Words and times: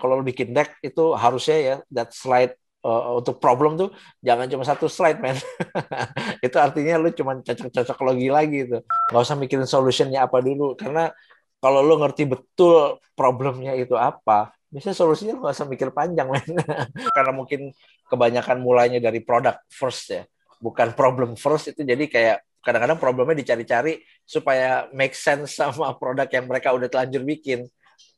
kalau 0.00 0.18
lo 0.18 0.24
bikin 0.24 0.54
deck 0.54 0.78
itu 0.80 1.12
harusnya 1.18 1.58
ya 1.58 1.76
that 1.92 2.10
slide 2.14 2.54
uh, 2.86 3.18
untuk 3.18 3.42
problem 3.42 3.74
tuh 3.74 3.90
jangan 4.22 4.46
cuma 4.46 4.64
satu 4.66 4.86
slide 4.86 5.18
man 5.18 5.34
itu 6.46 6.56
artinya 6.58 7.00
lu 7.00 7.10
cuma 7.14 7.38
cocok-cocok 7.42 7.98
logi 8.06 8.28
lagi 8.30 8.58
itu 8.68 8.78
nggak 8.82 9.22
usah 9.22 9.36
mikirin 9.38 9.66
solutionnya 9.66 10.26
apa 10.26 10.38
dulu. 10.38 10.78
Karena 10.78 11.10
kalau 11.58 11.82
lu 11.82 11.98
ngerti 11.98 12.28
betul 12.28 13.02
problemnya 13.18 13.74
itu 13.74 13.98
apa 13.98 14.54
bisa 14.68 14.92
solusinya 14.92 15.40
nggak 15.40 15.54
usah 15.56 15.66
mikir 15.66 15.88
panjang 15.96 16.28
man 16.28 16.44
karena 17.16 17.32
mungkin 17.32 17.72
kebanyakan 18.04 18.60
mulainya 18.60 19.00
dari 19.00 19.24
product 19.24 19.64
first 19.72 20.12
ya 20.12 20.22
bukan 20.62 20.92
problem 20.94 21.34
first. 21.34 21.72
Itu 21.72 21.82
jadi 21.82 22.04
kayak 22.06 22.62
kadang-kadang 22.62 23.00
problemnya 23.00 23.38
dicari-cari 23.38 24.02
supaya 24.28 24.90
make 24.92 25.16
sense 25.16 25.56
sama 25.56 25.94
produk 25.96 26.28
yang 26.28 26.44
mereka 26.46 26.74
udah 26.74 26.90
telanjur 26.90 27.24
bikin. 27.24 27.64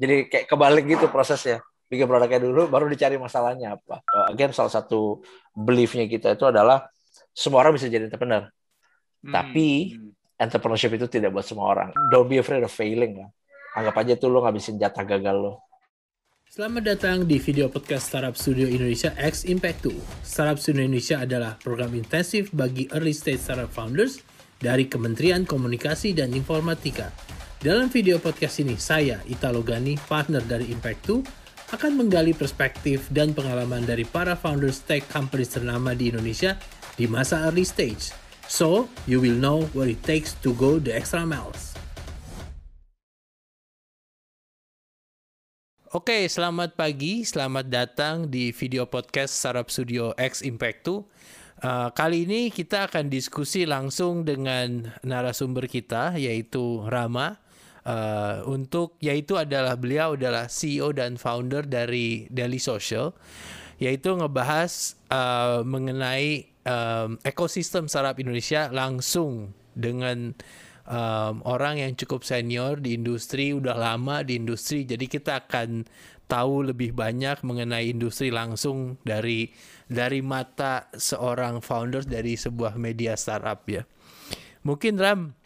Jadi 0.00 0.28
kayak 0.28 0.48
kebalik 0.48 0.84
gitu 0.88 1.08
prosesnya 1.08 1.64
bikin 1.90 2.06
produknya 2.06 2.38
dulu 2.38 2.70
baru 2.70 2.86
dicari 2.86 3.18
masalahnya 3.18 3.74
apa 3.74 3.98
uh, 4.06 4.30
again 4.30 4.54
salah 4.54 4.70
satu 4.70 5.26
beliefnya 5.50 6.06
kita 6.06 6.38
itu 6.38 6.46
adalah 6.46 6.86
semua 7.34 7.66
orang 7.66 7.74
bisa 7.74 7.90
jadi 7.90 8.06
entrepreneur 8.06 8.46
hmm. 8.46 9.34
tapi 9.34 9.98
entrepreneurship 10.38 10.94
itu 10.94 11.10
tidak 11.10 11.34
buat 11.34 11.42
semua 11.42 11.66
orang 11.66 11.90
don't 12.14 12.30
be 12.30 12.38
afraid 12.38 12.62
of 12.62 12.70
failing 12.70 13.18
lah 13.18 13.28
anggap 13.74 14.06
aja 14.06 14.14
tuh 14.14 14.30
lo 14.30 14.46
ngabisin 14.46 14.78
jatah 14.78 15.02
gagal 15.02 15.36
lo 15.36 15.54
Selamat 16.50 16.82
datang 16.82 17.30
di 17.30 17.38
video 17.38 17.70
podcast 17.70 18.10
Startup 18.10 18.34
Studio 18.34 18.66
Indonesia 18.66 19.14
X 19.14 19.46
Impact 19.46 19.86
2. 19.86 20.26
Startup 20.26 20.58
Studio 20.58 20.82
Indonesia 20.82 21.22
adalah 21.22 21.54
program 21.54 21.94
intensif 21.94 22.50
bagi 22.50 22.90
early 22.90 23.14
stage 23.14 23.38
startup 23.38 23.70
founders 23.70 24.18
dari 24.58 24.90
Kementerian 24.90 25.46
Komunikasi 25.46 26.10
dan 26.10 26.34
Informatika. 26.34 27.14
Dalam 27.62 27.86
video 27.86 28.18
podcast 28.18 28.58
ini, 28.66 28.74
saya, 28.82 29.22
Italo 29.30 29.62
Gani, 29.62 29.94
partner 29.94 30.42
dari 30.42 30.74
Impact 30.74 31.00
2, 31.06 31.39
akan 31.70 32.02
menggali 32.02 32.34
perspektif 32.34 33.06
dan 33.14 33.30
pengalaman 33.30 33.86
dari 33.86 34.02
para 34.02 34.34
founders 34.34 34.82
tech 34.82 35.06
companies 35.06 35.54
ternama 35.54 35.94
di 35.94 36.10
Indonesia 36.10 36.58
di 36.98 37.06
masa 37.06 37.46
early 37.46 37.62
stage. 37.62 38.10
So, 38.50 38.90
you 39.06 39.22
will 39.22 39.38
know 39.38 39.70
what 39.70 39.86
it 39.86 40.02
takes 40.02 40.34
to 40.42 40.50
go 40.58 40.82
the 40.82 40.90
extra 40.90 41.22
miles. 41.22 41.78
Oke, 45.90 46.26
selamat 46.30 46.78
pagi, 46.78 47.26
selamat 47.26 47.66
datang 47.66 48.30
di 48.30 48.54
video 48.54 48.86
podcast 48.86 49.34
Startup 49.34 49.66
Studio 49.66 50.14
X 50.14 50.42
Impact 50.42 50.86
2. 50.86 51.02
Uh, 51.60 51.90
kali 51.94 52.26
ini 52.26 52.50
kita 52.50 52.86
akan 52.86 53.10
diskusi 53.10 53.66
langsung 53.66 54.22
dengan 54.22 54.90
narasumber 55.02 55.66
kita 55.66 56.14
yaitu 56.14 56.82
Rama 56.86 57.38
uh, 57.86 58.44
untuk 58.48 58.96
yaitu 59.00 59.36
adalah 59.36 59.76
beliau 59.76 60.18
adalah 60.18 60.50
CEO 60.50 60.92
dan 60.92 61.16
founder 61.16 61.64
dari 61.64 62.28
Daily 62.28 62.60
Social 62.60 63.16
yaitu 63.80 64.12
ngebahas 64.12 65.00
uh, 65.08 65.64
mengenai 65.64 66.52
um, 66.68 67.16
ekosistem 67.24 67.88
startup 67.88 68.20
Indonesia 68.20 68.68
langsung 68.68 69.56
dengan 69.72 70.36
um, 70.84 71.40
orang 71.48 71.80
yang 71.80 71.96
cukup 71.96 72.20
senior 72.20 72.76
di 72.76 73.00
industri 73.00 73.56
udah 73.56 73.72
lama 73.72 74.20
di 74.20 74.36
industri. 74.36 74.84
Jadi 74.84 75.08
kita 75.08 75.48
akan 75.48 75.88
tahu 76.30 76.70
lebih 76.70 76.94
banyak 76.94 77.42
mengenai 77.42 77.90
industri 77.90 78.30
langsung 78.30 79.00
dari 79.02 79.50
dari 79.90 80.22
mata 80.22 80.86
seorang 80.94 81.58
founder 81.58 82.06
dari 82.06 82.36
sebuah 82.38 82.78
media 82.78 83.16
startup 83.16 83.64
ya. 83.66 83.82
Mungkin 84.62 85.00
Ram 85.00 85.39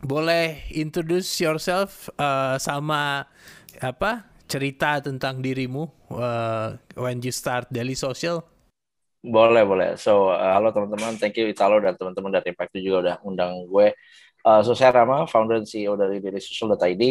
boleh 0.00 0.64
introduce 0.72 1.28
yourself 1.44 2.08
uh, 2.16 2.56
sama 2.56 3.28
apa 3.80 4.24
cerita 4.48 4.98
tentang 4.98 5.38
dirimu 5.44 5.86
uh, 6.10 6.74
when 6.96 7.20
you 7.20 7.30
start 7.30 7.68
Daily 7.68 7.94
Social? 7.94 8.42
Boleh, 9.20 9.68
boleh. 9.68 10.00
So, 10.00 10.32
uh, 10.32 10.56
halo 10.56 10.72
teman-teman, 10.72 11.20
thank 11.20 11.36
you 11.36 11.44
Italo 11.44 11.76
dan 11.84 11.92
teman-teman 11.92 12.32
dari 12.32 12.56
Impact 12.56 12.72
juga 12.80 12.98
udah 13.04 13.16
undang 13.28 13.68
gue. 13.68 13.92
Uh, 14.40 14.64
so, 14.64 14.72
saya 14.72 14.96
Rama, 14.96 15.28
founder 15.28 15.60
dan 15.60 15.68
CEO 15.68 15.92
dari 15.92 16.24
dailysocial.id, 16.24 17.04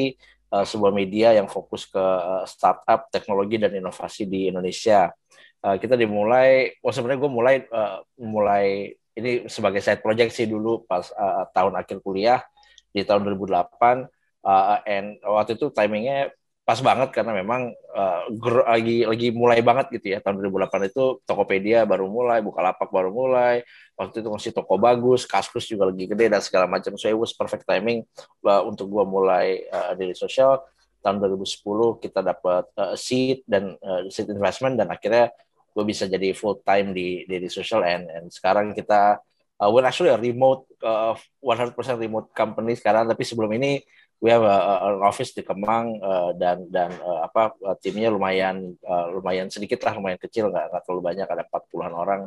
uh, 0.50 0.66
sebuah 0.66 0.90
media 0.90 1.38
yang 1.38 1.46
fokus 1.46 1.85
ke 1.85 2.02
uh, 2.02 2.41
startup, 2.50 3.14
teknologi, 3.14 3.62
dan 3.62 3.78
inovasi 3.78 4.25
di 4.25 4.50
Indonesia. 4.50 5.14
Uh, 5.62 5.78
kita 5.78 5.94
dimulai, 5.94 6.74
oh 6.81 6.90
sebenarnya 6.90 7.22
gue 7.22 7.31
mulai 7.31 7.56
uh, 7.69 8.02
mulai 8.18 8.90
ini 9.14 9.46
sebagai 9.46 9.84
side 9.84 10.02
project 10.02 10.34
sih 10.34 10.50
dulu 10.50 10.90
pas 10.90 11.06
uh, 11.14 11.46
tahun 11.53 11.78
akhir 11.78 12.02
kuliah 12.02 12.41
di 12.90 13.02
tahun 13.06 13.26
2008 13.26 14.10
uh, 14.46 14.78
and 14.86 15.22
waktu 15.22 15.58
itu 15.58 15.70
timingnya 15.74 16.34
pas 16.70 16.78
banget 16.86 17.10
karena 17.10 17.34
memang 17.34 17.74
uh, 17.98 18.30
lagi 18.70 19.02
lagi 19.02 19.34
mulai 19.34 19.58
banget 19.66 19.90
gitu 19.90 20.14
ya. 20.14 20.22
Tahun 20.22 20.38
2008 20.38 20.94
itu 20.94 21.18
Tokopedia 21.26 21.82
baru 21.90 22.06
mulai 22.06 22.46
Bukalapak 22.46 22.94
baru 22.94 23.10
mulai. 23.10 23.66
Waktu 23.98 24.22
itu 24.22 24.30
masih 24.30 24.52
toko 24.54 24.78
bagus 24.78 25.26
Kaskus 25.26 25.66
juga 25.66 25.90
lagi 25.90 26.06
gede 26.06 26.30
dan 26.30 26.46
segala 26.46 26.70
macam. 26.70 26.94
So 26.94 27.10
it 27.10 27.18
was 27.18 27.34
perfect 27.34 27.66
timing 27.66 28.06
uh, 28.46 28.62
untuk 28.70 28.86
gua 28.86 29.02
mulai 29.02 29.66
uh, 29.66 29.98
dari 29.98 30.14
sosial 30.14 30.62
tahun 31.02 31.18
2010 31.26 32.06
kita 32.06 32.20
dapat 32.22 32.70
uh, 32.78 32.94
seed 32.94 33.42
dan 33.50 33.74
uh, 33.82 34.06
seed 34.12 34.30
investment 34.30 34.78
dan 34.78 34.94
akhirnya 34.94 35.34
gue 35.74 35.84
bisa 35.88 36.06
jadi 36.12 36.36
full 36.36 36.60
time 36.62 36.92
di 36.92 37.24
di 37.24 37.48
social 37.48 37.88
and 37.88 38.12
and 38.12 38.28
sekarang 38.30 38.76
kita 38.76 39.22
uh, 39.59 39.70
we're 39.70 39.86
actually 39.86 40.09
a 40.09 40.18
remote 40.18 40.66
uh, 40.81 41.14
100% 41.44 41.75
remote 42.00 42.31
company 42.31 42.74
sekarang 42.80 43.06
tapi 43.06 43.28
sebelum 43.28 43.52
ini 43.59 43.84
we 44.20 44.31
have 44.31 44.44
a, 44.44 44.58
a, 44.58 44.74
an 44.96 45.03
office 45.03 45.31
di 45.31 45.44
Kemang 45.44 46.00
uh, 46.03 46.31
dan 46.36 46.68
dan 46.68 46.92
uh, 47.00 47.28
apa 47.28 47.56
uh, 47.64 47.75
timnya 47.80 48.12
lumayan 48.12 48.75
uh, 48.84 49.12
lumayan 49.12 49.47
sedikit 49.47 49.80
lah 49.88 49.96
lumayan 49.96 50.20
kecil 50.20 50.52
nggak 50.52 50.72
nggak 50.72 50.81
terlalu 50.84 51.02
banyak 51.03 51.28
ada 51.28 51.44
40-an 51.47 51.94
orang 51.96 52.22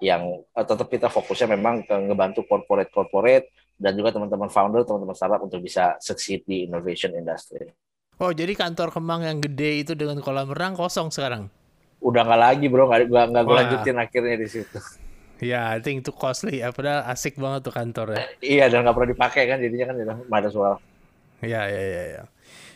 yang 0.00 0.40
uh, 0.56 0.64
tetap 0.64 0.88
kita 0.88 1.08
fokusnya 1.12 1.56
memang 1.56 1.84
ke 1.84 1.94
ngebantu 1.94 2.48
corporate 2.48 2.92
corporate 2.92 3.52
dan 3.76 3.92
juga 3.96 4.16
teman-teman 4.16 4.48
founder 4.48 4.82
teman-teman 4.88 5.16
startup 5.16 5.44
untuk 5.44 5.60
bisa 5.60 6.00
succeed 6.00 6.46
di 6.48 6.64
innovation 6.64 7.12
industry. 7.12 7.68
Oh 8.22 8.30
jadi 8.30 8.54
kantor 8.54 8.94
Kemang 8.94 9.26
yang 9.26 9.38
gede 9.42 9.84
itu 9.84 9.92
dengan 9.98 10.22
kolam 10.22 10.48
renang 10.48 10.78
kosong 10.78 11.10
sekarang? 11.10 11.50
Udah 12.00 12.24
nggak 12.24 12.40
lagi 12.40 12.66
bro 12.70 12.88
nggak 12.88 13.10
nggak 13.10 13.42
gue 13.42 13.56
lanjutin 13.58 13.96
akhirnya 14.00 14.36
di 14.38 14.48
situ. 14.48 14.78
Ya, 15.44 15.76
I 15.76 15.84
think 15.84 16.02
itu 16.02 16.12
costly. 16.16 16.64
Ya, 16.64 16.72
padahal 16.72 17.04
asik 17.12 17.36
banget 17.36 17.68
tuh 17.68 17.74
kantor 17.76 18.16
ya. 18.16 18.22
iya, 18.40 18.64
dan 18.72 18.82
nggak 18.82 18.94
pernah 18.96 19.10
dipakai 19.12 19.42
kan, 19.44 19.58
jadinya 19.60 19.92
kan 19.92 19.96
tidak 20.00 20.14
ada 20.24 20.48
soal. 20.48 20.74
Iya, 21.44 21.62
iya, 21.68 21.82
iya. 21.84 22.04
Ya. 22.18 22.22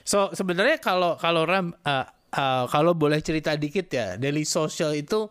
So 0.05 0.33
sebenarnya 0.33 0.81
kalau 0.81 1.17
kalau 1.17 1.45
Ram, 1.45 1.73
uh, 1.85 2.05
uh, 2.33 2.65
kalau 2.69 2.93
boleh 2.93 3.21
cerita 3.25 3.57
dikit 3.57 3.89
ya, 3.89 4.17
daily 4.21 4.45
social 4.45 4.93
itu 4.93 5.29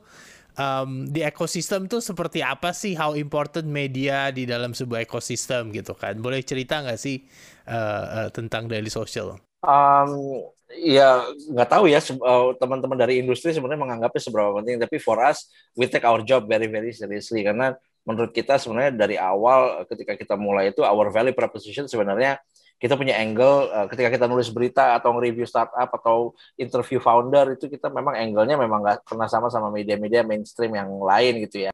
um, 0.57 1.05
di 1.07 1.21
ekosistem 1.21 1.85
tuh 1.85 2.01
seperti 2.01 2.41
apa 2.41 2.73
sih? 2.73 2.97
How 2.97 3.13
important 3.13 3.69
media 3.69 4.33
di 4.33 4.45
dalam 4.49 4.73
sebuah 4.73 5.05
ekosistem 5.05 5.69
gitu 5.71 5.93
kan? 5.93 6.17
Boleh 6.19 6.41
cerita 6.41 6.81
nggak 6.81 6.99
sih 6.99 7.23
uh, 7.69 8.25
uh, 8.25 8.29
tentang 8.33 8.65
daily 8.65 8.89
social? 8.89 9.37
Um, 9.65 10.45
ya 10.75 11.23
nggak 11.31 11.69
tahu 11.71 11.87
ya 11.87 12.03
eh, 12.03 12.47
teman-teman 12.59 12.97
dari 12.99 13.23
industri 13.23 13.55
sebenarnya 13.55 13.87
menganggapnya 13.87 14.21
seberapa 14.21 14.51
penting 14.59 14.75
tapi 14.83 14.99
for 14.99 15.15
us 15.23 15.47
we 15.79 15.87
take 15.87 16.03
our 16.03 16.19
job 16.19 16.43
very 16.43 16.67
very 16.67 16.91
seriously 16.91 17.39
karena 17.39 17.71
menurut 18.03 18.35
kita 18.35 18.59
sebenarnya 18.59 18.91
dari 18.95 19.15
awal 19.15 19.87
ketika 19.87 20.19
kita 20.19 20.35
mulai 20.35 20.75
itu 20.75 20.83
our 20.83 21.07
value 21.07 21.35
proposition 21.35 21.87
sebenarnya 21.87 22.39
kita 22.77 22.93
punya 22.93 23.15
angle 23.15 23.71
eh, 23.71 23.87
ketika 23.89 24.09
kita 24.11 24.25
nulis 24.27 24.51
berita 24.51 24.99
atau 24.99 25.15
nge-review 25.15 25.47
startup 25.47 25.89
atau 25.89 26.35
interview 26.59 26.99
founder 26.99 27.55
itu 27.55 27.71
kita 27.71 27.87
memang 27.87 28.19
angle-nya 28.19 28.59
memang 28.59 28.83
nggak 28.83 29.07
pernah 29.07 29.25
sama 29.31 29.47
sama 29.47 29.71
media-media 29.73 30.21
mainstream 30.27 30.75
yang 30.77 30.91
lain 31.01 31.47
gitu 31.47 31.67
ya. 31.67 31.71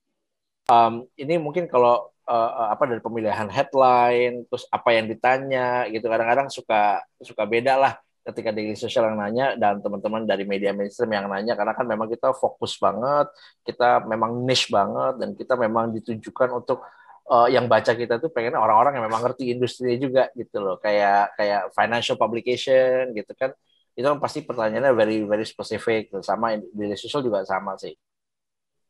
Um, 0.72 1.04
ini 1.20 1.36
mungkin 1.36 1.68
kalau 1.68 2.08
uh, 2.24 2.72
apa 2.72 2.88
dari 2.88 3.04
pemilihan 3.04 3.52
headline, 3.52 4.48
terus 4.48 4.64
apa 4.72 4.96
yang 4.96 5.12
ditanya 5.12 5.92
gitu 5.92 6.08
kadang-kadang 6.08 6.48
suka 6.48 7.04
suka 7.20 7.44
beda 7.44 7.76
lah 7.76 7.94
ketika 8.24 8.56
di 8.56 8.72
sosial 8.80 9.12
yang 9.12 9.20
nanya 9.20 9.48
dan 9.60 9.84
teman-teman 9.84 10.24
dari 10.24 10.48
media 10.48 10.72
mainstream 10.72 11.12
yang 11.12 11.28
nanya 11.28 11.60
karena 11.60 11.76
kan 11.76 11.84
memang 11.84 12.08
kita 12.08 12.32
fokus 12.32 12.80
banget, 12.80 13.28
kita 13.68 14.08
memang 14.08 14.48
niche 14.48 14.72
banget 14.72 15.20
dan 15.20 15.30
kita 15.36 15.54
memang 15.60 15.92
ditujukan 15.92 16.50
untuk 16.56 16.88
uh, 17.28 17.48
yang 17.52 17.68
baca 17.68 17.92
kita 17.92 18.24
tuh 18.24 18.32
pengen 18.32 18.56
orang-orang 18.56 18.96
yang 19.00 19.06
memang 19.12 19.22
ngerti 19.28 19.52
industri 19.52 20.00
juga 20.00 20.32
gitu 20.40 20.64
loh, 20.64 20.80
kayak 20.80 21.36
kayak 21.36 21.62
financial 21.76 22.16
publication 22.16 23.12
gitu 23.12 23.32
kan. 23.36 23.52
Itu 23.94 24.08
kan 24.10 24.18
pasti 24.24 24.42
pertanyaannya 24.48 24.92
very 24.96 25.28
very 25.28 25.46
specific 25.46 26.10
sama 26.24 26.58
di 26.58 26.96
sosial 26.96 27.22
juga 27.28 27.44
sama 27.44 27.76
sih. 27.76 27.92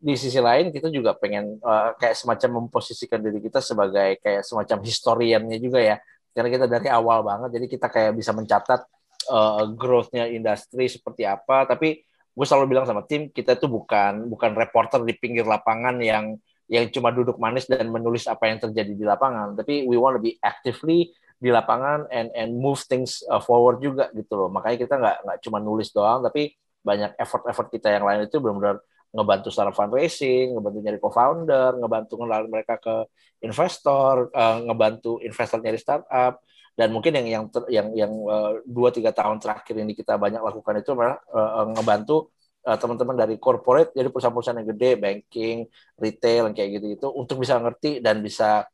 Di 0.03 0.13
sisi 0.19 0.37
lain 0.37 0.69
kita 0.69 0.93
juga 0.93 1.17
pengen 1.17 1.57
uh, 1.57 1.97
kayak 1.97 2.13
semacam 2.13 2.49
memposisikan 2.63 3.17
diri 3.17 3.41
kita 3.41 3.65
sebagai 3.65 4.21
kayak 4.21 4.45
semacam 4.45 4.77
historiannya 4.85 5.57
juga 5.57 5.79
ya. 5.81 5.97
Karena 6.33 6.49
kita 6.49 6.65
dari 6.69 6.87
awal 6.89 7.25
banget 7.25 7.49
jadi 7.57 7.65
kita 7.65 7.87
kayak 7.89 8.11
bisa 8.17 8.29
mencatat 8.33 8.85
uh, 9.29 9.67
growth-nya 9.75 10.29
industri 10.31 10.87
seperti 10.87 11.27
apa. 11.27 11.67
Tapi 11.69 12.01
gue 12.33 12.45
selalu 12.47 12.73
bilang 12.73 12.85
sama 12.89 13.05
tim 13.05 13.29
kita 13.29 13.53
itu 13.55 13.69
bukan 13.69 14.25
bukan 14.25 14.51
reporter 14.57 15.05
di 15.05 15.13
pinggir 15.13 15.45
lapangan 15.45 16.01
yang 16.01 16.33
yang 16.71 16.89
cuma 16.89 17.13
duduk 17.13 17.37
manis 17.37 17.69
dan 17.69 17.85
menulis 17.91 18.25
apa 18.25 18.49
yang 18.49 18.57
terjadi 18.57 18.93
di 18.95 19.05
lapangan. 19.05 19.53
Tapi 19.59 19.85
we 19.85 19.99
want 19.99 20.17
to 20.17 20.21
be 20.23 20.39
actively 20.41 21.13
di 21.37 21.51
lapangan 21.51 22.07
and 22.07 22.31
and 22.33 22.55
move 22.55 22.79
things 22.87 23.21
uh, 23.27 23.43
forward 23.43 23.83
juga 23.83 24.09
gitu 24.15 24.33
loh. 24.39 24.49
Makanya 24.49 24.77
kita 24.79 24.95
nggak 24.95 25.17
nggak 25.27 25.37
cuma 25.43 25.57
nulis 25.59 25.91
doang 25.91 26.23
tapi 26.23 26.55
banyak 26.83 27.15
effort-effort 27.19 27.71
kita 27.71 27.95
yang 27.95 28.03
lain 28.03 28.27
itu 28.27 28.39
benar-benar 28.43 28.83
ngebantu 29.13 29.53
startup 29.53 29.77
fundraising, 29.77 30.57
ngebantu 30.57 30.77
nyari 30.81 30.97
co-founder, 30.97 31.77
ngebantu 31.77 32.13
ngelalui 32.17 32.49
mereka 32.49 32.81
ke 32.81 32.95
investor, 33.45 34.33
uh, 34.33 34.57
ngebantu 34.65 35.21
investor 35.21 35.61
nyari 35.61 35.77
startup, 35.77 36.41
dan 36.73 36.89
mungkin 36.89 37.13
yang 37.13 37.27
yang 37.29 37.43
yang 37.69 37.87
yang 37.93 38.13
dua 38.65 38.89
tiga 38.89 39.13
tahun 39.13 39.37
terakhir 39.37 39.77
ini 39.77 39.93
kita 39.93 40.17
banyak 40.17 40.41
lakukan 40.41 40.81
itu 40.81 40.97
adalah 40.97 41.21
uh, 41.29 41.69
ngebantu 41.69 42.33
uh, 42.65 42.77
teman-teman 42.77 43.13
dari 43.13 43.35
corporate 43.37 43.93
jadi 43.93 44.09
perusahaan-perusahaan 44.09 44.59
yang 44.61 44.69
gede 44.73 44.91
banking 44.97 45.57
retail 46.01 46.49
kayak 46.51 46.81
gitu 46.81 46.85
gitu 46.97 47.07
untuk 47.13 47.41
bisa 47.41 47.61
ngerti 47.61 48.01
dan 48.01 48.25
bisa 48.25 48.65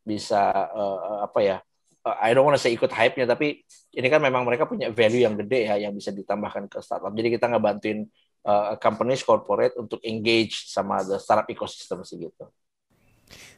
bisa 0.00 0.72
apa 1.20 1.38
ya 1.44 1.56
I 2.00 2.32
don't 2.32 2.48
want 2.48 2.56
to 2.56 2.62
say 2.62 2.72
ikut 2.72 2.88
hype-nya 2.88 3.28
tapi 3.28 3.60
ini 3.92 4.08
kan 4.08 4.16
memang 4.24 4.48
mereka 4.48 4.64
punya 4.64 4.88
value 4.88 5.28
yang 5.28 5.36
gede 5.36 5.68
ya 5.68 5.76
yang 5.76 5.92
bisa 5.92 6.08
ditambahkan 6.08 6.72
ke 6.72 6.80
startup 6.80 7.12
jadi 7.12 7.36
kita 7.36 7.52
ngebantuin 7.52 8.08
uh, 8.44 8.76
companies 8.80 9.24
corporate 9.24 9.76
untuk 9.76 10.00
engage 10.04 10.68
sama 10.68 11.04
the 11.04 11.20
startup 11.20 11.48
ecosystem 11.48 12.00
sih 12.06 12.16
gitu. 12.20 12.44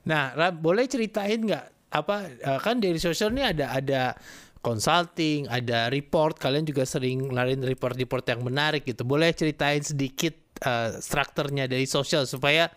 Nah, 0.04 0.34
boleh 0.52 0.84
ceritain 0.90 1.38
nggak 1.38 1.81
apa 1.92 2.32
uh, 2.48 2.58
kan 2.58 2.80
dari 2.80 2.96
sosial 2.96 3.30
ini 3.36 3.44
ada 3.44 3.76
ada 3.76 4.16
consulting, 4.64 5.50
ada 5.50 5.90
report. 5.92 6.38
Kalian 6.38 6.64
juga 6.64 6.86
sering 6.86 7.28
larin 7.28 7.60
report-report 7.60 8.24
yang 8.30 8.40
menarik 8.46 8.86
gitu. 8.86 9.02
Boleh 9.04 9.34
ceritain 9.34 9.82
sedikit 9.82 10.32
uh, 10.64 10.96
strukturnya 11.02 11.66
dari 11.66 11.84
sosial 11.84 12.24
supaya 12.24 12.70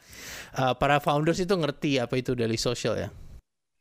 uh, 0.59 0.73
para 0.75 0.97
founders 0.99 1.39
itu 1.39 1.53
ngerti 1.53 2.01
apa 2.01 2.17
itu 2.17 2.33
dari 2.33 2.57
sosial 2.57 2.97
ya? 2.97 3.09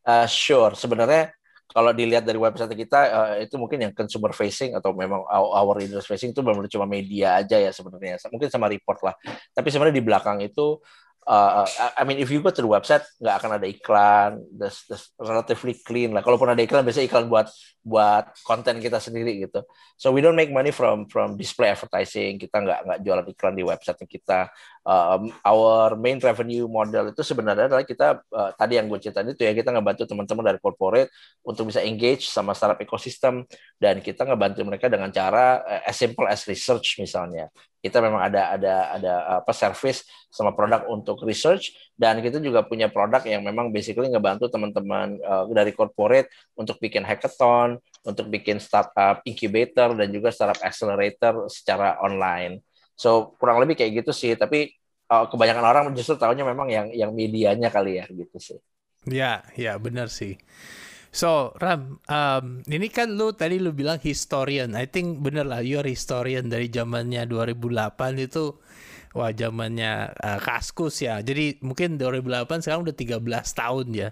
Uh, 0.05 0.29
sure. 0.29 0.77
Sebenarnya 0.77 1.33
kalau 1.73 1.91
dilihat 1.97 2.29
dari 2.29 2.37
website 2.37 2.71
kita 2.77 3.01
uh, 3.11 3.35
itu 3.41 3.57
mungkin 3.57 3.89
yang 3.89 3.93
consumer 3.97 4.31
facing 4.37 4.77
atau 4.77 4.93
memang 4.93 5.25
our 5.33 5.81
industry 5.81 6.15
facing 6.15 6.37
itu 6.37 6.45
benar-benar 6.45 6.71
cuma 6.71 6.87
media 6.87 7.41
aja 7.41 7.57
ya 7.57 7.73
sebenarnya. 7.73 8.21
Mungkin 8.29 8.53
sama 8.53 8.69
report 8.69 9.01
lah. 9.01 9.17
Tapi 9.51 9.69
sebenarnya 9.73 9.97
di 9.97 10.05
belakang 10.05 10.39
itu 10.45 10.79
uh, 11.27 11.65
I 11.97 12.05
mean 12.05 12.21
if 12.21 12.29
you 12.31 12.41
go 12.41 12.53
to 12.53 12.63
the 12.63 12.69
website 12.69 13.05
nggak 13.21 13.37
akan 13.41 13.51
ada 13.57 13.67
iklan, 13.69 14.31
that's, 14.57 14.85
that's 14.89 15.13
relatively 15.17 15.77
clean 15.81 16.13
lah. 16.13 16.21
Kalaupun 16.21 16.49
ada 16.49 16.61
iklan 16.61 16.85
biasanya 16.85 17.09
iklan 17.09 17.27
buat 17.29 17.49
buat 17.85 18.33
konten 18.49 18.81
kita 18.81 18.97
sendiri 18.97 19.45
gitu. 19.45 19.61
So 20.01 20.09
we 20.13 20.25
don't 20.25 20.37
make 20.37 20.49
money 20.49 20.73
from 20.73 21.05
from 21.09 21.37
display 21.37 21.73
advertising. 21.73 22.41
Kita 22.41 22.65
nggak 22.65 22.79
nggak 22.89 22.99
jualan 23.05 23.27
iklan 23.29 23.55
di 23.57 23.65
website 23.65 24.01
kita. 24.09 24.49
Um, 24.85 25.33
our 25.45 25.97
main 25.97 26.21
revenue 26.21 26.69
model 26.69 27.13
itu 27.13 27.25
sebenarnya 27.25 27.73
adalah 27.73 27.85
kita 27.85 28.21
uh, 28.33 28.51
tadi 28.57 28.77
yang 28.77 28.89
gue 28.89 29.01
ceritain 29.01 29.29
itu 29.29 29.41
ya 29.45 29.57
kita 29.57 29.73
ngebantu 29.73 30.05
teman-teman 30.05 30.45
dari 30.45 30.61
corporate 30.61 31.09
untuk 31.41 31.73
bisa 31.73 31.81
engage 31.81 32.29
sama 32.29 32.53
startup 32.53 32.77
ekosistem 32.81 33.49
dan 33.81 34.05
kita 34.05 34.29
ngebantu 34.29 34.61
mereka 34.65 34.93
dengan 34.93 35.09
cara 35.09 35.65
uh, 35.65 35.89
as 35.89 35.97
simple 35.97 36.29
as 36.29 36.45
research 36.45 37.01
misalnya 37.01 37.49
kita 37.85 38.01
memang 38.01 38.25
ada 38.25 38.57
ada 38.57 38.75
ada 38.97 39.13
apa 39.45 39.53
service 39.53 40.09
sama 40.33 40.57
produk 40.57 40.89
untuk 40.89 41.21
research 41.29 41.77
dan 41.93 42.25
kita 42.25 42.41
juga 42.41 42.65
punya 42.65 42.89
produk 42.89 43.21
yang 43.29 43.45
memang 43.45 43.69
basically 43.69 44.09
ngebantu 44.09 44.49
teman-teman 44.49 45.21
uh, 45.21 45.45
dari 45.53 45.77
corporate 45.77 46.33
untuk 46.57 46.81
bikin 46.81 47.05
hackathon, 47.05 47.77
untuk 48.01 48.33
bikin 48.33 48.57
startup 48.57 49.21
incubator 49.29 49.93
dan 49.93 50.09
juga 50.09 50.33
startup 50.33 50.65
accelerator 50.65 51.45
secara 51.53 52.01
online. 52.01 52.65
So 52.97 53.37
kurang 53.37 53.61
lebih 53.61 53.77
kayak 53.77 54.01
gitu 54.01 54.17
sih, 54.17 54.33
tapi 54.33 54.73
uh, 55.13 55.29
kebanyakan 55.29 55.65
orang 55.69 55.85
justru 55.93 56.17
tahunya 56.17 56.49
memang 56.49 56.73
yang 56.73 56.87
yang 56.89 57.13
medianya 57.13 57.69
kali 57.69 58.01
ya 58.01 58.09
gitu 58.09 58.39
sih. 58.41 58.59
Ya, 59.05 59.45
ya 59.53 59.77
benar 59.77 60.09
sih. 60.09 60.41
So 61.15 61.55
Ram, 61.63 62.03
um, 62.11 62.67
ini 62.67 62.91
kan 62.91 63.15
lu 63.15 63.31
tadi 63.31 63.63
lu 63.63 63.71
bilang 63.71 64.03
historian. 64.03 64.75
I 64.75 64.91
think 64.91 65.23
bener 65.23 65.47
lah, 65.47 65.63
you're 65.63 65.87
historian 65.87 66.51
dari 66.51 66.67
zamannya 66.67 67.31
2008 67.31 68.19
itu 68.19 68.59
wah 69.15 69.31
zamannya 69.31 70.11
uh, 70.11 70.43
Kaskus 70.43 71.07
ya. 71.07 71.23
Jadi 71.23 71.63
mungkin 71.63 72.03
2008 72.03 72.67
sekarang 72.67 72.83
udah 72.83 72.97
13 72.99 73.23
tahun 73.31 73.87
ya. 73.95 74.09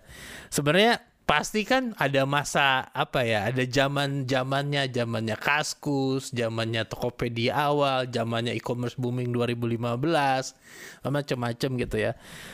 Sebenarnya 0.46 1.02
pasti 1.23 1.63
kan 1.63 1.95
ada 2.03 2.27
masa 2.27 2.91
apa 2.91 3.23
ya 3.23 3.49
ada 3.49 3.63
zaman 3.63 4.27
zamannya 4.27 4.91
zamannya 4.91 5.39
kaskus 5.39 6.35
zamannya 6.35 6.83
tokopedia 6.85 7.55
awal 7.55 8.05
zamannya 8.11 8.53
e-commerce 8.59 8.99
booming 8.99 9.31
2015 9.31 9.83
macam-macam 11.11 11.71
gitu 11.83 11.97
ya. 11.99 12.13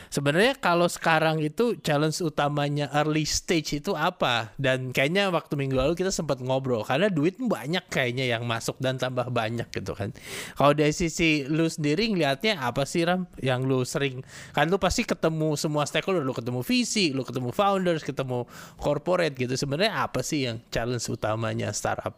Sebenarnya 0.09 0.57
kalau 0.57 0.89
sekarang 0.89 1.37
itu 1.37 1.77
challenge 1.85 2.17
utamanya 2.25 2.89
early 2.97 3.21
stage 3.27 3.77
itu 3.77 3.93
apa? 3.93 4.49
Dan 4.57 4.89
kayaknya 4.89 5.29
waktu 5.29 5.53
minggu 5.53 5.77
lalu 5.77 5.93
kita 5.93 6.09
sempat 6.09 6.41
ngobrol 6.41 6.81
karena 6.81 7.13
duit 7.13 7.37
banyak 7.37 7.85
kayaknya 7.93 8.25
yang 8.25 8.49
masuk 8.49 8.81
dan 8.81 8.97
tambah 8.97 9.29
banyak 9.29 9.69
gitu 9.69 9.93
kan. 9.93 10.09
Kalau 10.57 10.73
dari 10.73 10.95
sisi 10.95 11.45
lu 11.45 11.69
sendiri 11.69 12.09
ngeliatnya 12.09 12.57
apa 12.57 12.89
sih 12.89 13.05
ram 13.05 13.29
yang 13.37 13.69
lu 13.69 13.85
sering? 13.85 14.25
Kan 14.57 14.73
lu 14.73 14.81
pasti 14.81 15.05
ketemu 15.05 15.53
semua 15.53 15.85
stakeholder 15.85 16.25
lu 16.25 16.33
ketemu 16.33 16.65
visi 16.65 17.13
lu 17.13 17.21
ketemu 17.21 17.53
founders 17.53 18.01
ketemu 18.01 18.49
corporate 18.77 19.33
gitu 19.33 19.55
sebenarnya 19.57 20.05
apa 20.05 20.21
sih 20.21 20.45
yang 20.45 20.61
challenge 20.69 21.07
utamanya 21.09 21.73
startup 21.73 22.13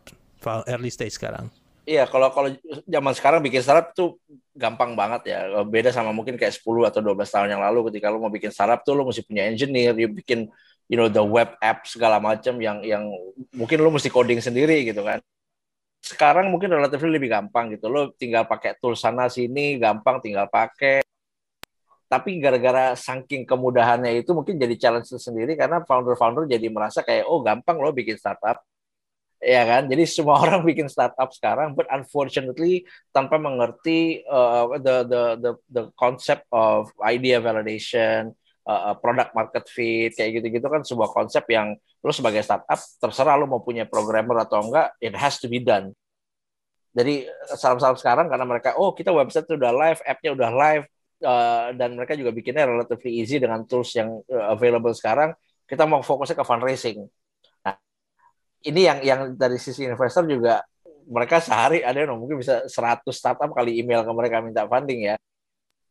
early 0.68 0.89
stage 0.89 1.15
sekarang? 1.15 1.48
Iya, 1.81 2.06
kalau 2.06 2.30
kalau 2.30 2.53
zaman 2.86 3.13
sekarang 3.18 3.42
bikin 3.42 3.62
startup 3.65 3.92
tuh 3.98 4.21
gampang 4.53 4.94
banget 4.94 5.33
ya. 5.33 5.65
Beda 5.65 5.89
sama 5.89 6.13
mungkin 6.13 6.38
kayak 6.38 6.53
10 6.53 6.88
atau 6.88 7.01
12 7.01 7.25
tahun 7.25 7.50
yang 7.57 7.62
lalu 7.62 7.89
ketika 7.89 8.13
lu 8.13 8.21
mau 8.21 8.30
bikin 8.30 8.53
startup 8.53 8.86
tuh 8.86 8.94
lu 8.94 9.03
mesti 9.03 9.25
punya 9.25 9.50
engineer, 9.50 9.98
you 9.98 10.06
bikin 10.06 10.45
you 10.86 10.95
know 10.95 11.09
the 11.09 11.24
web 11.24 11.57
app 11.57 11.83
segala 11.89 12.21
macam 12.21 12.62
yang 12.62 12.86
yang 12.86 13.09
mungkin 13.51 13.81
lu 13.81 13.89
mesti 13.89 14.13
coding 14.13 14.38
sendiri 14.39 14.86
gitu 14.86 15.01
kan. 15.01 15.19
Sekarang 16.06 16.53
mungkin 16.53 16.69
relatif 16.69 17.01
lebih 17.01 17.33
gampang 17.33 17.74
gitu. 17.74 17.89
Lu 17.89 18.13
tinggal 18.13 18.45
pakai 18.45 18.77
tool 18.77 18.94
sana 18.94 19.25
sini, 19.25 19.81
gampang 19.81 20.21
tinggal 20.21 20.50
pakai 20.50 21.01
tapi 22.11 22.43
gara-gara 22.43 22.91
saking 22.99 23.47
kemudahannya 23.47 24.19
itu 24.19 24.35
mungkin 24.35 24.59
jadi 24.59 24.75
challenge 24.75 25.15
sendiri 25.15 25.55
karena 25.55 25.79
founder-founder 25.87 26.43
jadi 26.43 26.67
merasa 26.67 27.07
kayak 27.07 27.23
oh 27.23 27.39
gampang 27.39 27.79
loh 27.79 27.95
bikin 27.95 28.19
startup. 28.19 28.59
Ya 29.39 29.63
kan? 29.63 29.87
Jadi 29.87 30.03
semua 30.05 30.35
orang 30.43 30.67
bikin 30.67 30.91
startup 30.91 31.31
sekarang 31.31 31.71
but 31.71 31.87
unfortunately 31.87 32.83
tanpa 33.15 33.39
mengerti 33.39 34.27
uh, 34.27 34.75
the 34.83 35.07
the 35.07 35.23
the 35.39 35.51
the 35.71 35.83
concept 35.95 36.43
of 36.51 36.91
idea 36.99 37.39
validation 37.39 38.35
uh, 38.67 38.91
product 38.99 39.31
market 39.31 39.63
fit 39.71 40.11
kayak 40.11 40.43
gitu-gitu 40.43 40.67
kan 40.67 40.83
sebuah 40.83 41.15
konsep 41.15 41.47
yang 41.47 41.79
lo 42.03 42.11
sebagai 42.11 42.43
startup 42.43 42.75
terserah 42.99 43.39
lo 43.39 43.47
mau 43.47 43.63
punya 43.63 43.87
programmer 43.87 44.43
atau 44.43 44.67
enggak 44.67 44.99
it 44.99 45.15
has 45.15 45.39
to 45.39 45.47
be 45.47 45.63
done. 45.63 45.95
Jadi 46.91 47.23
salam-salam 47.55 47.95
sekarang 47.95 48.27
karena 48.27 48.43
mereka 48.43 48.75
oh 48.75 48.91
kita 48.91 49.15
website 49.15 49.47
udah 49.47 49.71
live 49.71 50.03
app-nya 50.03 50.35
udah 50.35 50.51
live 50.51 50.85
uh, 51.23 51.71
dan 51.77 51.95
mereka 51.95 52.17
juga 52.17 52.33
bikinnya 52.33 52.67
relatively 52.67 53.21
easy 53.21 53.37
dengan 53.37 53.63
tools 53.65 53.93
yang 53.95 54.21
uh, 54.27 54.53
available 54.53 54.93
sekarang. 54.93 55.33
Kita 55.65 55.87
mau 55.87 56.03
fokusnya 56.03 56.35
ke 56.35 56.43
fundraising. 56.43 57.07
Nah, 57.63 57.75
ini 58.67 58.81
yang 58.83 58.99
yang 59.01 59.19
dari 59.39 59.55
sisi 59.55 59.87
investor 59.87 60.27
juga 60.27 60.61
mereka 61.07 61.41
sehari 61.41 61.81
ada 61.81 62.03
yang 62.03 62.17
mungkin 62.17 62.39
bisa 62.41 62.67
100 62.67 63.07
startup 63.11 63.49
kali 63.51 63.79
email 63.81 64.05
ke 64.05 64.11
mereka 64.13 64.43
minta 64.43 64.67
funding 64.67 65.13
ya. 65.13 65.15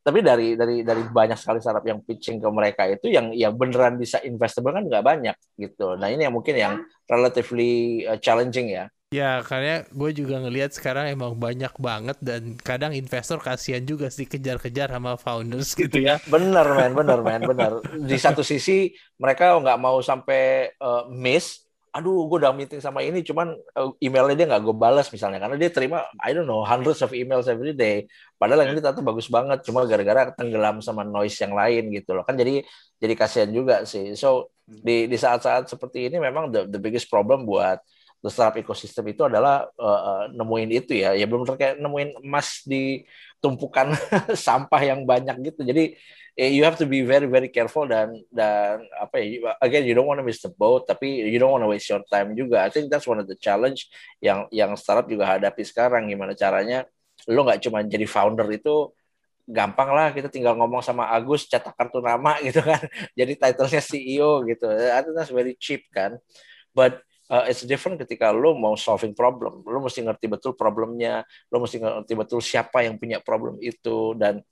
Tapi 0.00 0.24
dari 0.24 0.56
dari 0.56 0.80
dari 0.80 1.02
banyak 1.04 1.36
sekali 1.36 1.60
startup 1.60 1.84
yang 1.84 2.00
pitching 2.00 2.40
ke 2.40 2.48
mereka 2.48 2.88
itu 2.88 3.12
yang 3.12 3.36
yang 3.36 3.52
beneran 3.52 4.00
bisa 4.00 4.16
investable 4.24 4.72
kan 4.72 4.88
nggak 4.88 5.04
banyak 5.04 5.36
gitu. 5.60 5.96
Nah 6.00 6.08
ini 6.08 6.24
yang 6.24 6.32
mungkin 6.32 6.56
yang 6.56 6.74
relatively 7.04 8.04
uh, 8.08 8.16
challenging 8.16 8.72
ya. 8.72 8.88
Ya, 9.10 9.42
karena 9.42 9.82
gue 9.90 10.10
juga 10.14 10.38
ngelihat 10.38 10.70
sekarang 10.70 11.10
emang 11.10 11.34
banyak 11.34 11.74
banget 11.82 12.14
dan 12.22 12.54
kadang 12.62 12.94
investor 12.94 13.42
kasihan 13.42 13.82
juga 13.82 14.06
sih 14.06 14.22
kejar-kejar 14.22 14.86
sama 14.86 15.18
founders 15.18 15.74
gitu 15.74 15.98
ya. 15.98 16.22
Bener, 16.30 16.62
men, 16.62 16.94
bener, 16.94 17.18
men, 17.18 17.42
bener. 17.42 17.82
Di 18.06 18.14
satu 18.22 18.46
sisi 18.46 18.94
mereka 19.18 19.58
nggak 19.58 19.82
mau 19.82 19.98
sampai 19.98 20.70
uh, 20.78 21.10
miss. 21.10 21.66
Aduh, 21.90 22.30
gue 22.30 22.38
udah 22.38 22.54
meeting 22.54 22.78
sama 22.78 23.02
ini, 23.02 23.26
cuman 23.26 23.50
uh, 23.74 23.90
emailnya 23.98 24.38
dia 24.38 24.46
nggak 24.46 24.62
gue 24.62 24.76
balas 24.78 25.10
misalnya, 25.10 25.42
karena 25.42 25.58
dia 25.58 25.74
terima, 25.74 26.06
I 26.22 26.30
don't 26.30 26.46
know, 26.46 26.62
hundreds 26.62 27.02
of 27.02 27.10
emails 27.10 27.50
every 27.50 27.74
day. 27.74 28.06
Padahal 28.38 28.62
yang 28.62 28.78
ini 28.78 28.80
tuh 28.94 29.02
bagus 29.02 29.26
banget, 29.26 29.66
cuma 29.66 29.90
gara-gara 29.90 30.30
tenggelam 30.38 30.78
sama 30.86 31.02
noise 31.02 31.34
yang 31.42 31.50
lain 31.58 31.90
gitu 31.90 32.14
loh. 32.14 32.22
Kan 32.22 32.38
jadi 32.38 32.62
jadi 33.02 33.14
kasihan 33.18 33.50
juga 33.50 33.82
sih. 33.82 34.14
So 34.14 34.54
di 34.70 35.10
di 35.10 35.18
saat-saat 35.18 35.66
seperti 35.66 36.06
ini 36.06 36.22
memang 36.22 36.54
the, 36.54 36.70
the 36.70 36.78
biggest 36.78 37.10
problem 37.10 37.42
buat 37.42 37.82
the 38.20 38.28
startup 38.28 38.60
ecosystem 38.60 39.08
itu 39.08 39.24
adalah 39.24 39.68
uh, 39.80 40.28
nemuin 40.32 40.70
itu 40.84 40.92
ya. 41.00 41.16
Ya 41.16 41.24
belum 41.24 41.48
terkait 41.48 41.80
nemuin 41.80 42.20
emas 42.20 42.64
di 42.68 43.04
tumpukan 43.40 43.96
sampah 44.46 44.82
yang 44.84 45.08
banyak 45.08 45.52
gitu. 45.52 45.64
Jadi 45.64 45.96
you 46.36 46.64
have 46.64 46.76
to 46.76 46.86
be 46.88 47.04
very 47.04 47.26
very 47.26 47.48
careful 47.48 47.84
dan 47.84 48.16
dan 48.32 48.80
apa 48.96 49.20
ya 49.20 49.52
again 49.60 49.84
you 49.84 49.92
don't 49.92 50.08
want 50.08 50.16
to 50.16 50.24
miss 50.24 50.40
the 50.40 50.48
boat 50.48 50.88
tapi 50.88 51.28
you 51.28 51.36
don't 51.36 51.52
want 51.52 51.64
to 51.64 51.68
waste 51.68 51.88
your 51.88 52.04
time 52.12 52.36
juga. 52.36 52.64
I 52.64 52.70
think 52.72 52.92
that's 52.92 53.08
one 53.08 53.20
of 53.20 53.26
the 53.26 53.36
challenge 53.36 53.88
yang 54.20 54.46
yang 54.52 54.76
startup 54.76 55.08
juga 55.08 55.36
hadapi 55.36 55.64
sekarang. 55.64 56.12
Gimana 56.12 56.36
caranya 56.36 56.84
lo 57.28 57.44
nggak 57.44 57.60
cuma 57.64 57.80
jadi 57.84 58.04
founder 58.04 58.48
itu 58.52 58.92
gampang 59.48 59.90
lah. 59.90 60.12
Kita 60.12 60.28
tinggal 60.28 60.54
ngomong 60.60 60.84
sama 60.84 61.08
Agus 61.08 61.48
cetak 61.48 61.72
kartu 61.72 62.04
nama 62.04 62.36
gitu 62.46 62.60
kan. 62.60 62.84
Jadi 63.16 63.32
titlenya 63.36 63.82
CEO 63.82 64.44
gitu. 64.44 64.68
That's 65.16 65.32
very 65.32 65.56
cheap 65.56 65.88
kan. 65.90 66.20
But 66.70 67.02
uh, 67.30 67.44
it's 67.46 67.62
different 67.62 67.96
ketika 68.02 68.34
lo 68.34 68.58
mau 68.58 68.74
solving 68.74 69.14
problem. 69.14 69.62
Lo 69.62 69.78
mesti 69.78 70.02
ngerti 70.02 70.26
betul 70.26 70.52
problemnya, 70.58 71.22
lo 71.48 71.62
mesti 71.62 71.78
ngerti 71.78 72.12
betul 72.18 72.42
siapa 72.42 72.82
yang 72.82 72.98
punya 72.98 73.22
problem 73.22 73.56
itu 73.62 74.18
dan 74.18 74.42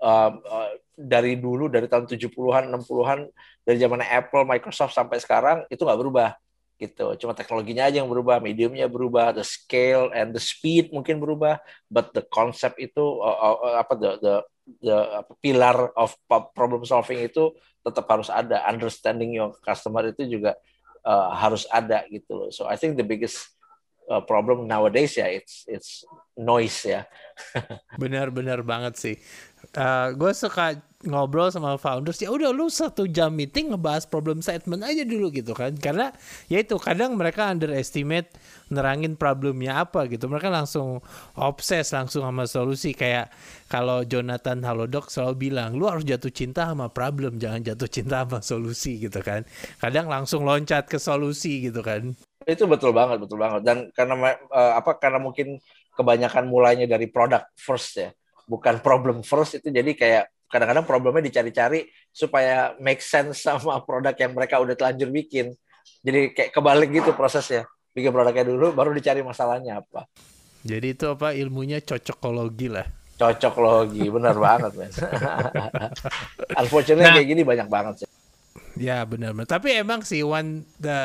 uh, 0.00 0.30
uh, 0.30 0.70
dari 0.94 1.36
dulu 1.36 1.66
dari 1.66 1.90
tahun 1.90 2.06
70-an, 2.06 2.70
60-an 2.70 3.20
dari 3.66 3.76
zaman 3.82 4.00
Apple, 4.06 4.46
Microsoft 4.46 4.94
sampai 4.94 5.18
sekarang 5.18 5.66
itu 5.66 5.82
nggak 5.82 6.00
berubah 6.00 6.30
gitu. 6.78 7.14
Cuma 7.18 7.34
teknologinya 7.34 7.86
aja 7.86 8.02
yang 8.02 8.10
berubah, 8.10 8.42
mediumnya 8.42 8.90
berubah, 8.90 9.30
the 9.34 9.46
scale 9.46 10.10
and 10.10 10.34
the 10.34 10.42
speed 10.42 10.90
mungkin 10.90 11.22
berubah, 11.22 11.62
but 11.86 12.10
the 12.14 12.22
concept 12.26 12.78
itu 12.78 13.02
uh, 13.22 13.58
uh, 13.58 13.78
apa 13.82 13.94
the 13.98 14.10
the 14.22 14.34
the 14.82 14.98
pilar 15.42 15.90
of 15.98 16.14
problem 16.54 16.82
solving 16.86 17.22
itu 17.22 17.54
tetap 17.82 18.06
harus 18.10 18.30
ada. 18.30 18.62
Understanding 18.66 19.38
your 19.38 19.54
customer 19.62 20.10
itu 20.10 20.26
juga 20.26 20.58
uh, 21.06 21.30
harus 21.34 21.66
ada 21.70 22.06
gitu 22.10 22.32
loh. 22.34 22.50
So 22.50 22.66
I 22.66 22.76
think 22.78 22.96
the 22.96 23.06
biggest 23.06 23.50
uh, 24.10 24.22
problem 24.24 24.66
nowadays 24.66 25.14
ya 25.14 25.28
it's 25.30 25.66
it's 25.68 26.02
noise 26.36 26.88
ya. 26.88 27.04
Benar-benar 28.02 28.64
banget 28.64 28.94
sih. 28.96 29.16
Uh, 29.72 30.10
gue 30.18 30.32
suka 30.34 30.80
ngobrol 31.02 31.50
sama 31.50 31.74
founders 31.78 32.18
ya 32.22 32.30
udah 32.30 32.54
lu 32.54 32.70
satu 32.70 33.10
jam 33.10 33.34
meeting 33.34 33.74
ngebahas 33.74 34.06
problem 34.06 34.38
statement 34.38 34.82
aja 34.82 35.04
dulu 35.04 35.28
gitu 35.30 35.52
kan. 35.52 35.76
Karena 35.76 36.10
ya 36.48 36.62
itu 36.62 36.76
kadang 36.80 37.14
mereka 37.14 37.52
underestimate 37.52 38.32
nerangin 38.72 39.14
problemnya 39.14 39.82
apa 39.84 40.08
gitu. 40.08 40.26
Mereka 40.26 40.48
langsung 40.48 41.04
obses 41.36 41.92
langsung 41.92 42.24
sama 42.24 42.48
solusi. 42.48 42.96
Kayak 42.96 43.30
kalau 43.68 44.02
Jonathan 44.08 44.64
Halodok 44.64 45.12
selalu 45.12 45.52
bilang 45.52 45.76
lu 45.76 45.88
harus 45.88 46.06
jatuh 46.06 46.32
cinta 46.32 46.68
sama 46.68 46.88
problem 46.88 47.36
jangan 47.36 47.60
jatuh 47.62 47.88
cinta 47.88 48.24
sama 48.24 48.40
solusi 48.40 48.98
gitu 48.98 49.20
kan. 49.20 49.44
Kadang 49.78 50.08
langsung 50.08 50.48
loncat 50.48 50.88
ke 50.88 50.96
solusi 50.96 51.68
gitu 51.70 51.84
kan 51.84 52.16
itu 52.46 52.64
betul 52.66 52.90
banget 52.90 53.18
betul 53.22 53.38
banget 53.38 53.62
dan 53.66 53.88
karena 53.94 54.36
uh, 54.50 54.78
apa 54.78 54.98
karena 54.98 55.18
mungkin 55.18 55.58
kebanyakan 55.92 56.48
mulainya 56.48 56.86
dari 56.88 57.06
product 57.08 57.52
first 57.58 58.00
ya 58.00 58.10
bukan 58.46 58.80
problem 58.80 59.22
first 59.22 59.60
itu 59.60 59.68
jadi 59.70 59.90
kayak 59.94 60.24
kadang-kadang 60.52 60.84
problemnya 60.84 61.24
dicari-cari 61.24 61.88
supaya 62.12 62.76
make 62.76 63.00
sense 63.00 63.40
sama 63.40 63.80
produk 63.88 64.12
yang 64.12 64.36
mereka 64.36 64.60
udah 64.60 64.76
telanjur 64.76 65.08
bikin. 65.08 65.56
Jadi 66.04 66.36
kayak 66.36 66.52
kebalik 66.52 66.92
gitu 66.92 67.16
prosesnya. 67.16 67.64
Bikin 67.96 68.12
produknya 68.12 68.44
dulu, 68.44 68.76
baru 68.76 68.92
dicari 68.92 69.24
masalahnya 69.24 69.80
apa. 69.80 70.04
Jadi 70.62 70.94
itu 70.94 71.04
apa 71.10 71.34
ilmunya 71.34 71.82
cocokologi 71.82 72.68
lah. 72.70 72.86
Cocokologi, 73.20 74.08
benar 74.08 74.36
banget, 74.38 74.72
men. 74.78 74.90
Unfortunately 76.62 77.04
nah, 77.04 77.14
kayak 77.18 77.28
gini 77.28 77.42
banyak 77.44 77.68
banget 77.68 77.94
sih. 78.04 78.08
Ya 78.80 79.04
benar, 79.04 79.36
benar. 79.36 79.50
Tapi 79.50 79.76
emang 79.76 80.00
sih 80.06 80.24
one 80.24 80.64
the 80.80 80.98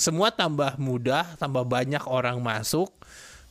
semua 0.00 0.32
tambah 0.32 0.80
mudah, 0.80 1.36
tambah 1.36 1.62
banyak 1.68 2.02
orang 2.08 2.40
masuk. 2.40 2.90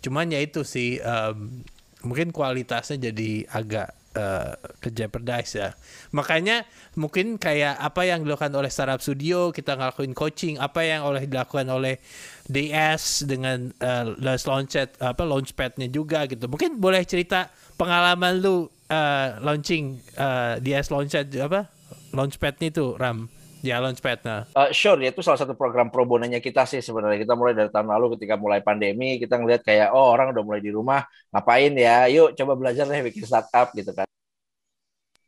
Cuman 0.04 0.34
ya 0.34 0.42
itu 0.42 0.66
sih 0.66 0.98
um, 1.00 1.64
mungkin 2.04 2.32
kualitasnya 2.32 3.12
jadi 3.12 3.46
agak 3.52 4.00
uh, 4.16 4.56
ke 4.80 4.90
jeopardize 4.90 5.60
ya. 5.60 5.70
Makanya 6.16 6.66
mungkin 6.96 7.38
kayak 7.38 7.78
apa 7.78 8.08
yang 8.08 8.24
dilakukan 8.26 8.54
oleh 8.56 8.72
startup 8.72 9.04
studio, 9.04 9.52
kita 9.54 9.76
ngelakuin 9.76 10.14
coaching, 10.16 10.56
apa 10.58 10.82
yang 10.86 11.06
oleh 11.06 11.28
dilakukan 11.28 11.68
oleh 11.70 12.00
DS 12.48 13.28
dengan 13.28 13.70
uh, 13.84 14.16
launchpad 14.20 15.00
apa 15.04 15.24
launchpadnya 15.24 15.88
juga 15.92 16.26
gitu. 16.26 16.50
Mungkin 16.50 16.80
boleh 16.80 17.04
cerita 17.06 17.52
pengalaman 17.76 18.40
lu 18.42 18.56
uh, 18.90 19.38
launching 19.44 20.00
uh, 20.18 20.58
DS 20.64 20.90
launchpad 20.90 21.28
apa 21.44 21.70
launchpadnya 22.16 22.68
itu 22.74 22.96
Ram. 22.98 23.39
Ya 23.60 23.76
Launchpad 23.84 24.20
nah. 24.24 24.42
Uh, 24.56 24.72
sure, 24.72 25.04
itu 25.04 25.20
salah 25.20 25.36
satu 25.36 25.52
program 25.52 25.92
pro 25.92 26.08
bononya 26.08 26.40
kita 26.40 26.64
sih 26.64 26.80
sebenarnya. 26.80 27.20
Kita 27.28 27.36
mulai 27.36 27.52
dari 27.52 27.68
tahun 27.68 27.92
lalu 27.92 28.16
ketika 28.16 28.40
mulai 28.40 28.64
pandemi, 28.64 29.20
kita 29.20 29.36
ngeliat 29.36 29.62
kayak 29.68 29.92
oh 29.92 30.16
orang 30.16 30.32
udah 30.32 30.44
mulai 30.44 30.62
di 30.64 30.72
rumah, 30.72 31.04
ngapain 31.36 31.76
ya? 31.76 32.08
Yuk 32.08 32.40
coba 32.40 32.56
belajar 32.56 32.88
deh 32.88 33.04
bikin 33.04 33.28
startup 33.28 33.76
gitu 33.76 33.92
kan. 33.92 34.08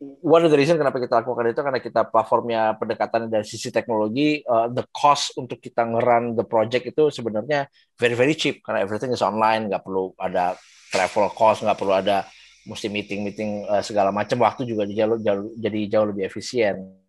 One 0.02 0.42
of 0.42 0.50
the 0.50 0.58
reason 0.58 0.82
kenapa 0.82 0.98
kita 0.98 1.22
lakukan 1.22 1.54
itu 1.54 1.62
karena 1.62 1.78
kita 1.78 2.02
platformnya 2.10 2.74
pendekatan 2.80 3.30
dari 3.30 3.46
sisi 3.46 3.70
teknologi, 3.70 4.42
uh, 4.48 4.72
the 4.72 4.88
cost 4.96 5.36
untuk 5.38 5.62
kita 5.62 5.86
ngeran 5.86 6.34
the 6.34 6.48
project 6.48 6.90
itu 6.90 7.14
sebenarnya 7.14 7.70
very 8.00 8.18
very 8.18 8.34
cheap 8.34 8.64
karena 8.64 8.82
everything 8.82 9.14
is 9.14 9.22
online, 9.22 9.70
nggak 9.70 9.84
perlu 9.84 10.16
ada 10.18 10.58
travel 10.90 11.30
cost, 11.36 11.68
nggak 11.68 11.78
perlu 11.78 11.94
ada 11.94 12.26
mesti 12.66 12.88
meeting 12.88 13.28
meeting 13.28 13.52
uh, 13.68 13.84
segala 13.84 14.10
macam 14.10 14.42
waktu 14.42 14.66
juga 14.66 14.88
jauh, 14.90 15.20
jauh, 15.20 15.54
jadi 15.58 15.80
jauh 15.90 16.08
lebih 16.10 16.30
efisien 16.30 17.01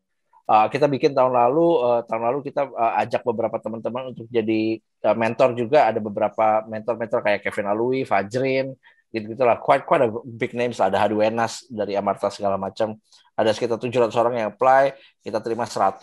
uh, 0.52 0.66
kita 0.68 0.84
bikin 0.84 1.16
tahun 1.16 1.32
lalu 1.32 1.68
uh, 1.80 2.00
tahun 2.04 2.22
lalu 2.28 2.38
kita 2.52 2.68
uh, 2.68 3.00
ajak 3.00 3.24
beberapa 3.24 3.56
teman-teman 3.56 4.12
untuk 4.12 4.28
jadi 4.28 4.76
uh, 5.08 5.16
mentor 5.16 5.56
juga. 5.56 5.88
Ada 5.88 5.98
beberapa 6.04 6.60
mentor-mentor 6.68 7.24
kayak 7.24 7.40
Kevin 7.48 7.72
Alui, 7.72 8.04
Fajrin 8.04 8.76
gitu 9.12 9.36
gitulah 9.36 9.60
quite 9.60 9.84
quite 9.84 10.04
a 10.04 10.08
big 10.24 10.52
names. 10.56 10.80
Ada 10.80 11.00
Hadwenas 11.00 11.68
dari 11.72 11.96
Amarta 11.96 12.28
segala 12.28 12.60
macam. 12.60 12.96
Ada 13.32 13.56
sekitar 13.56 13.80
700 13.80 14.12
orang 14.20 14.34
yang 14.36 14.48
apply. 14.52 14.92
Kita 15.24 15.40
terima 15.40 15.64
100 15.64 16.00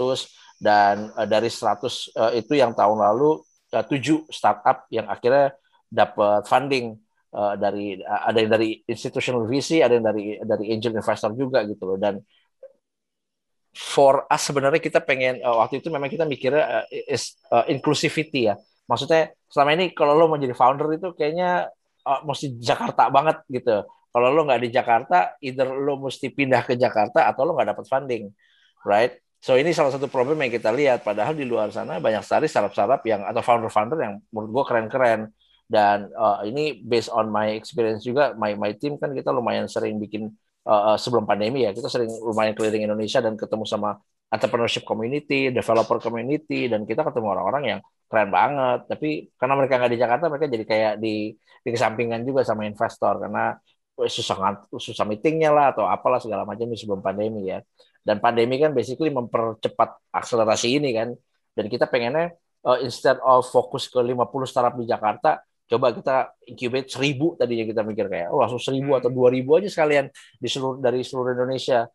dan 0.57 1.13
uh, 1.13 1.29
dari 1.29 1.49
100 1.49 2.17
uh, 2.17 2.31
itu 2.33 2.53
yang 2.57 2.73
tahun 2.73 2.97
lalu 2.97 3.41
uh, 3.73 3.85
7 3.85 4.29
startup 4.29 4.89
yang 4.89 5.05
akhirnya 5.09 5.53
dapat 5.89 6.45
funding 6.45 7.01
uh, 7.33 7.57
dari 7.57 7.97
uh, 8.01 8.29
ada 8.29 8.37
yang 8.37 8.51
dari 8.53 8.69
institutional 8.85 9.49
VC 9.49 9.81
ada 9.81 9.97
yang 9.97 10.05
dari 10.05 10.37
dari 10.45 10.65
angel 10.73 10.93
investor 10.97 11.33
juga 11.33 11.65
gitu 11.65 11.85
loh. 11.85 11.97
Dan 11.97 12.21
for 13.75 14.25
us 14.27 14.41
sebenarnya 14.49 14.81
kita 14.81 14.99
pengen 15.03 15.39
uh, 15.45 15.61
waktu 15.61 15.79
itu 15.79 15.93
memang 15.93 16.09
kita 16.09 16.25
mikirnya 16.25 16.83
uh, 16.83 16.85
is 16.89 17.37
uh, 17.53 17.65
inclusivity 17.69 18.49
ya. 18.49 18.55
Maksudnya 18.89 19.33
selama 19.49 19.77
ini 19.77 19.93
kalau 19.93 20.17
lo 20.17 20.25
mau 20.25 20.41
jadi 20.41 20.57
founder 20.57 20.97
itu 20.97 21.13
kayaknya 21.13 21.69
uh, 22.05 22.21
mesti 22.25 22.57
Jakarta 22.57 23.13
banget 23.13 23.45
gitu. 23.49 23.85
Kalau 24.09 24.27
lo 24.33 24.41
nggak 24.41 24.61
di 24.65 24.69
Jakarta, 24.73 25.37
either 25.37 25.69
lo 25.69 26.01
mesti 26.01 26.33
pindah 26.33 26.65
ke 26.65 26.73
Jakarta 26.73 27.29
atau 27.29 27.45
lo 27.45 27.53
nggak 27.53 27.77
dapat 27.77 27.85
funding, 27.85 28.33
right? 28.81 29.13
So 29.39 29.55
ini 29.55 29.71
salah 29.71 29.93
satu 29.93 30.09
problem 30.09 30.41
yang 30.41 30.51
kita 30.51 30.73
lihat. 30.73 31.05
Padahal 31.05 31.37
di 31.37 31.45
luar 31.45 31.69
sana 31.69 32.01
banyak 32.01 32.25
sekali 32.25 32.49
startup-startup 32.49 33.05
yang 33.05 33.21
atau 33.23 33.39
founder-founder 33.39 33.99
yang 34.01 34.13
menurut 34.33 34.51
gue 34.51 34.63
keren-keren. 34.65 35.21
Dan 35.69 36.09
uh, 36.17 36.41
ini 36.41 36.81
based 36.81 37.13
on 37.13 37.29
my 37.29 37.53
experience 37.53 38.01
juga, 38.01 38.33
my 38.33 38.57
my 38.57 38.73
team 38.73 38.97
kan 38.97 39.13
kita 39.13 39.29
lumayan 39.29 39.69
sering 39.69 40.01
bikin 40.01 40.33
uh, 40.65 40.97
sebelum 40.99 41.23
pandemi 41.29 41.63
ya 41.67 41.71
kita 41.71 41.87
sering 41.87 42.11
lumayan 42.23 42.57
keliling 42.57 42.87
Indonesia 42.89 43.19
dan 43.23 43.37
ketemu 43.39 43.63
sama 43.63 43.99
entrepreneurship 44.29 44.85
community, 44.85 45.49
developer 45.49 45.97
community 45.97 46.69
dan 46.69 46.85
kita 46.85 47.01
ketemu 47.01 47.27
orang-orang 47.33 47.63
yang 47.65 47.79
keren 48.05 48.29
banget. 48.29 48.79
Tapi 48.85 49.09
karena 49.35 49.53
mereka 49.57 49.73
nggak 49.81 49.91
di 49.93 49.99
Jakarta, 49.99 50.25
mereka 50.29 50.47
jadi 50.49 50.65
kayak 50.65 50.93
di 51.01 51.33
di 51.59 51.69
kesampingan 51.73 52.21
juga 52.23 52.45
sama 52.45 52.65
investor 52.69 53.19
karena 53.19 53.57
susah 53.99 54.63
susah 54.71 55.03
meetingnya 55.03 55.51
lah 55.51 55.75
atau 55.75 55.83
apalah 55.83 56.23
segala 56.23 56.47
macam 56.47 56.71
sebelum 56.77 57.01
pandemi 57.03 57.49
ya. 57.49 57.59
Dan 58.05 58.23
pandemi 58.23 58.55
kan 58.61 58.71
basically 58.71 59.11
mempercepat 59.11 60.13
akselerasi 60.13 60.79
ini 60.79 60.95
kan. 60.95 61.09
Dan 61.51 61.65
kita 61.67 61.89
pengennya 61.91 62.31
uh, 62.63 62.79
instead 62.79 63.19
of 63.19 63.43
fokus 63.49 63.91
ke 63.91 63.99
50 63.99 64.23
startup 64.47 64.75
di 64.79 64.87
Jakarta, 64.87 65.43
coba 65.69 65.93
kita 65.93 66.33
incubate 66.49 66.89
seribu 66.89 67.37
tadinya 67.37 67.61
kita 67.69 67.85
mikir 67.85 68.09
kayak 68.09 68.33
oh 68.33 68.41
langsung 68.41 68.57
seribu 68.57 68.97
atau 68.97 69.13
dua 69.13 69.29
ribu 69.29 69.53
aja 69.53 69.69
sekalian 69.69 70.09
di 70.41 70.49
seluruh 70.49 70.81
dari 70.81 71.05
seluruh 71.05 71.37
Indonesia. 71.37 71.85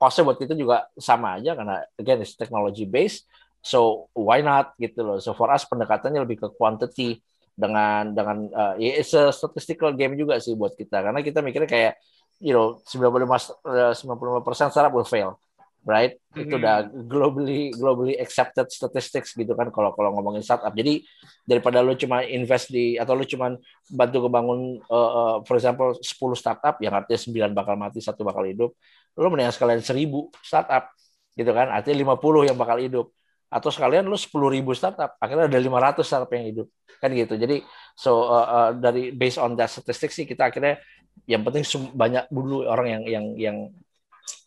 Costnya 0.00 0.32
buat 0.32 0.40
kita 0.40 0.56
juga 0.56 0.88
sama 0.96 1.36
aja 1.36 1.52
karena 1.52 1.84
again 2.00 2.24
it's 2.24 2.32
technology 2.32 2.88
based. 2.88 3.28
So 3.60 4.08
why 4.16 4.40
not 4.40 4.72
gitu 4.80 5.04
loh. 5.04 5.20
So 5.20 5.36
for 5.36 5.52
us 5.52 5.68
pendekatannya 5.68 6.24
lebih 6.24 6.40
ke 6.40 6.48
quantity 6.56 7.20
dengan 7.52 8.16
dengan 8.16 8.48
uh, 8.48 8.74
it's 8.80 9.12
a 9.12 9.28
statistical 9.28 9.92
game 9.92 10.16
juga 10.16 10.40
sih 10.40 10.56
buat 10.56 10.72
kita. 10.72 11.04
Karena 11.04 11.20
kita 11.20 11.44
mikirnya 11.44 11.68
kayak 11.68 11.92
you 12.40 12.56
know 12.56 12.80
95 12.88 13.60
95% 14.00 14.72
startup 14.72 14.96
will 14.96 15.04
fail 15.04 15.36
right? 15.84 16.16
Mm-hmm. 16.16 16.42
Itu 16.44 16.54
udah 16.60 16.76
globally 17.08 17.60
globally 17.72 18.14
accepted 18.20 18.68
statistics 18.68 19.32
gitu 19.32 19.52
kan 19.56 19.72
kalau 19.72 19.92
kalau 19.96 20.12
ngomongin 20.16 20.44
startup. 20.44 20.72
Jadi 20.76 21.04
daripada 21.48 21.80
lo 21.80 21.96
cuma 21.96 22.24
invest 22.24 22.68
di 22.72 23.00
atau 23.00 23.16
lo 23.16 23.24
cuma 23.24 23.56
bantu 23.88 24.28
kebangun 24.28 24.80
uh, 24.86 25.10
uh, 25.10 25.36
for 25.44 25.56
example 25.56 25.96
10 25.96 26.06
startup 26.36 26.76
yang 26.84 26.92
artinya 26.92 27.50
9 27.50 27.56
bakal 27.56 27.74
mati, 27.80 27.98
satu 28.04 28.22
bakal 28.22 28.44
hidup, 28.44 28.70
lo 29.16 29.26
mendingan 29.32 29.54
sekalian 29.54 29.80
1000 29.80 30.06
startup 30.44 30.92
gitu 31.34 31.50
kan. 31.50 31.72
Artinya 31.72 32.16
50 32.16 32.48
yang 32.48 32.56
bakal 32.58 32.78
hidup. 32.78 33.06
Atau 33.50 33.74
sekalian 33.74 34.06
lo 34.06 34.14
10 34.14 34.30
ribu 34.30 34.70
startup, 34.78 35.18
akhirnya 35.18 35.50
ada 35.50 35.58
500 35.58 36.06
startup 36.06 36.30
yang 36.30 36.46
hidup. 36.46 36.66
Kan 37.02 37.10
gitu. 37.16 37.34
Jadi 37.34 37.64
so 37.98 38.30
uh, 38.30 38.46
uh, 38.46 38.70
dari 38.76 39.10
based 39.10 39.40
on 39.42 39.58
that 39.58 39.72
statistics 39.72 40.14
sih 40.14 40.26
kita 40.28 40.52
akhirnya 40.52 40.78
yang 41.26 41.42
penting 41.42 41.66
banyak 41.92 42.24
dulu 42.30 42.62
orang 42.64 42.86
yang 42.86 43.02
yang 43.04 43.26
yang 43.36 43.56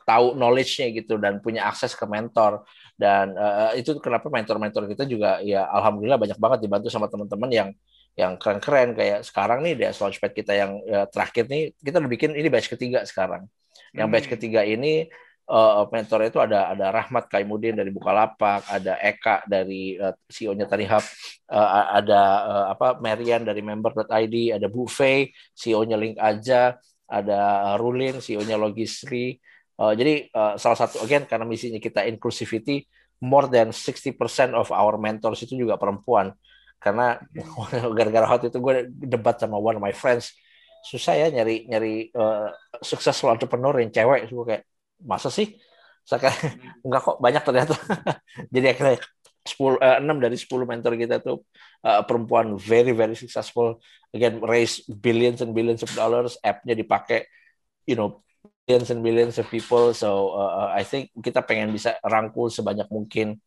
tahu 0.03 0.37
knowledge-nya 0.37 0.91
gitu 0.93 1.17
dan 1.17 1.39
punya 1.39 1.67
akses 1.67 1.97
ke 1.97 2.05
mentor 2.07 2.63
dan 2.95 3.33
uh, 3.33 3.73
itu 3.73 3.97
kenapa 3.97 4.29
mentor-mentor 4.29 4.85
kita 4.87 5.03
juga 5.09 5.41
ya 5.41 5.65
alhamdulillah 5.67 6.19
banyak 6.19 6.39
banget 6.39 6.59
dibantu 6.67 6.87
sama 6.93 7.09
teman-teman 7.09 7.49
yang 7.49 7.69
yang 8.13 8.37
keren-keren 8.37 8.93
kayak 8.93 9.25
sekarang 9.25 9.65
nih 9.65 9.73
di 9.73 9.83
launchpad 9.89 10.31
kita 10.37 10.53
yang 10.53 10.71
ya, 10.85 11.09
terakhir 11.09 11.49
nih 11.49 11.73
kita 11.81 11.97
udah 11.97 12.11
bikin 12.11 12.37
ini 12.37 12.45
batch 12.45 12.69
ketiga 12.69 13.01
sekarang 13.09 13.49
yang 13.97 14.05
batch 14.13 14.29
hmm. 14.29 14.33
ketiga 14.37 14.61
ini 14.61 15.09
uh, 15.49 15.83
mentor 15.91 16.27
itu 16.27 16.39
ada 16.39 16.71
ada 16.71 16.93
Rahmat 16.93 17.27
Kaimudin 17.27 17.75
dari 17.75 17.91
Bukalapak, 17.91 18.63
ada 18.69 18.95
Eka 18.99 19.43
dari 19.47 19.97
uh, 19.99 20.15
CEO-nya 20.29 20.69
Tarihab, 20.69 21.03
uh, 21.51 21.69
ada 21.91 22.21
uh, 22.45 22.65
apa 22.71 22.99
Marian 23.03 23.43
dari 23.43 23.59
member.id, 23.59 24.35
ada 24.55 24.67
Bu 24.71 24.87
Fei, 24.87 25.31
CEO-nya 25.57 25.97
Link 25.99 26.17
Aja, 26.19 26.77
ada 27.07 27.73
Rulin, 27.77 28.23
CEO-nya 28.23 28.55
Logisri. 28.55 29.39
Uh, 29.73 29.93
jadi 29.97 30.29
uh, 30.33 30.53
salah 30.61 30.77
satu 30.77 31.01
again 31.01 31.25
karena 31.25 31.43
misinya 31.49 31.81
kita 31.81 32.05
inclusivity, 32.05 32.85
more 33.23 33.47
than 33.47 33.71
60% 33.71 34.13
of 34.53 34.69
our 34.69 34.99
mentors 34.99 35.41
itu 35.41 35.55
juga 35.55 35.79
perempuan. 35.79 36.35
Karena 36.77 37.15
gara-gara 37.97 38.27
hot 38.27 38.43
itu 38.45 38.59
gue 38.59 38.91
debat 38.91 39.39
sama 39.39 39.55
one 39.55 39.79
of 39.79 39.83
my 39.83 39.95
friends, 39.95 40.35
susah 40.83 41.15
ya 41.15 41.27
nyari 41.31 41.63
nyari 41.71 42.11
uh, 42.11 42.51
successful 42.83 43.31
entrepreneur 43.31 43.73
yang 43.79 43.89
cewek, 43.89 44.27
gue 44.27 44.45
kayak 44.45 44.63
masa 44.99 45.31
sih? 45.31 45.55
Saya 46.03 46.29
enggak 46.85 47.01
kok 47.01 47.17
banyak 47.23 47.43
ternyata. 47.47 47.75
Jadi 48.53 48.67
akhirnya 48.67 48.99
10 49.43 49.79
uh, 49.79 49.99
6 50.03 50.23
dari 50.23 50.37
10 50.39 50.71
mentor 50.71 50.93
kita 50.99 51.15
tuh 51.23 51.47
uh, 51.87 52.03
perempuan 52.03 52.59
very 52.59 52.91
very 52.91 53.15
successful. 53.15 53.79
Again 54.11 54.43
raise 54.43 54.83
billions 54.87 55.39
and 55.39 55.55
billions 55.55 55.83
of 55.83 55.91
dollars. 55.95 56.35
App-nya 56.43 56.75
dipakai 56.75 57.27
you 57.87 57.95
know 57.95 58.23
billions 58.63 58.89
and 58.91 59.01
billions 59.03 59.35
of 59.39 59.45
people 59.51 59.91
so 59.91 60.35
uh, 60.35 60.71
I 60.71 60.87
think 60.87 61.11
kita 61.19 61.43
pengen 61.43 61.75
bisa 61.75 61.99
rangkul 62.03 62.47
sebanyak 62.47 62.87
mungkin 62.87 63.39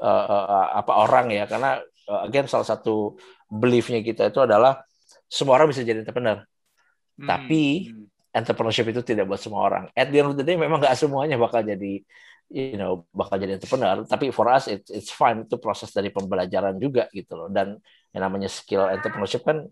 uh, 0.00 0.26
uh, 0.28 0.68
apa 0.80 0.92
orang 1.04 1.32
ya 1.32 1.44
karena 1.44 1.80
uh, 2.08 2.20
again 2.24 2.48
salah 2.48 2.64
satu 2.64 3.16
beliefnya 3.48 4.00
kita 4.00 4.32
itu 4.32 4.40
adalah 4.40 4.82
semua 5.28 5.60
orang 5.60 5.72
bisa 5.72 5.84
jadi 5.84 6.00
entrepreneur 6.00 6.40
hmm. 6.42 7.28
tapi 7.28 7.92
entrepreneurship 8.34 8.90
itu 8.90 9.00
tidak 9.06 9.30
buat 9.30 9.38
semua 9.38 9.62
orang. 9.62 9.84
At 9.94 10.10
the 10.10 10.18
end 10.20 10.34
of 10.34 10.36
the 10.36 10.42
day 10.42 10.58
memang 10.58 10.82
nggak 10.82 10.98
semuanya 10.98 11.38
bakal 11.38 11.62
jadi 11.62 12.02
you 12.50 12.76
know 12.76 13.06
bakal 13.14 13.38
jadi 13.38 13.56
entrepreneur, 13.56 14.02
tapi 14.04 14.34
for 14.34 14.50
us 14.50 14.66
it's 14.66 14.90
it's 14.90 15.10
fine 15.14 15.46
itu 15.46 15.56
proses 15.62 15.94
dari 15.94 16.10
pembelajaran 16.10 16.76
juga 16.82 17.06
gitu 17.14 17.38
loh. 17.38 17.48
Dan 17.48 17.78
yang 18.10 18.22
namanya 18.26 18.50
skill 18.50 18.90
entrepreneurship 18.90 19.46
kan 19.46 19.62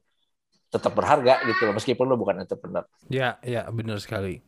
tetap 0.73 0.97
berharga 0.97 1.45
gitu 1.45 1.69
loh 1.69 1.75
meskipun 1.77 2.07
lo 2.07 2.17
bukan 2.17 2.47
entrepreneur. 2.47 2.87
Ya, 3.11 3.37
ya 3.43 3.67
benar 3.69 3.99
sekali. 3.99 4.41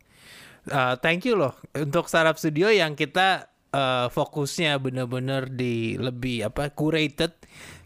Uh, 0.64 0.96
thank 1.00 1.28
you 1.28 1.36
loh 1.36 1.52
untuk 1.76 2.08
startup 2.08 2.40
studio 2.40 2.72
yang 2.72 2.96
kita 2.96 3.52
uh, 3.74 4.06
fokusnya 4.08 4.80
benar-benar 4.80 5.52
di 5.52 6.00
lebih 6.00 6.48
apa 6.48 6.72
curated 6.72 7.36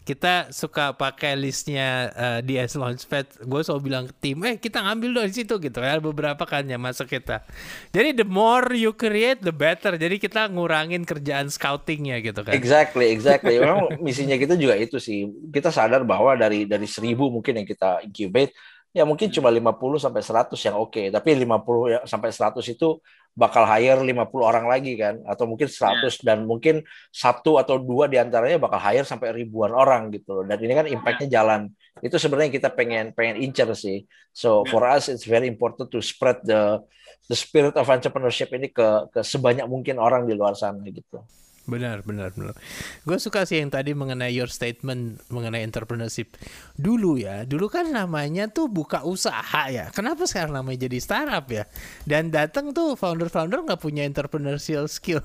kita 0.09 0.49
suka 0.49 0.97
pakai 0.97 1.37
listnya 1.37 2.09
uh, 2.17 2.39
di 2.41 2.57
S 2.57 2.73
Launchpad. 2.73 3.45
Gue 3.45 3.61
selalu 3.61 3.81
bilang 3.85 4.03
ke 4.09 4.13
tim, 4.17 4.41
eh 4.41 4.57
kita 4.57 4.81
ngambil 4.81 5.21
dari 5.21 5.29
situ 5.37 5.61
gitu 5.61 5.77
ya. 5.77 6.01
Beberapa 6.01 6.49
kan 6.49 6.65
yang 6.65 6.81
masuk 6.81 7.05
kita. 7.05 7.45
Jadi 7.93 8.17
the 8.17 8.25
more 8.25 8.73
you 8.73 8.89
create, 8.97 9.37
the 9.45 9.53
better. 9.53 9.93
Jadi 10.01 10.17
kita 10.17 10.49
ngurangin 10.49 11.05
kerjaan 11.05 11.53
scoutingnya 11.53 12.25
gitu 12.25 12.41
kan. 12.41 12.57
Exactly, 12.57 13.13
exactly. 13.13 13.59
Memang 13.61 14.01
misinya 14.01 14.33
kita 14.33 14.57
juga 14.57 14.81
itu 14.81 14.97
sih. 14.97 15.29
Kita 15.53 15.69
sadar 15.69 16.01
bahwa 16.01 16.33
dari 16.33 16.65
dari 16.65 16.89
seribu 16.89 17.29
mungkin 17.29 17.61
yang 17.61 17.67
kita 17.69 18.01
incubate, 18.01 18.57
ya 18.89 19.03
mungkin 19.05 19.29
cuma 19.29 19.53
50 19.53 20.05
sampai 20.05 20.21
100 20.21 20.67
yang 20.67 20.75
oke. 20.77 20.91
Okay. 20.93 21.05
Tapi 21.13 21.29
50 21.45 21.93
ya, 21.93 21.99
sampai 22.09 22.29
100 22.33 22.73
itu 22.73 22.97
bakal 23.37 23.63
hire 23.63 24.01
50 24.03 24.25
orang 24.41 24.65
lagi 24.67 24.97
kan 24.99 25.21
atau 25.23 25.47
mungkin 25.47 25.69
100 25.69 26.03
yeah. 26.03 26.11
dan 26.25 26.43
mungkin 26.43 26.83
satu 27.13 27.55
atau 27.61 27.79
dua 27.79 28.09
di 28.11 28.19
antaranya 28.19 28.59
bakal 28.59 28.81
hire 28.81 29.07
sampai 29.07 29.31
ribuan 29.31 29.71
orang 29.71 30.11
gitu 30.11 30.43
dan 30.43 30.59
ini 30.59 30.73
kan 30.75 30.85
impactnya 30.89 31.27
yeah. 31.29 31.35
jalan 31.39 31.61
itu 32.03 32.15
sebenarnya 32.19 32.51
kita 32.51 32.69
pengen 32.75 33.15
pengen 33.15 33.39
incer 33.39 33.69
sih 33.77 34.03
so 34.35 34.65
yeah. 34.65 34.71
for 34.73 34.83
us 34.83 35.07
it's 35.07 35.23
very 35.23 35.47
important 35.47 35.87
to 35.87 36.03
spread 36.03 36.41
the 36.43 36.83
the 37.31 37.37
spirit 37.37 37.77
of 37.79 37.87
entrepreneurship 37.87 38.51
ini 38.51 38.73
ke 38.73 39.07
ke 39.13 39.23
sebanyak 39.23 39.69
mungkin 39.71 40.01
orang 40.01 40.27
di 40.27 40.35
luar 40.35 40.57
sana 40.59 40.83
gitu 40.89 41.23
Benar, 41.69 42.01
benar, 42.01 42.33
benar. 42.33 42.57
Gue 43.05 43.17
suka 43.21 43.45
sih 43.45 43.61
yang 43.61 43.69
tadi 43.69 43.93
mengenai 43.93 44.33
your 44.33 44.49
statement 44.49 45.21
mengenai 45.29 45.61
entrepreneurship. 45.61 46.33
Dulu 46.73 47.21
ya, 47.21 47.45
dulu 47.45 47.69
kan 47.69 47.85
namanya 47.93 48.49
tuh 48.49 48.65
buka 48.65 49.05
usaha 49.05 49.69
ya. 49.69 49.93
Kenapa 49.93 50.25
sekarang 50.25 50.57
namanya 50.57 50.89
jadi 50.89 50.97
startup 50.97 51.45
ya? 51.45 51.69
Dan 52.09 52.33
datang 52.33 52.73
tuh 52.73 52.97
founder-founder 52.97 53.61
nggak 53.69 53.81
punya 53.81 54.01
entrepreneurial 54.09 54.89
skill. 54.89 55.21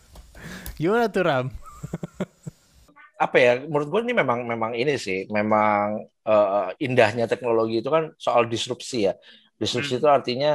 Gimana 0.80 1.12
tuh 1.12 1.22
Ram? 1.28 1.46
apa 3.18 3.36
ya? 3.36 3.52
Menurut 3.66 3.88
gue 3.92 4.00
ini 4.08 4.14
memang 4.16 4.48
memang 4.48 4.72
ini 4.72 4.96
sih, 4.96 5.28
memang 5.28 6.06
uh, 6.24 6.70
indahnya 6.80 7.28
teknologi 7.28 7.84
itu 7.84 7.90
kan 7.92 8.14
soal 8.16 8.48
disrupsi 8.48 9.10
ya. 9.10 9.14
Disrupsi 9.58 9.98
hmm. 9.98 10.00
itu 10.00 10.08
artinya 10.08 10.52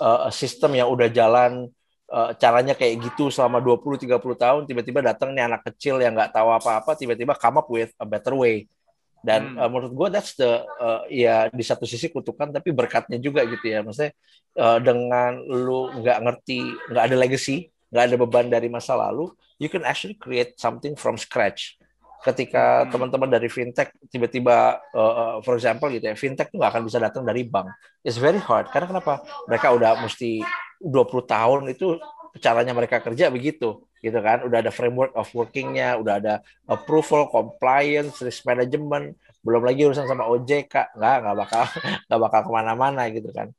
uh, 0.00 0.32
sistem 0.32 0.74
yang 0.74 0.88
udah 0.88 1.12
jalan 1.12 1.68
uh, 2.12 2.30
caranya 2.36 2.72
kayak 2.72 3.04
gitu 3.04 3.28
selama 3.28 3.60
20 3.60 4.08
30 4.08 4.18
tahun 4.18 4.62
tiba-tiba 4.64 5.00
datang 5.04 5.36
nih 5.36 5.44
anak 5.48 5.62
kecil 5.72 6.00
yang 6.00 6.16
nggak 6.16 6.32
tahu 6.32 6.48
apa-apa 6.52 6.96
tiba-tiba 6.96 7.36
come 7.36 7.60
up 7.60 7.68
with 7.68 7.92
a 8.00 8.06
better 8.08 8.34
way. 8.34 8.66
Dan 9.18 9.54
hmm. 9.54 9.58
uh, 9.58 9.68
menurut 9.68 9.92
gue 9.92 10.08
that's 10.14 10.38
the 10.38 10.62
uh, 10.78 11.02
ya 11.10 11.50
di 11.50 11.64
satu 11.66 11.84
sisi 11.84 12.08
kutukan 12.08 12.54
tapi 12.54 12.70
berkatnya 12.70 13.18
juga 13.18 13.44
gitu 13.44 13.66
ya. 13.66 13.82
Maksudnya 13.82 14.12
uh, 14.56 14.78
dengan 14.78 15.42
lu 15.42 15.90
nggak 16.00 16.18
ngerti 16.24 16.58
nggak 16.90 17.04
ada 17.04 17.16
legacy 17.16 17.68
nggak 17.88 18.04
ada 18.04 18.16
beban 18.20 18.46
dari 18.52 18.68
masa 18.68 18.92
lalu 18.92 19.32
you 19.56 19.72
can 19.72 19.80
actually 19.80 20.14
create 20.16 20.56
something 20.56 20.94
from 20.94 21.18
scratch. 21.18 21.76
Ketika 22.18 22.82
hmm. 22.82 22.90
teman-teman 22.94 23.30
dari 23.30 23.46
fintech 23.50 23.94
tiba-tiba 24.10 24.78
uh, 24.94 25.38
for 25.42 25.58
example 25.58 25.90
gitu 25.90 26.06
ya 26.06 26.14
fintech 26.14 26.50
tuh 26.50 26.58
nggak 26.62 26.72
akan 26.78 26.82
bisa 26.86 26.98
datang 27.02 27.26
dari 27.26 27.42
bank. 27.42 27.74
It's 28.06 28.18
very 28.18 28.38
hard 28.38 28.70
karena 28.70 28.86
kenapa? 28.86 29.22
Mereka 29.50 29.66
udah 29.74 29.98
mesti 30.02 30.42
20 30.80 31.26
tahun 31.26 31.60
itu 31.70 31.98
caranya 32.38 32.72
mereka 32.72 33.02
kerja 33.02 33.28
begitu 33.28 33.82
gitu 33.98 34.18
kan. 34.22 34.46
Udah 34.46 34.62
ada 34.62 34.70
framework 34.70 35.12
of 35.18 35.26
workingnya 35.34 35.98
udah 35.98 36.14
ada 36.22 36.34
approval 36.70 37.26
compliance 37.28 38.22
risk 38.22 38.46
management. 38.46 39.18
Belum 39.42 39.62
lagi 39.62 39.86
urusan 39.86 40.06
sama 40.06 40.26
OJK 40.26 40.94
nggak 40.94 41.16
nggak 41.22 41.36
bakal 41.36 41.62
nggak 42.06 42.20
bakal 42.20 42.40
ke 42.46 42.50
mana-mana 42.50 43.02
gitu 43.10 43.30
kan. 43.34 43.50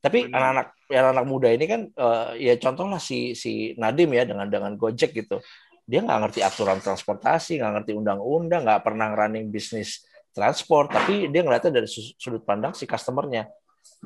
Tapi 0.00 0.28
anak-anak 0.30 0.66
anak-anak 0.86 1.26
muda 1.26 1.48
ini 1.50 1.64
kan 1.66 1.80
uh, 1.98 2.36
ya 2.38 2.54
contohnya 2.60 3.00
si 3.02 3.34
si 3.34 3.74
Nadim 3.74 4.12
ya 4.14 4.28
dengan 4.28 4.46
dengan 4.46 4.72
Gojek 4.76 5.16
gitu. 5.16 5.40
Dia 5.86 6.02
nggak 6.02 6.18
ngerti 6.28 6.40
aturan 6.44 6.78
transportasi 6.78 7.58
nggak 7.58 7.72
ngerti 7.80 7.92
undang-undang 7.96 8.62
nggak 8.66 8.82
pernah 8.84 9.16
running 9.16 9.48
bisnis 9.50 10.04
transport. 10.30 10.92
Tapi 10.92 11.32
dia 11.32 11.40
ngeliatnya 11.42 11.82
dari 11.82 11.88
sudut 11.90 12.44
pandang 12.44 12.76
si 12.76 12.84
customernya 12.84 13.48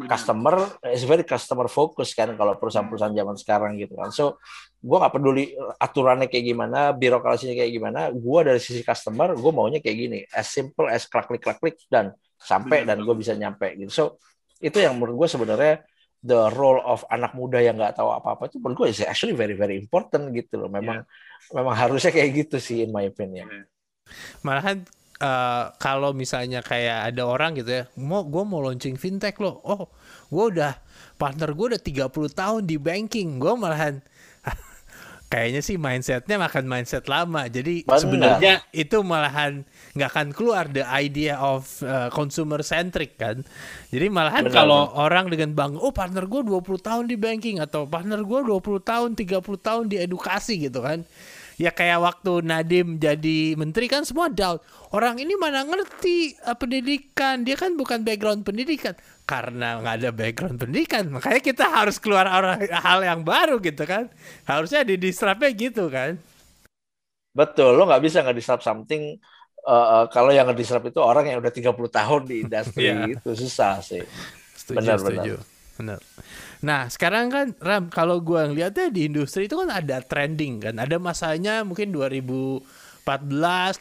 customer 0.07 0.81
is 0.89 1.05
very 1.05 1.27
customer 1.27 1.67
focus 1.69 2.15
kan 2.17 2.33
kalau 2.39 2.57
perusahaan-perusahaan 2.57 3.13
zaman 3.13 3.37
sekarang 3.37 3.73
gitu 3.77 3.99
kan. 3.99 4.09
So 4.15 4.41
gue 4.81 4.97
nggak 4.97 5.13
peduli 5.13 5.53
aturannya 5.77 6.31
kayak 6.31 6.45
gimana, 6.47 6.95
birokrasinya 6.97 7.53
kayak 7.53 7.73
gimana. 7.75 8.01
Gue 8.15 8.41
dari 8.47 8.61
sisi 8.63 8.81
customer, 8.81 9.37
gue 9.37 9.53
maunya 9.53 9.79
kayak 9.83 9.97
gini, 9.97 10.19
as 10.33 10.49
simple 10.49 10.89
as 10.89 11.05
klik 11.05 11.29
klik 11.29 11.43
klik 11.43 11.59
klik 11.61 11.77
dan 11.93 12.17
sampai 12.41 12.89
dan 12.89 13.05
gue 13.05 13.15
bisa 13.17 13.37
nyampe 13.37 13.77
gitu. 13.77 13.93
So 13.93 14.05
itu 14.61 14.81
yang 14.81 14.97
menurut 14.97 15.27
gue 15.27 15.29
sebenarnya 15.29 15.75
the 16.21 16.53
role 16.53 16.81
of 16.85 17.05
anak 17.09 17.33
muda 17.33 17.65
yang 17.65 17.81
nggak 17.81 17.97
tahu 17.97 18.13
apa-apa 18.13 18.53
itu 18.53 18.61
menurut 18.61 18.85
gue 18.85 18.89
is 18.93 19.01
actually 19.05 19.33
very 19.33 19.57
very 19.57 19.77
important 19.77 20.33
gitu 20.33 20.61
loh. 20.61 20.71
Memang 20.73 21.05
yeah. 21.05 21.57
memang 21.57 21.75
harusnya 21.77 22.13
kayak 22.13 22.47
gitu 22.47 22.57
sih 22.61 22.85
in 22.85 22.93
my 22.93 23.09
opinion. 23.09 23.69
Malahan 24.45 24.85
uh, 25.21 25.71
kalau 25.77 26.11
misalnya 26.17 26.65
kayak 26.65 27.13
ada 27.13 27.23
orang 27.29 27.55
gitu 27.61 27.71
ya, 27.71 27.85
mau 28.01 28.25
gue 28.25 28.43
mau 28.43 28.65
launching 28.65 28.97
fintech 28.97 29.37
loh, 29.39 29.61
oh 29.63 29.93
gue 30.33 30.45
udah 30.57 30.75
partner 31.21 31.53
gue 31.53 31.77
udah 31.77 31.83
30 32.09 32.11
tahun 32.33 32.63
di 32.65 32.81
banking, 32.81 33.37
gue 33.37 33.53
malahan 33.55 34.01
kayaknya 35.33 35.61
sih 35.63 35.77
mindsetnya 35.77 36.41
makan 36.41 36.65
mindset 36.67 37.07
lama, 37.07 37.47
jadi 37.47 37.85
sebenarnya 37.87 38.65
itu 38.75 38.99
malahan 39.05 39.63
nggak 39.95 40.11
akan 40.11 40.29
keluar 40.33 40.67
the 40.67 40.83
idea 40.89 41.39
of 41.39 41.69
uh, 41.85 42.09
consumer 42.11 42.65
centric 42.65 43.21
kan, 43.21 43.45
jadi 43.93 44.09
malahan 44.11 44.49
kalau 44.49 44.91
orang 44.97 45.29
dengan 45.29 45.53
bang, 45.53 45.73
oh 45.77 45.93
partner 45.93 46.25
gue 46.27 46.43
20 46.43 46.81
tahun 46.81 47.05
di 47.07 47.15
banking 47.21 47.61
atau 47.61 47.85
partner 47.87 48.25
gue 48.25 48.41
20 48.43 48.81
tahun, 48.83 49.11
30 49.15 49.39
tahun 49.61 49.85
di 49.87 49.97
edukasi 50.01 50.67
gitu 50.67 50.81
kan 50.81 51.05
ya 51.61 51.69
kayak 51.77 52.01
waktu 52.01 52.41
Nadim 52.41 52.97
jadi 52.97 53.53
menteri 53.53 53.85
kan 53.85 54.09
semua 54.09 54.33
doubt. 54.33 54.65
Orang 54.97 55.21
ini 55.21 55.37
mana 55.37 55.61
ngerti 55.69 56.41
uh, 56.49 56.57
pendidikan? 56.57 57.45
Dia 57.45 57.61
kan 57.61 57.77
bukan 57.77 58.01
background 58.01 58.49
pendidikan. 58.49 58.97
Karena 59.29 59.77
nggak 59.77 59.95
ada 60.01 60.11
background 60.11 60.57
pendidikan 60.57 61.13
makanya 61.13 61.41
kita 61.45 61.69
harus 61.69 62.01
keluar 62.01 62.25
orang 62.33 62.65
hal 62.65 63.05
yang 63.05 63.21
baru 63.21 63.61
gitu 63.61 63.85
kan. 63.85 64.09
Harusnya 64.49 64.81
di 64.89 64.97
disruptnya 64.97 65.53
gitu 65.53 65.93
kan. 65.93 66.17
Betul 67.37 67.77
lo 67.77 67.85
nggak 67.85 68.03
bisa 68.09 68.25
nggak 68.25 68.41
disrupt 68.41 68.65
something 68.65 69.21
uh, 69.69 70.03
uh, 70.03 70.05
kalau 70.09 70.33
yang 70.33 70.49
nge-disrupt 70.49 70.89
itu 70.89 70.99
orang 71.05 71.29
yang 71.29 71.45
udah 71.45 71.53
30 71.53 71.77
tahun 71.77 72.21
di 72.25 72.37
industri 72.49 72.89
yeah. 72.89 73.05
itu 73.05 73.37
susah 73.37 73.85
sih. 73.85 74.01
Benar 74.73 74.97
benar. 75.05 75.45
benar 75.77 76.01
Nah 76.61 76.93
sekarang 76.93 77.33
kan 77.33 77.47
Ram 77.57 77.89
kalau 77.89 78.21
gue 78.21 78.37
ngeliatnya 78.53 78.93
di 78.93 79.09
industri 79.09 79.49
itu 79.49 79.57
kan 79.57 79.73
ada 79.73 80.05
trending 80.05 80.61
kan 80.61 80.77
ada 80.77 81.01
masanya 81.01 81.65
mungkin 81.65 81.89
2014, 81.89 82.61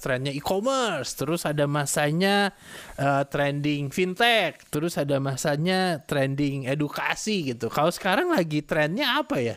trennya 0.00 0.32
e-commerce, 0.32 1.12
terus 1.20 1.44
ada 1.44 1.68
masanya 1.68 2.56
uh, 2.96 3.28
trending 3.28 3.92
fintech, 3.92 4.64
terus 4.72 4.96
ada 4.96 5.20
masanya 5.20 6.00
trending 6.08 6.64
edukasi 6.64 7.52
gitu. 7.52 7.68
Kalau 7.68 7.92
sekarang 7.92 8.32
lagi 8.32 8.64
trennya 8.64 9.20
apa 9.20 9.36
ya? 9.44 9.56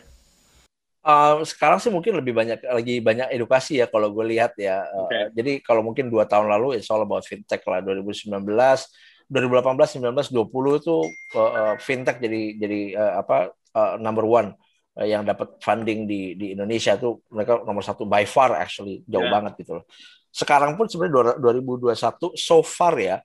Uh, 1.08 1.40
sekarang 1.40 1.80
sih 1.80 1.88
mungkin 1.88 2.20
lebih 2.20 2.36
banyak 2.36 2.68
lagi 2.68 3.00
banyak 3.00 3.32
edukasi 3.32 3.80
ya 3.80 3.88
kalau 3.88 4.12
gue 4.12 4.28
lihat 4.28 4.52
ya. 4.60 4.84
Uh, 4.92 5.08
okay. 5.08 5.32
Jadi 5.32 5.52
kalau 5.64 5.80
mungkin 5.80 6.12
dua 6.12 6.28
tahun 6.28 6.52
lalu 6.52 6.76
it's 6.76 6.92
all 6.92 7.00
about 7.00 7.24
fintech 7.24 7.64
lah 7.64 7.80
2019, 7.80 8.28
2018, 9.28 10.00
19, 10.00 10.32
20 10.32 10.80
itu 10.80 10.96
uh, 11.36 11.76
fintech 11.76 12.16
jadi 12.16 12.42
jadi 12.56 12.80
uh, 12.96 13.14
apa 13.20 13.52
uh, 13.76 13.94
number 14.00 14.24
one 14.24 14.56
uh, 14.96 15.04
yang 15.04 15.22
dapat 15.22 15.60
funding 15.60 16.08
di 16.08 16.32
di 16.34 16.56
Indonesia 16.56 16.96
tuh 16.96 17.22
mereka 17.28 17.60
nomor 17.60 17.84
satu 17.84 18.08
by 18.08 18.24
far 18.24 18.56
actually 18.56 19.04
jauh 19.04 19.28
yeah. 19.28 19.32
banget 19.32 19.52
gitu 19.60 19.80
loh. 19.80 19.84
Sekarang 20.32 20.80
pun 20.80 20.88
sebenarnya 20.88 21.36
2021 21.40 21.92
so 22.36 22.64
far 22.64 22.96
ya 22.96 23.20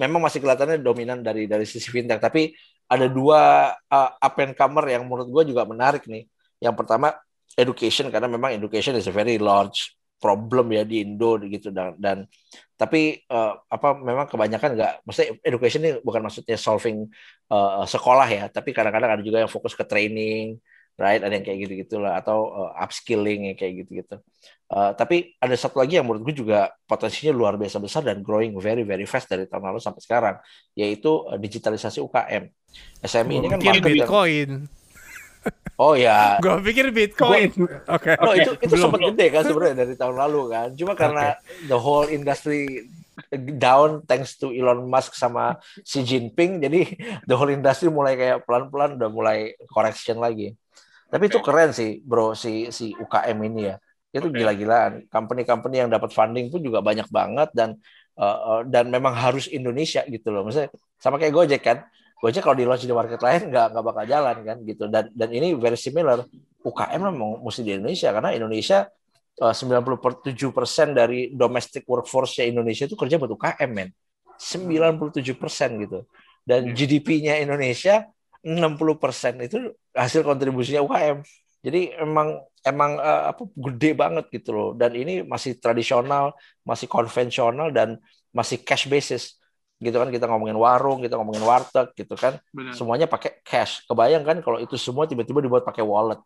memang 0.00 0.24
masih 0.24 0.40
kelihatannya 0.40 0.80
dominan 0.80 1.20
dari 1.20 1.44
dari 1.44 1.68
sisi 1.68 1.92
fintech 1.92 2.18
tapi 2.18 2.52
ada 2.88 3.08
dua 3.08 3.72
uh, 3.72 4.10
up 4.16 4.36
and 4.40 4.56
comer 4.56 4.96
yang 4.96 5.04
menurut 5.04 5.28
gue 5.28 5.52
juga 5.52 5.64
menarik 5.68 6.04
nih 6.08 6.28
yang 6.60 6.72
pertama 6.72 7.12
education 7.56 8.08
karena 8.08 8.28
memang 8.28 8.56
education 8.56 8.96
is 8.96 9.08
a 9.08 9.14
very 9.14 9.36
large 9.36 9.96
problem 10.22 10.70
ya 10.70 10.86
di 10.86 11.02
Indo 11.02 11.34
gitu 11.42 11.74
dan 11.74 11.98
dan 11.98 12.30
tapi 12.78 13.26
uh, 13.26 13.58
apa 13.66 13.98
memang 13.98 14.30
kebanyakan 14.30 14.78
nggak 14.78 14.92
maksudnya 15.02 15.34
education 15.42 15.82
ini 15.82 15.92
bukan 15.98 16.22
maksudnya 16.22 16.54
solving 16.54 17.10
uh, 17.50 17.82
sekolah 17.82 18.28
ya 18.30 18.44
tapi 18.46 18.70
kadang-kadang 18.70 19.18
ada 19.18 19.22
juga 19.26 19.42
yang 19.42 19.50
fokus 19.50 19.74
ke 19.74 19.82
training 19.82 20.62
right 20.94 21.18
ada 21.18 21.34
yang 21.34 21.42
kayak 21.42 21.58
gitu 21.66 21.72
gitulah 21.82 22.14
atau 22.18 22.46
uh, 22.54 22.70
upskilling 22.78 23.50
yang 23.50 23.56
kayak 23.58 23.82
gitu 23.82 24.02
gitu 24.04 24.16
uh, 24.70 24.94
tapi 24.94 25.34
ada 25.42 25.58
satu 25.58 25.82
lagi 25.82 25.98
yang 25.98 26.06
menurut 26.06 26.30
gue 26.30 26.46
juga 26.46 26.70
potensinya 26.86 27.34
luar 27.34 27.58
biasa 27.58 27.82
besar 27.82 28.06
dan 28.06 28.22
growing 28.22 28.54
very 28.62 28.86
very 28.86 29.08
fast 29.08 29.26
dari 29.26 29.50
tahun 29.50 29.74
lalu 29.74 29.80
sampai 29.82 30.02
sekarang 30.04 30.36
yaitu 30.78 31.10
digitalisasi 31.38 31.98
UKM 31.98 32.46
SME 33.02 33.34
ini 33.42 33.46
kan 33.50 33.58
market 33.58 33.90
Bitcoin 33.90 34.70
Oh 35.80 35.98
ya. 35.98 36.38
Gue 36.38 36.62
pikir 36.62 36.94
Bitcoin. 36.94 37.50
Oke. 37.90 38.12
Okay, 38.12 38.14
no, 38.20 38.30
okay. 38.30 38.44
itu 38.44 38.52
itu 38.70 38.74
sempat 38.78 39.00
gede 39.02 39.26
kan 39.34 39.42
sebenarnya 39.42 39.76
dari 39.82 39.94
tahun 39.98 40.16
lalu 40.20 40.42
kan. 40.52 40.68
Cuma 40.78 40.92
karena 40.94 41.34
okay. 41.34 41.66
the 41.66 41.78
whole 41.78 42.06
industry 42.06 42.86
down 43.58 44.04
thanks 44.06 44.38
to 44.38 44.54
Elon 44.54 44.88
Musk 44.88 45.12
sama 45.16 45.60
Xi 45.84 46.00
Jinping 46.06 46.64
jadi 46.64 46.80
the 47.28 47.34
whole 47.36 47.52
industry 47.52 47.92
mulai 47.92 48.16
kayak 48.16 48.44
pelan-pelan 48.46 48.96
udah 49.00 49.10
mulai 49.10 49.38
correction 49.72 50.22
lagi. 50.22 50.54
Tapi 51.12 51.28
okay. 51.28 51.32
itu 51.34 51.38
keren 51.44 51.70
sih, 51.74 52.00
Bro, 52.00 52.38
si 52.38 52.72
si 52.72 52.94
UKM 52.96 53.38
ini 53.48 53.60
ya. 53.68 53.76
Itu 54.12 54.28
okay. 54.28 54.44
gila-gilaan. 54.44 55.08
Company-company 55.08 55.82
yang 55.82 55.90
dapat 55.90 56.12
funding 56.12 56.52
pun 56.52 56.60
juga 56.60 56.80
banyak 56.84 57.08
banget 57.08 57.48
dan 57.52 57.80
uh, 58.16 58.60
uh, 58.60 58.60
dan 58.64 58.88
memang 58.88 59.12
harus 59.16 59.48
Indonesia 59.48 60.04
gitu 60.08 60.30
loh. 60.32 60.46
Maksudnya 60.46 60.70
sama 61.00 61.18
kayak 61.18 61.34
Gojek 61.34 61.62
kan 61.64 61.84
Gojek 62.22 62.46
kalau 62.46 62.54
di 62.54 62.62
launch 62.62 62.86
di 62.86 62.94
market 62.94 63.18
lain 63.18 63.50
nggak 63.50 63.66
nggak 63.74 63.84
bakal 63.84 64.04
jalan 64.06 64.36
kan 64.46 64.56
gitu. 64.62 64.86
Dan 64.86 65.10
dan 65.10 65.28
ini 65.34 65.58
very 65.58 65.74
similar. 65.74 66.22
UKM 66.62 67.10
memang 67.10 67.42
mesti 67.42 67.66
di 67.66 67.74
Indonesia. 67.74 68.14
Karena 68.14 68.30
Indonesia 68.30 68.86
eh, 69.42 69.50
uh, 69.50 69.50
97% 69.50 70.94
dari 70.94 71.34
domestic 71.34 71.82
workforce 71.82 72.46
Indonesia 72.46 72.86
itu 72.86 72.94
kerja 72.94 73.18
buat 73.18 73.34
UKM 73.34 73.70
men. 73.74 73.90
97% 74.38 75.82
gitu. 75.82 76.06
Dan 76.46 76.70
hmm. 76.70 76.74
GDP-nya 76.78 77.42
Indonesia 77.42 78.06
60% 78.46 79.42
itu 79.42 79.58
hasil 79.90 80.22
kontribusinya 80.22 80.82
UKM 80.86 81.22
jadi 81.62 81.94
emang 82.02 82.42
emang 82.66 82.98
uh, 82.98 83.30
apa 83.30 83.46
gede 83.54 83.94
banget 83.94 84.26
gitu 84.34 84.50
loh. 84.50 84.70
Dan 84.74 84.98
ini 84.98 85.22
masih 85.22 85.62
tradisional 85.62 86.34
masih 86.66 86.90
konvensional 86.90 87.70
dan 87.70 88.02
masih 88.34 88.58
cash 88.66 88.90
basis 88.90 89.38
gitu 89.82 89.98
kan 89.98 90.08
kita 90.14 90.30
ngomongin 90.30 90.54
warung 90.54 91.02
kita 91.02 91.18
ngomongin 91.18 91.42
warteg 91.42 91.90
gitu 91.98 92.14
kan. 92.14 92.38
Benar. 92.54 92.72
semuanya 92.78 93.06
pakai 93.10 93.42
cash. 93.42 93.82
Kebayang 93.90 94.22
kan 94.22 94.38
kalau 94.40 94.62
itu 94.62 94.78
semua 94.78 95.10
tiba-tiba 95.10 95.42
dibuat 95.42 95.66
pakai 95.66 95.82
wallet. 95.82 96.22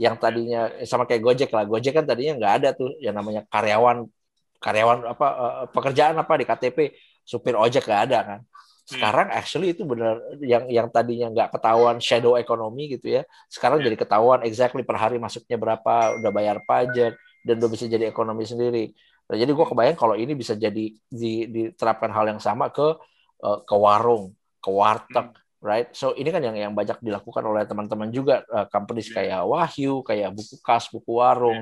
Yang 0.00 0.16
tadinya 0.20 0.60
sama 0.88 1.04
kayak 1.04 1.20
Gojek 1.20 1.50
lah. 1.52 1.68
Gojek 1.68 1.92
kan 1.92 2.04
tadinya 2.08 2.40
nggak 2.40 2.52
ada 2.64 2.68
tuh 2.72 2.96
yang 3.04 3.12
namanya 3.12 3.44
karyawan 3.52 4.08
karyawan 4.56 4.98
apa 5.12 5.26
uh, 5.28 5.64
pekerjaan 5.68 6.16
apa 6.16 6.32
di 6.40 6.44
KTP 6.48 6.78
supir 7.22 7.52
ojek 7.52 7.84
nggak 7.84 8.02
ada 8.08 8.18
kan. 8.24 8.40
Hmm. 8.86 9.02
sekarang 9.02 9.28
actually 9.34 9.74
itu 9.74 9.82
benar 9.82 10.22
yang 10.38 10.70
yang 10.70 10.86
tadinya 10.86 11.26
nggak 11.34 11.58
ketahuan 11.58 11.98
shadow 11.98 12.38
economy 12.38 12.94
gitu 12.94 13.18
ya 13.18 13.26
sekarang 13.50 13.82
yeah. 13.82 13.90
jadi 13.90 13.96
ketahuan 13.98 14.46
exactly 14.46 14.86
per 14.86 14.94
hari 14.94 15.18
masuknya 15.18 15.58
berapa 15.58 16.22
udah 16.22 16.30
bayar 16.30 16.62
pajak 16.62 17.18
dan 17.42 17.54
udah 17.58 17.66
bisa 17.66 17.90
jadi 17.90 18.06
ekonomi 18.06 18.46
sendiri 18.46 18.94
Nah, 19.26 19.36
jadi 19.36 19.50
gue 19.50 19.66
kebayang 19.66 19.98
kalau 19.98 20.14
ini 20.14 20.38
bisa 20.38 20.54
jadi 20.54 20.94
di, 20.94 21.32
diterapkan 21.50 22.14
hal 22.14 22.30
yang 22.30 22.40
sama 22.42 22.70
ke 22.70 22.94
uh, 23.42 23.58
ke 23.66 23.74
warung, 23.74 24.32
ke 24.62 24.70
warteg, 24.70 25.34
hmm. 25.34 25.66
right? 25.66 25.88
So 25.90 26.14
ini 26.14 26.30
kan 26.30 26.42
yang 26.46 26.54
yang 26.54 26.72
banyak 26.72 27.02
dilakukan 27.02 27.42
oleh 27.42 27.66
teman-teman 27.66 28.14
juga 28.14 28.46
uh, 28.54 28.70
companies 28.70 29.10
yeah. 29.10 29.16
kayak 29.18 29.42
Wahyu, 29.50 29.94
kayak 30.06 30.30
buku 30.30 30.56
kas, 30.62 30.86
buku 30.94 31.10
warung, 31.10 31.58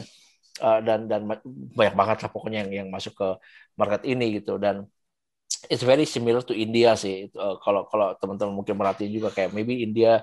yeah. 0.60 0.60
uh, 0.60 0.80
dan 0.84 1.08
dan 1.08 1.24
banyak 1.48 1.94
banget 1.96 2.16
lah 2.28 2.30
pokoknya 2.30 2.68
yang 2.68 2.84
yang 2.84 2.88
masuk 2.92 3.16
ke 3.16 3.28
market 3.80 4.04
ini 4.04 4.44
gitu 4.44 4.60
dan 4.60 4.84
it's 5.72 5.82
very 5.82 6.04
similar 6.04 6.44
to 6.44 6.52
India 6.52 6.92
sih. 7.00 7.32
Uh, 7.32 7.56
kalau 7.64 7.88
kalau 7.88 8.12
teman-teman 8.20 8.52
mungkin 8.52 8.76
merhatiin 8.76 9.12
juga 9.12 9.32
kayak 9.32 9.56
maybe 9.56 9.80
India 9.80 10.20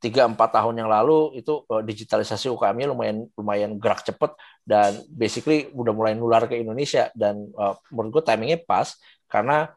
tiga 0.00 0.24
empat 0.24 0.56
tahun 0.56 0.80
yang 0.80 0.88
lalu 0.88 1.36
itu 1.36 1.60
uh, 1.68 1.84
digitalisasi 1.84 2.48
UKM-nya 2.48 2.88
lumayan 2.88 3.28
lumayan 3.36 3.76
gerak 3.76 4.00
cepet 4.00 4.32
dan 4.64 4.96
basically 5.12 5.68
udah 5.76 5.92
mulai 5.92 6.16
nular 6.16 6.48
ke 6.48 6.56
Indonesia 6.56 7.12
dan 7.12 7.52
uh, 7.54 7.76
menurut 7.92 8.18
gue 8.18 8.24
timingnya 8.32 8.64
pas 8.64 8.96
karena 9.28 9.68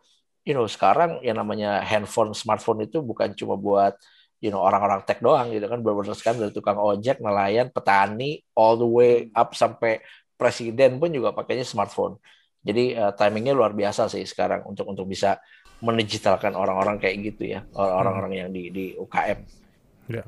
you 0.48 0.56
know 0.56 0.64
sekarang 0.64 1.20
yang 1.28 1.36
namanya 1.36 1.84
handphone 1.84 2.32
smartphone 2.32 2.88
itu 2.88 3.04
bukan 3.04 3.36
cuma 3.36 3.60
buat 3.60 4.00
you 4.40 4.48
know 4.48 4.64
orang-orang 4.64 5.04
tech 5.04 5.20
doang 5.20 5.52
gitu 5.52 5.68
kan. 5.68 5.84
Benar-benar 5.84 6.16
sekarang 6.16 6.40
dari 6.48 6.52
tukang 6.56 6.80
ojek 6.80 7.20
nelayan 7.20 7.68
petani 7.68 8.40
all 8.56 8.80
the 8.80 8.88
way 8.88 9.28
up 9.36 9.52
sampai 9.52 10.00
presiden 10.40 11.04
pun 11.04 11.12
juga 11.12 11.36
pakainya 11.36 11.68
smartphone. 11.68 12.16
Jadi 12.64 12.96
uh, 12.96 13.12
timingnya 13.12 13.52
luar 13.52 13.76
biasa 13.76 14.08
sih 14.08 14.24
sekarang 14.24 14.64
untuk 14.64 14.88
untuk 14.88 15.04
bisa 15.04 15.36
mendigitalkan 15.84 16.56
orang-orang 16.56 16.96
kayak 16.96 17.36
gitu 17.36 17.52
ya 17.52 17.68
orang-orang 17.76 18.32
hmm. 18.32 18.40
yang 18.40 18.50
di 18.56 18.64
di 18.72 18.86
UKM 18.96 19.63
Ya. 20.12 20.24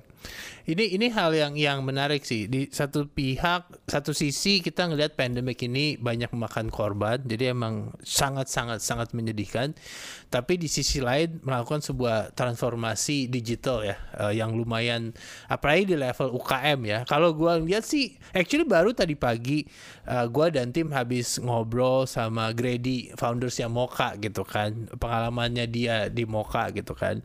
Ini 0.65 0.97
ini 0.97 1.13
hal 1.13 1.29
yang 1.38 1.53
yang 1.53 1.85
menarik 1.85 2.25
sih. 2.25 2.49
Di 2.49 2.65
satu 2.73 3.05
pihak, 3.05 3.85
satu 3.85 4.17
sisi 4.17 4.65
kita 4.65 4.89
ngelihat 4.89 5.13
pandemik 5.13 5.61
ini 5.61 5.93
banyak 5.93 6.33
memakan 6.33 6.73
korban, 6.73 7.21
jadi 7.21 7.53
emang 7.53 7.93
sangat 8.01 8.49
sangat 8.49 8.81
sangat 8.81 9.13
menyedihkan. 9.13 9.77
Tapi 10.33 10.57
di 10.57 10.65
sisi 10.65 11.05
lain 11.05 11.38
melakukan 11.45 11.85
sebuah 11.85 12.33
transformasi 12.33 13.29
digital 13.29 13.85
ya, 13.85 13.97
uh, 14.17 14.33
yang 14.33 14.57
lumayan 14.57 15.13
apalagi 15.45 15.93
di 15.93 15.95
level 16.01 16.33
UKM 16.33 16.79
ya. 16.81 16.99
Kalau 17.05 17.38
gua 17.38 17.61
lihat 17.61 17.85
sih, 17.85 18.17
actually 18.33 18.65
baru 18.65 18.89
tadi 18.89 19.13
pagi 19.13 19.69
uh, 20.09 20.25
gua 20.25 20.49
dan 20.49 20.73
tim 20.73 20.89
habis 20.89 21.38
ngobrol 21.38 22.09
sama 22.09 22.49
Grady, 22.57 23.13
foundersnya 23.13 23.69
Moka 23.69 24.17
gitu 24.17 24.41
kan, 24.41 24.89
pengalamannya 24.97 25.69
dia 25.69 26.09
di 26.09 26.25
Moka 26.25 26.73
gitu 26.73 26.97
kan. 26.97 27.21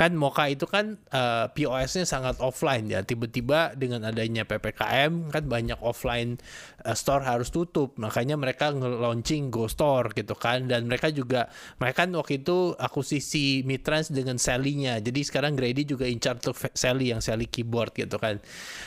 Kan 0.00 0.16
Moka 0.16 0.48
itu 0.48 0.64
kan 0.64 0.96
uh, 1.12 1.52
POS-nya 1.52 2.08
sangat 2.08 2.40
offline 2.40 2.88
ya. 2.88 3.04
Tiba-tiba 3.04 3.76
dengan 3.76 4.08
adanya 4.08 4.48
ppkm 4.48 5.28
kan 5.28 5.44
banyak 5.44 5.76
offline 5.84 6.40
uh, 6.88 6.96
store 6.96 7.20
harus 7.20 7.52
tutup. 7.52 8.00
Makanya 8.00 8.40
mereka 8.40 8.72
nge-launching 8.72 9.52
Go 9.52 9.68
Store 9.68 10.08
gitu 10.16 10.32
kan. 10.32 10.72
Dan 10.72 10.88
mereka 10.88 11.12
juga 11.12 11.52
mereka 11.76 12.08
kan 12.08 12.16
waktu 12.16 12.40
itu 12.40 12.72
akuisisi 12.80 13.60
Mitrans 13.68 14.08
dengan 14.08 14.40
Sally-nya. 14.40 15.04
Jadi 15.04 15.20
sekarang 15.20 15.52
Grady 15.52 15.84
juga 15.84 16.08
incar 16.08 16.40
untuk 16.40 16.56
Sally 16.72 17.12
yang 17.12 17.20
Sally 17.20 17.44
keyboard 17.44 17.92
gitu 17.92 18.16
kan. 18.16 18.40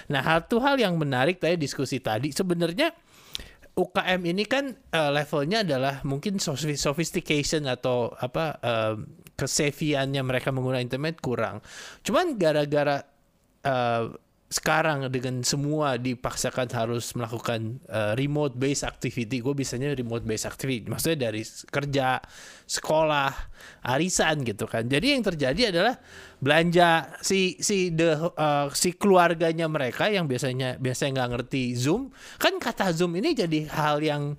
Nah 0.09 0.25
satu 0.25 0.57
hal 0.65 0.81
yang 0.81 0.97
menarik 0.97 1.37
tadi 1.37 1.61
diskusi 1.61 2.01
tadi 2.01 2.33
sebenarnya 2.33 2.89
UKM 3.73 4.21
ini 4.29 4.45
kan 4.45 4.69
uh, 4.93 5.09
levelnya 5.09 5.65
adalah 5.65 6.01
mungkin 6.05 6.37
sophistication 6.41 7.65
atau 7.65 8.13
apa 8.13 8.61
uh, 8.61 8.95
keseviannya 9.33 10.21
mereka 10.21 10.53
menggunakan 10.53 10.85
internet 10.85 11.17
kurang. 11.19 11.59
Cuman 12.05 12.37
gara-gara 12.37 13.01
uh, 13.65 14.13
sekarang 14.53 15.09
dengan 15.09 15.41
semua 15.41 15.97
dipaksakan 15.97 16.69
harus 16.77 17.17
melakukan 17.17 17.81
uh, 17.89 18.13
remote 18.13 18.53
based 18.53 18.85
activity, 18.85 19.41
gue 19.41 19.49
bisanya 19.57 19.97
remote 19.97 20.21
based 20.21 20.45
activity, 20.45 20.85
maksudnya 20.85 21.33
dari 21.33 21.41
kerja, 21.73 22.21
sekolah, 22.69 23.33
arisan 23.81 24.45
gitu 24.45 24.69
kan. 24.69 24.85
Jadi 24.85 25.17
yang 25.17 25.25
terjadi 25.25 25.73
adalah 25.73 25.97
belanja 26.37 27.17
si 27.25 27.57
si 27.57 27.89
the 27.97 28.13
uh, 28.13 28.69
si 28.77 28.93
keluarganya 28.93 29.65
mereka 29.65 30.13
yang 30.13 30.29
biasanya 30.29 30.77
biasanya 30.77 31.25
nggak 31.25 31.29
ngerti 31.33 31.73
Zoom, 31.73 32.13
kan 32.37 32.53
kata 32.61 32.93
Zoom 32.93 33.17
ini 33.17 33.33
jadi 33.33 33.65
hal 33.73 34.05
yang 34.05 34.37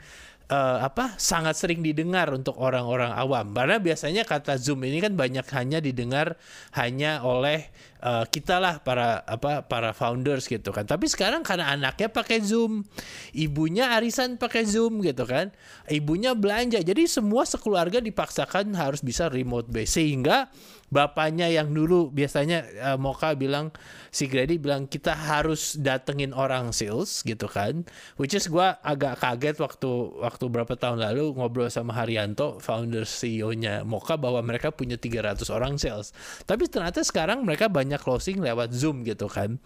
uh, 0.50 0.78
apa 0.84 1.16
sangat 1.16 1.56
sering 1.56 1.80
didengar 1.80 2.28
untuk 2.32 2.56
orang-orang 2.60 3.12
awam. 3.14 3.52
Karena 3.54 3.80
biasanya 3.80 4.22
kata 4.26 4.56
zoom 4.60 4.84
ini 4.84 5.00
kan 5.00 5.16
banyak 5.16 5.46
hanya 5.54 5.78
didengar 5.80 6.36
hanya 6.76 7.24
oleh 7.24 7.70
uh, 8.04 8.24
kita 8.28 8.60
lah 8.60 8.80
para 8.84 9.24
apa 9.24 9.64
para 9.64 9.96
founders 9.96 10.44
gitu 10.48 10.74
kan. 10.74 10.84
Tapi 10.84 11.08
sekarang 11.08 11.40
karena 11.46 11.72
anaknya 11.72 12.12
pakai 12.12 12.42
zoom 12.44 12.84
ibunya 13.32 13.94
arisan 13.96 14.36
pakai 14.36 14.68
zoom 14.68 15.00
gitu 15.00 15.24
kan 15.24 15.52
ibunya 15.88 16.36
belanja. 16.36 16.80
Jadi 16.80 17.08
semua 17.08 17.48
sekeluarga 17.48 18.00
dipaksakan 18.00 18.72
harus 18.76 19.00
bisa 19.00 19.28
remote 19.32 19.68
base 19.70 19.96
sehingga 19.96 20.50
bapaknya 20.94 21.50
yang 21.50 21.74
dulu 21.74 22.14
biasanya 22.14 22.62
uh, 22.94 22.98
Moka 22.98 23.34
bilang 23.34 23.74
si 24.14 24.30
Grady 24.30 24.62
bilang 24.62 24.86
kita 24.86 25.10
harus 25.10 25.74
datengin 25.74 26.30
orang 26.30 26.70
sales 26.70 27.26
gitu 27.26 27.50
kan. 27.50 27.82
Which 28.14 28.38
is 28.38 28.46
gue 28.46 28.62
agak 28.62 29.18
kaget 29.18 29.58
waktu 29.58 29.90
waktu 30.22 30.44
berapa 30.46 30.78
tahun 30.78 31.02
lalu 31.02 31.34
ngobrol 31.34 31.66
sama 31.66 31.98
Haryanto 31.98 32.62
founder 32.62 33.02
CEO-nya 33.02 33.82
Moka 33.82 34.14
bahwa 34.14 34.38
mereka 34.46 34.70
punya 34.70 34.94
300 34.94 35.42
orang 35.50 35.74
sales. 35.82 36.14
Tapi 36.46 36.70
ternyata 36.70 37.02
sekarang 37.02 37.42
mereka 37.42 37.66
banyak 37.66 37.98
closing 37.98 38.38
lewat 38.38 38.70
Zoom 38.70 39.02
gitu 39.02 39.26
kan. 39.26 39.58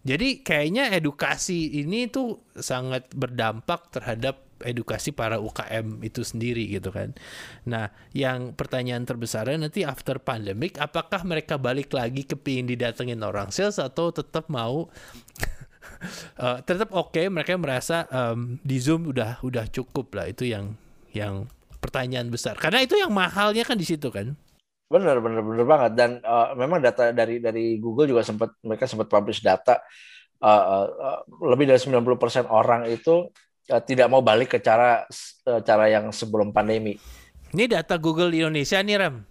Jadi 0.00 0.40
kayaknya 0.40 0.96
edukasi 0.96 1.84
ini 1.84 2.08
tuh 2.08 2.40
sangat 2.56 3.12
berdampak 3.12 3.92
terhadap 3.92 4.49
edukasi 4.64 5.10
para 5.10 5.40
UKM 5.40 6.04
itu 6.04 6.20
sendiri 6.24 6.66
gitu 6.68 6.92
kan. 6.92 7.16
Nah, 7.66 7.90
yang 8.12 8.52
pertanyaan 8.52 9.04
terbesarnya 9.08 9.56
nanti 9.56 9.82
after 9.82 10.20
pandemic, 10.20 10.76
apakah 10.76 11.24
mereka 11.24 11.56
balik 11.56 11.92
lagi 11.92 12.24
ke 12.24 12.36
pingin 12.36 12.68
didatengin 12.68 13.20
orang 13.24 13.48
sales 13.50 13.80
atau 13.80 14.12
tetap 14.12 14.48
mau 14.52 14.88
uh, 16.40 16.58
tetap 16.68 16.92
oke 16.92 17.12
okay, 17.12 17.26
mereka 17.32 17.56
merasa 17.56 18.04
um, 18.12 18.60
di 18.60 18.76
Zoom 18.80 19.08
udah 19.08 19.40
udah 19.40 19.66
cukup 19.72 20.12
lah 20.16 20.26
itu 20.28 20.48
yang 20.48 20.76
yang 21.10 21.48
pertanyaan 21.80 22.28
besar. 22.28 22.54
Karena 22.60 22.84
itu 22.84 22.94
yang 22.94 23.10
mahalnya 23.10 23.64
kan 23.64 23.74
di 23.74 23.88
situ 23.88 24.12
kan. 24.12 24.36
Benar, 24.90 25.22
benar, 25.22 25.42
benar 25.46 25.66
banget. 25.66 25.92
Dan 25.94 26.10
uh, 26.20 26.52
memang 26.58 26.82
data 26.82 27.14
dari 27.14 27.38
dari 27.38 27.78
Google 27.78 28.10
juga 28.10 28.26
sempat 28.26 28.58
mereka 28.66 28.90
sempat 28.90 29.06
publish 29.06 29.40
data 29.40 29.78
uh, 30.42 30.86
uh, 30.88 31.18
lebih 31.46 31.68
dari 31.68 31.78
90% 31.78 32.48
orang 32.48 32.88
itu 32.88 33.28
tidak 33.78 34.10
mau 34.10 34.18
balik 34.18 34.56
ke 34.56 34.58
cara 34.58 35.06
uh, 35.46 35.60
cara 35.62 35.86
yang 35.86 36.10
sebelum 36.10 36.50
pandemi. 36.50 36.98
Ini 37.54 37.70
data 37.70 37.94
Google 37.98 38.34
Indonesia 38.34 38.82
nih 38.82 38.96
Ram. 38.98 39.22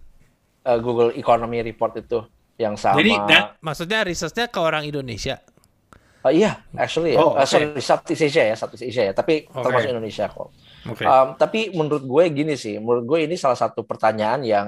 Uh, 0.64 0.78
Google 0.80 1.12
Economy 1.16 1.60
Report 1.60 2.00
itu 2.00 2.24
yang 2.56 2.76
sama. 2.76 3.00
Jadi 3.00 3.12
that, 3.28 3.60
maksudnya 3.60 4.00
risetnya 4.04 4.48
ke 4.48 4.60
orang 4.60 4.84
Indonesia. 4.84 5.40
Uh, 6.20 6.28
iya, 6.28 6.60
actually 6.76 7.16
ya. 7.16 7.24
Oh, 7.24 7.32
okay. 7.32 7.40
uh, 7.40 7.48
sorry, 7.48 7.66
Southeast 7.80 8.22
Asia 8.28 8.44
ya, 8.52 8.56
Southeast 8.56 8.84
Asia 8.84 9.02
ya. 9.08 9.12
Tapi 9.16 9.48
okay. 9.48 9.60
termasuk 9.64 9.88
Indonesia 9.88 10.24
kok. 10.28 10.48
Okay. 10.84 11.06
Um, 11.08 11.28
tapi 11.40 11.60
menurut 11.72 12.04
gue 12.04 12.24
gini 12.32 12.54
sih, 12.60 12.76
menurut 12.76 13.08
gue 13.08 13.18
ini 13.24 13.40
salah 13.40 13.56
satu 13.56 13.88
pertanyaan 13.88 14.44
yang 14.44 14.66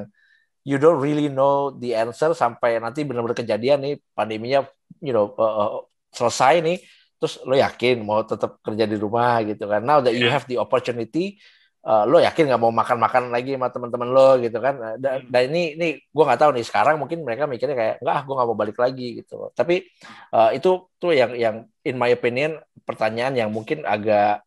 you 0.64 0.80
don't 0.80 0.96
really 0.96 1.28
know 1.28 1.72
the 1.76 1.92
answer 1.92 2.32
sampai 2.32 2.80
nanti 2.80 3.04
benar-benar 3.04 3.36
kejadian 3.36 3.84
nih 3.84 3.94
pandeminya, 4.16 4.64
you 5.04 5.12
know, 5.12 5.36
uh, 5.36 5.44
uh, 5.44 5.70
selesai 6.12 6.64
nih 6.64 6.80
terus 7.22 7.38
lo 7.46 7.54
yakin 7.54 8.02
mau 8.02 8.26
tetap 8.26 8.58
kerja 8.66 8.82
di 8.90 8.98
rumah 8.98 9.38
gitu 9.46 9.70
kan? 9.70 9.86
Now 9.86 10.02
that 10.02 10.18
you 10.18 10.26
have 10.26 10.42
the 10.50 10.58
opportunity 10.58 11.38
uh, 11.86 12.04
lo 12.06 12.18
yakin 12.22 12.50
nggak 12.50 12.62
mau 12.62 12.74
makan-makan 12.74 13.30
lagi 13.30 13.54
sama 13.54 13.68
teman-teman 13.70 14.08
lo 14.10 14.28
gitu 14.42 14.58
kan? 14.58 14.74
Dan, 14.98 15.26
hmm. 15.26 15.30
dan 15.30 15.42
ini 15.50 15.62
ini 15.78 15.88
gue 16.02 16.24
nggak 16.26 16.40
tahu 16.40 16.50
nih 16.58 16.66
sekarang 16.66 16.96
mungkin 16.98 17.22
mereka 17.22 17.46
mikirnya 17.46 17.76
kayak 17.78 17.94
nggak 18.02 18.14
ah 18.14 18.22
gue 18.26 18.34
nggak 18.34 18.48
mau 18.48 18.58
balik 18.58 18.78
lagi 18.78 19.22
gitu 19.22 19.50
tapi 19.54 19.86
uh, 20.34 20.50
itu 20.54 20.90
tuh 20.98 21.12
yang 21.14 21.32
yang 21.38 21.56
in 21.86 21.94
my 21.98 22.10
opinion 22.14 22.58
pertanyaan 22.82 23.34
yang 23.38 23.50
mungkin 23.50 23.86
agak 23.86 24.42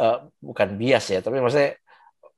uh, 0.00 0.28
bukan 0.40 0.68
bias 0.76 1.12
ya 1.12 1.20
tapi 1.20 1.40
maksudnya 1.40 1.76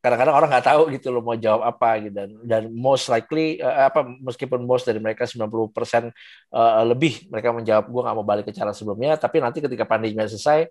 kadang-kadang 0.01 0.35
orang 0.35 0.49
nggak 0.49 0.67
tahu 0.67 0.83
gitu 0.97 1.13
loh 1.13 1.21
mau 1.21 1.37
jawab 1.37 1.63
apa 1.69 2.01
gitu. 2.01 2.15
Dan 2.17 2.31
dan 2.45 2.63
most 2.73 3.13
likely 3.13 3.61
uh, 3.61 3.89
apa 3.93 4.05
meskipun 4.05 4.65
most 4.65 4.89
dari 4.89 4.99
mereka 4.99 5.29
90% 5.29 5.45
uh, 5.53 6.83
lebih 6.89 7.29
mereka 7.29 7.53
menjawab 7.53 7.85
gue 7.87 8.01
nggak 8.05 8.17
mau 8.17 8.27
balik 8.27 8.45
ke 8.49 8.53
cara 8.57 8.73
sebelumnya. 8.73 9.21
Tapi 9.21 9.37
nanti 9.45 9.61
ketika 9.61 9.85
pandemi 9.85 10.17
selesai 10.17 10.69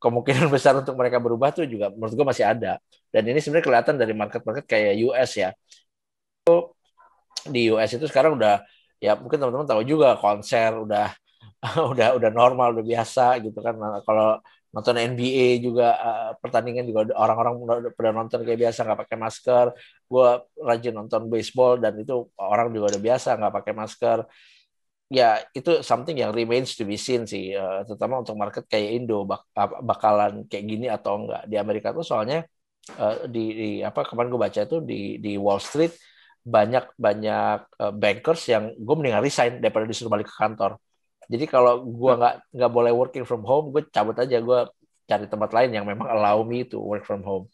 kemungkinan 0.00 0.48
besar 0.54 0.78
untuk 0.78 0.94
mereka 0.96 1.18
berubah 1.18 1.50
tuh 1.52 1.66
juga 1.66 1.90
menurut 1.92 2.14
gue 2.14 2.26
masih 2.26 2.46
ada. 2.46 2.78
Dan 3.10 3.26
ini 3.26 3.42
sebenarnya 3.42 3.66
kelihatan 3.66 3.94
dari 3.98 4.14
market-market 4.14 4.64
kayak 4.70 4.94
US 5.10 5.30
ya. 5.36 5.50
Di 7.50 7.60
US 7.74 7.90
itu 7.90 8.06
sekarang 8.06 8.38
udah 8.38 8.62
ya 9.00 9.16
mungkin 9.16 9.40
teman-teman 9.40 9.66
tahu 9.66 9.82
juga 9.82 10.14
konser 10.20 10.76
udah 10.76 11.08
udah 11.92 12.08
udah 12.16 12.30
normal 12.32 12.76
udah 12.78 12.84
biasa 12.86 13.42
gitu 13.44 13.58
kan. 13.60 13.74
Nah, 13.76 14.00
kalau 14.06 14.40
nonton 14.70 14.94
NBA 14.94 15.58
juga 15.66 15.98
uh, 15.98 16.30
pertandingan 16.38 16.86
juga 16.86 17.10
orang-orang 17.18 17.54
pada 17.94 18.10
nonton 18.14 18.40
kayak 18.46 18.70
biasa 18.70 18.86
nggak 18.86 19.00
pakai 19.06 19.16
masker. 19.18 19.66
Gue 20.06 20.28
rajin 20.62 20.94
nonton 20.94 21.26
baseball 21.26 21.82
dan 21.82 21.98
itu 21.98 22.30
orang 22.38 22.70
juga 22.70 22.94
udah 22.94 23.02
biasa 23.02 23.28
nggak 23.38 23.54
pakai 23.62 23.72
masker. 23.74 24.18
Ya 25.10 25.42
itu 25.58 25.82
something 25.82 26.14
yang 26.14 26.30
remains 26.30 26.78
to 26.78 26.86
be 26.86 26.94
seen 26.94 27.26
sih 27.26 27.50
uh, 27.50 27.82
terutama 27.82 28.22
untuk 28.22 28.38
market 28.38 28.64
kayak 28.70 29.02
Indo 29.02 29.26
bak 29.26 29.42
bakalan 29.82 30.46
kayak 30.46 30.64
gini 30.70 30.86
atau 30.86 31.26
enggak 31.26 31.42
di 31.50 31.56
Amerika 31.58 31.90
tuh 31.90 32.06
soalnya 32.06 32.46
uh, 32.94 33.26
di, 33.26 33.44
di 33.50 33.68
apa 33.82 34.06
kemarin 34.06 34.30
gue 34.30 34.38
baca 34.38 34.60
itu 34.62 34.78
di 34.86 35.18
di 35.18 35.34
Wall 35.34 35.58
Street 35.58 35.98
banyak 36.46 36.94
banyak 36.94 37.58
uh, 37.82 37.90
bankers 37.90 38.42
yang 38.54 38.70
gue 38.78 38.94
mendingan 38.94 39.18
resign 39.18 39.58
daripada 39.58 39.84
disuruh 39.90 40.14
balik 40.14 40.30
ke 40.30 40.36
kantor 40.38 40.78
jadi 41.30 41.44
kalau 41.46 41.86
gue 41.86 42.12
nggak 42.18 42.34
nggak 42.50 42.72
boleh 42.74 42.90
working 42.90 43.22
from 43.22 43.46
home, 43.46 43.70
gue 43.70 43.86
cabut 43.94 44.18
aja, 44.18 44.36
gue 44.42 44.60
cari 45.06 45.26
tempat 45.30 45.50
lain 45.54 45.70
yang 45.70 45.86
memang 45.86 46.10
allow 46.10 46.42
me 46.42 46.66
to 46.66 46.82
work 46.82 47.06
from 47.06 47.22
home. 47.22 47.46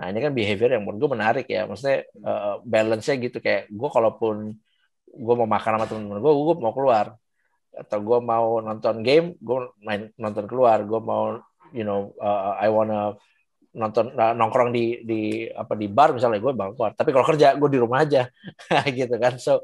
Nah 0.00 0.08
ini 0.08 0.18
kan 0.24 0.32
behavior 0.32 0.72
yang 0.72 0.82
menurut 0.88 0.98
gue 1.04 1.10
menarik 1.12 1.46
ya, 1.46 1.68
maksudnya 1.68 2.08
uh, 2.24 2.64
balance-nya 2.64 3.20
gitu 3.20 3.38
kayak 3.44 3.68
gue 3.68 3.88
kalaupun 3.92 4.56
gue 5.12 5.34
mau 5.36 5.44
makan 5.44 5.70
sama 5.76 5.86
temen-temen 5.88 6.20
gue, 6.24 6.32
gue 6.32 6.56
mau 6.56 6.72
keluar. 6.72 7.06
Atau 7.72 7.98
gue 8.00 8.18
mau 8.20 8.60
nonton 8.64 9.04
game, 9.04 9.36
gue 9.40 9.58
main 9.84 10.08
nonton 10.16 10.44
keluar, 10.48 10.80
gue 10.80 11.00
mau 11.00 11.36
you 11.76 11.84
know 11.84 12.16
uh, 12.16 12.56
I 12.56 12.68
wanna 12.72 13.16
nonton 13.72 14.12
nah, 14.12 14.36
nongkrong 14.36 14.68
di 14.72 15.00
di 15.04 15.20
apa 15.48 15.72
di 15.72 15.88
bar 15.88 16.12
misalnya 16.16 16.40
gue 16.40 16.52
bang 16.56 16.72
keluar. 16.72 16.92
Tapi 16.96 17.10
kalau 17.12 17.28
kerja 17.28 17.56
gue 17.60 17.68
di 17.68 17.80
rumah 17.80 18.08
aja 18.08 18.24
gitu 18.96 19.16
kan. 19.20 19.36
So 19.36 19.60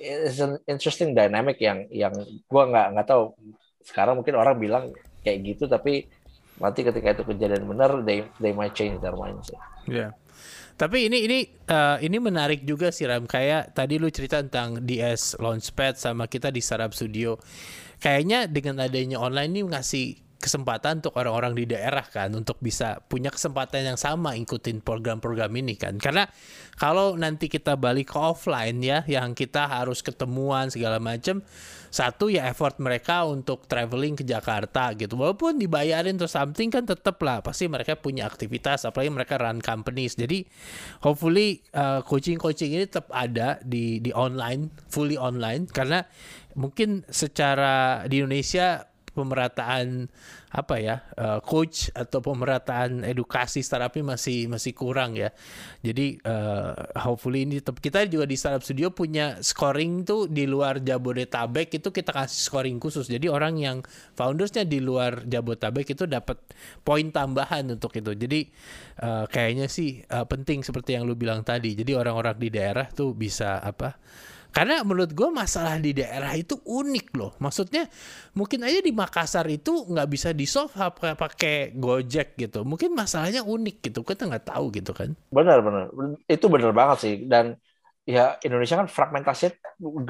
it's 0.00 0.40
an 0.40 0.56
interesting 0.64 1.12
dynamic 1.12 1.60
yang 1.60 1.84
yang 1.92 2.16
gue 2.24 2.62
nggak 2.72 2.96
nggak 2.96 3.06
tahu 3.06 3.36
sekarang 3.84 4.16
mungkin 4.16 4.34
orang 4.40 4.56
bilang 4.56 4.84
kayak 5.20 5.44
gitu 5.44 5.68
tapi 5.68 6.08
nanti 6.60 6.80
ketika 6.84 7.20
itu 7.20 7.22
kejadian 7.24 7.68
benar 7.68 8.00
they 8.04 8.24
they 8.40 8.56
might 8.56 8.72
change 8.72 8.96
their 9.04 9.14
mindset. 9.16 9.60
Ya. 9.84 9.92
Yeah. 9.92 10.10
Tapi 10.80 11.12
ini 11.12 11.28
ini 11.28 11.38
uh, 11.68 12.00
ini 12.00 12.16
menarik 12.16 12.64
juga 12.64 12.88
sih 12.88 13.04
Ram 13.04 13.28
kayak 13.28 13.76
tadi 13.76 14.00
lu 14.00 14.08
cerita 14.08 14.40
tentang 14.40 14.80
DS 14.80 15.36
Launchpad 15.36 16.00
sama 16.00 16.24
kita 16.24 16.48
di 16.48 16.64
Startup 16.64 16.88
Studio. 16.96 17.36
Kayaknya 18.00 18.48
dengan 18.48 18.80
adanya 18.80 19.20
online 19.20 19.60
ini 19.60 19.62
ngasih 19.68 20.29
kesempatan 20.40 21.04
untuk 21.04 21.14
orang-orang 21.20 21.52
di 21.52 21.64
daerah 21.68 22.02
kan 22.02 22.32
untuk 22.32 22.56
bisa 22.64 22.98
punya 23.04 23.28
kesempatan 23.28 23.84
yang 23.84 24.00
sama 24.00 24.32
ikutin 24.40 24.80
program-program 24.80 25.52
ini 25.52 25.76
kan. 25.76 26.00
Karena 26.00 26.24
kalau 26.80 27.14
nanti 27.20 27.52
kita 27.52 27.76
balik 27.76 28.16
ke 28.16 28.18
offline 28.18 28.80
ya 28.80 29.04
yang 29.04 29.36
kita 29.36 29.68
harus 29.68 30.00
ketemuan 30.00 30.72
segala 30.72 30.96
macam 30.96 31.44
satu 31.92 32.30
ya 32.30 32.46
effort 32.48 32.78
mereka 32.80 33.26
untuk 33.28 33.68
traveling 33.68 34.16
ke 34.16 34.24
Jakarta 34.24 34.96
gitu. 34.96 35.18
Walaupun 35.20 35.60
dibayarin 35.60 36.16
atau 36.16 36.30
something 36.30 36.72
kan 36.72 36.88
tetap 36.88 37.20
lah 37.20 37.44
pasti 37.44 37.68
mereka 37.68 37.98
punya 38.00 38.24
aktivitas 38.24 38.88
apalagi 38.88 39.12
mereka 39.12 39.36
run 39.36 39.60
companies. 39.60 40.16
Jadi 40.16 40.48
hopefully 41.04 41.60
uh, 41.76 42.00
coaching-coaching 42.00 42.80
ini 42.80 42.88
tetap 42.88 43.12
ada 43.12 43.60
di 43.60 44.00
di 44.00 44.08
online 44.16 44.72
fully 44.88 45.20
online. 45.20 45.68
Karena 45.68 46.00
mungkin 46.56 47.04
secara 47.10 48.06
di 48.08 48.22
Indonesia 48.24 48.89
pemerataan 49.12 50.06
apa 50.50 50.76
ya 50.82 51.06
uh, 51.14 51.38
coach 51.42 51.94
atau 51.94 52.18
pemerataan 52.18 53.06
edukasi 53.06 53.62
startup 53.62 53.94
ini 53.94 54.14
masih 54.14 54.38
masih 54.50 54.72
kurang 54.74 55.14
ya. 55.14 55.30
Jadi 55.82 56.18
uh, 56.26 56.74
hopefully 57.06 57.46
ini 57.46 57.62
kita 57.62 58.06
juga 58.10 58.26
di 58.26 58.34
startup 58.34 58.66
studio 58.66 58.90
punya 58.90 59.38
scoring 59.42 60.02
tuh 60.02 60.26
di 60.26 60.50
luar 60.50 60.82
Jabodetabek 60.82 61.78
itu 61.78 61.94
kita 61.94 62.10
kasih 62.10 62.50
scoring 62.50 62.82
khusus. 62.82 63.06
Jadi 63.06 63.30
orang 63.30 63.58
yang 63.62 63.78
foundersnya 64.18 64.66
di 64.66 64.82
luar 64.82 65.22
Jabodetabek 65.22 65.94
itu 65.94 66.10
dapat 66.10 66.42
poin 66.82 67.06
tambahan 67.14 67.66
untuk 67.70 67.94
itu. 67.94 68.10
Jadi 68.14 68.40
uh, 69.06 69.30
kayaknya 69.30 69.70
sih 69.70 70.02
uh, 70.10 70.26
penting 70.26 70.66
seperti 70.66 70.98
yang 70.98 71.06
lu 71.06 71.14
bilang 71.14 71.46
tadi. 71.46 71.78
Jadi 71.78 71.94
orang-orang 71.94 72.34
di 72.38 72.50
daerah 72.50 72.90
tuh 72.90 73.14
bisa 73.14 73.62
apa 73.62 73.94
karena 74.50 74.82
menurut 74.82 75.14
gue 75.14 75.28
masalah 75.30 75.78
di 75.78 75.94
daerah 75.94 76.34
itu 76.34 76.58
unik 76.66 77.06
loh. 77.14 77.32
Maksudnya 77.38 77.86
mungkin 78.34 78.66
aja 78.66 78.82
di 78.82 78.90
Makassar 78.90 79.46
itu 79.46 79.86
nggak 79.86 80.08
bisa 80.10 80.34
di 80.34 80.46
solve 80.46 80.74
pakai 81.14 81.70
Gojek 81.78 82.34
gitu. 82.34 82.66
Mungkin 82.66 82.90
masalahnya 82.90 83.46
unik 83.46 83.76
gitu. 83.90 84.02
Kita 84.02 84.26
nggak 84.26 84.50
tahu 84.50 84.74
gitu 84.74 84.90
kan. 84.90 85.14
Benar 85.30 85.62
benar. 85.62 85.84
Itu 86.26 86.50
benar 86.50 86.74
banget 86.74 86.98
sih. 86.98 87.14
Dan 87.30 87.54
ya 88.02 88.36
Indonesia 88.42 88.82
kan 88.82 88.90
fragmentasi 88.90 89.54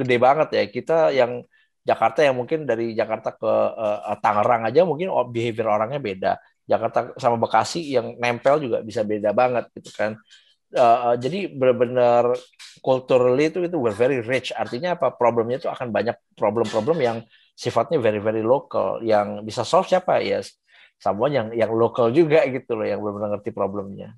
gede 0.00 0.16
banget 0.16 0.48
ya. 0.56 0.64
Kita 0.72 0.96
yang 1.12 1.44
Jakarta 1.84 2.24
yang 2.24 2.36
mungkin 2.36 2.64
dari 2.64 2.92
Jakarta 2.96 3.36
ke 3.36 3.52
uh, 3.76 4.16
Tangerang 4.20 4.68
aja 4.68 4.88
mungkin 4.88 5.12
behavior 5.28 5.68
orangnya 5.68 6.00
beda. 6.00 6.32
Jakarta 6.64 7.12
sama 7.18 7.36
Bekasi 7.36 7.92
yang 7.92 8.16
nempel 8.16 8.62
juga 8.62 8.78
bisa 8.80 9.02
beda 9.02 9.34
banget 9.34 9.68
gitu 9.74 9.90
kan 9.90 10.14
uh, 10.76 11.14
jadi 11.18 11.50
benar-benar 11.50 12.34
culturally 12.80 13.50
itu 13.50 13.64
itu 13.64 13.76
we're 13.76 13.94
very 13.94 14.22
rich. 14.24 14.50
Artinya 14.54 14.96
apa? 14.96 15.14
Problemnya 15.14 15.60
itu 15.60 15.68
akan 15.68 15.90
banyak 15.90 16.16
problem-problem 16.34 16.98
yang 17.00 17.18
sifatnya 17.54 18.00
very 18.00 18.22
very 18.22 18.44
local. 18.44 18.98
Yang 19.04 19.44
bisa 19.46 19.62
solve 19.66 19.88
siapa? 19.90 20.22
Ya 20.22 20.40
someone 21.00 21.32
yang 21.32 21.48
yang 21.56 21.72
lokal 21.72 22.12
juga 22.12 22.44
gitu 22.46 22.76
loh, 22.76 22.86
yang 22.86 23.00
benar-benar 23.00 23.40
ngerti 23.40 23.50
problemnya. 23.56 24.14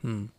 Hmm. 0.00 0.30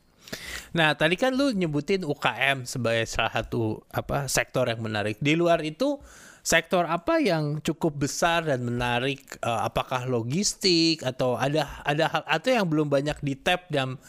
Nah, 0.73 0.97
tadi 0.97 1.13
kan 1.13 1.37
lu 1.37 1.53
nyebutin 1.53 2.01
UKM 2.01 2.65
sebagai 2.65 3.05
salah 3.05 3.43
satu 3.43 3.83
apa 3.93 4.25
sektor 4.25 4.65
yang 4.65 4.81
menarik. 4.81 5.21
Di 5.21 5.37
luar 5.37 5.61
itu 5.61 6.01
sektor 6.41 6.83
apa 6.89 7.21
yang 7.21 7.61
cukup 7.61 8.09
besar 8.09 8.49
dan 8.49 8.65
menarik? 8.65 9.21
Uh, 9.39 9.69
apakah 9.69 10.09
logistik 10.09 11.05
atau 11.05 11.37
ada 11.37 11.69
ada 11.85 12.09
hal 12.09 12.23
atau 12.25 12.49
yang 12.49 12.65
belum 12.65 12.89
banyak 12.89 13.21
di 13.21 13.37
tap 13.37 13.69
dan 13.69 14.01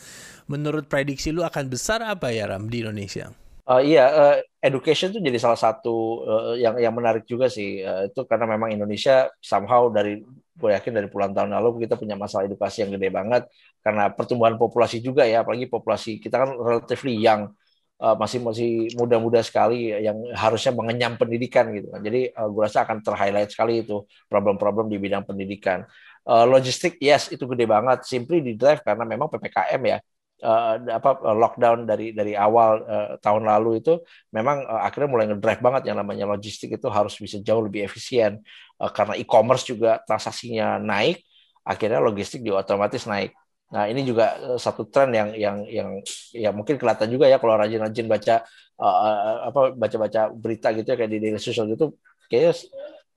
menurut 0.47 0.89
prediksi 0.89 1.33
lu 1.33 1.43
akan 1.45 1.69
besar 1.73 2.05
apa 2.05 2.31
ya 2.31 2.51
Ram 2.51 2.69
di 2.69 2.85
Indonesia? 2.85 3.33
Uh, 3.65 3.81
iya, 3.81 4.05
uh, 4.13 4.37
education 4.61 5.09
itu 5.09 5.25
jadi 5.25 5.41
salah 5.41 5.57
satu 5.57 6.21
uh, 6.21 6.53
yang 6.61 6.77
yang 6.77 6.93
menarik 6.93 7.25
juga 7.25 7.49
sih. 7.49 7.81
Uh, 7.81 8.13
itu 8.13 8.21
karena 8.29 8.45
memang 8.45 8.77
Indonesia 8.77 9.33
somehow 9.41 9.89
dari 9.89 10.21
gue 10.55 10.71
yakin 10.71 10.93
dari 10.93 11.09
puluhan 11.09 11.33
tahun 11.33 11.51
lalu 11.51 11.89
kita 11.89 11.97
punya 11.97 12.15
masalah 12.15 12.47
edukasi 12.47 12.87
yang 12.87 12.95
gede 12.95 13.11
banget 13.11 13.43
karena 13.81 14.13
pertumbuhan 14.13 14.61
populasi 14.61 15.01
juga 15.01 15.25
ya, 15.25 15.41
apalagi 15.41 15.65
populasi 15.65 16.21
kita 16.21 16.45
kan 16.45 16.53
relatively 16.61 17.17
young, 17.17 17.57
uh, 18.05 18.13
masih 18.21 18.45
masih 18.45 18.93
muda-muda 19.01 19.41
sekali 19.41 19.97
yang 19.97 20.17
harusnya 20.37 20.77
mengenyam 20.77 21.17
pendidikan 21.17 21.73
gitu 21.73 21.89
kan. 21.89 22.05
Jadi 22.05 22.37
uh, 22.37 22.49
gue 22.53 22.63
rasa 22.69 22.85
akan 22.85 23.01
terhighlight 23.01 23.49
sekali 23.49 23.81
itu 23.81 24.05
problem-problem 24.29 24.93
di 24.93 25.01
bidang 25.01 25.25
pendidikan. 25.25 25.89
Uh, 26.25 26.45
logistik 26.45 27.01
yes 27.01 27.33
itu 27.33 27.49
gede 27.49 27.65
banget, 27.65 28.05
simply 28.05 28.45
di 28.45 28.57
drive 28.57 28.85
karena 28.85 29.09
memang 29.09 29.33
ppkm 29.33 29.83
ya 29.89 29.99
uh, 30.45 30.77
apa 30.93 31.11
lockdown 31.33 31.89
dari 31.89 32.13
dari 32.13 32.37
awal 32.37 32.85
uh, 32.85 33.09
tahun 33.25 33.49
lalu 33.49 33.81
itu 33.81 33.97
memang 34.31 34.61
uh, 34.69 34.85
akhirnya 34.85 35.09
mulai 35.09 35.27
ngedrive 35.33 35.65
banget 35.65 35.83
yang 35.89 35.97
namanya 35.97 36.29
logistik 36.29 36.77
itu 36.77 36.89
harus 36.93 37.17
bisa 37.17 37.41
jauh 37.41 37.65
lebih 37.65 37.89
efisien. 37.89 38.45
Uh, 38.77 38.93
karena 38.93 39.17
e-commerce 39.17 39.65
juga 39.65 40.05
transaksinya 40.05 40.77
naik 40.77 41.25
akhirnya 41.65 41.99
logistik 42.05 42.45
juga 42.45 42.61
otomatis 42.61 43.09
naik. 43.09 43.33
Nah 43.73 43.89
ini 43.89 44.05
juga 44.05 44.37
satu 44.61 44.85
tren 44.87 45.11
yang 45.17 45.33
yang 45.33 45.57
yang 45.67 45.89
ya 46.37 46.53
mungkin 46.53 46.77
kelihatan 46.77 47.09
juga 47.09 47.27
ya 47.27 47.41
kalau 47.41 47.57
rajin-rajin 47.57 48.07
baca 48.07 48.45
uh, 48.79 49.49
apa 49.49 49.73
baca-baca 49.73 50.31
berita 50.31 50.71
gitu 50.77 50.93
ya 50.93 50.97
kayak 51.01 51.11
di 51.11 51.19
daily 51.19 51.41
social 51.41 51.67
gitu 51.67 51.97
kayaknya 52.29 52.53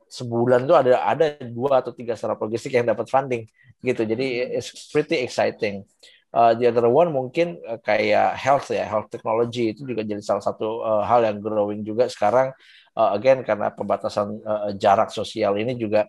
sebulan 0.07 0.63
tuh 0.63 0.75
ada 0.79 1.03
ada 1.03 1.35
dua 1.43 1.83
atau 1.83 1.91
tiga 1.91 2.15
startup 2.15 2.39
logistik 2.39 2.73
yang 2.79 2.87
dapat 2.87 3.11
funding 3.11 3.43
gitu. 3.83 4.07
Jadi 4.07 4.55
it's 4.57 4.89
pretty 4.89 5.19
exciting 5.21 5.83
uh, 6.37 6.53
the 6.53 6.69
other 6.69 6.85
one 6.85 7.09
mungkin 7.09 7.57
uh, 7.65 7.81
kayak 7.81 8.37
health 8.37 8.69
ya 8.69 8.85
health 8.85 9.09
technology 9.09 9.73
itu 9.73 9.81
juga 9.89 10.05
jadi 10.05 10.21
salah 10.21 10.45
satu 10.45 10.85
uh, 10.85 11.03
hal 11.09 11.25
yang 11.25 11.41
growing 11.41 11.81
juga 11.81 12.05
sekarang 12.05 12.53
uh, 12.93 13.09
again 13.17 13.41
karena 13.41 13.73
pembatasan 13.73 14.37
uh, 14.45 14.69
jarak 14.77 15.09
sosial 15.09 15.57
ini 15.57 15.73
juga 15.73 16.05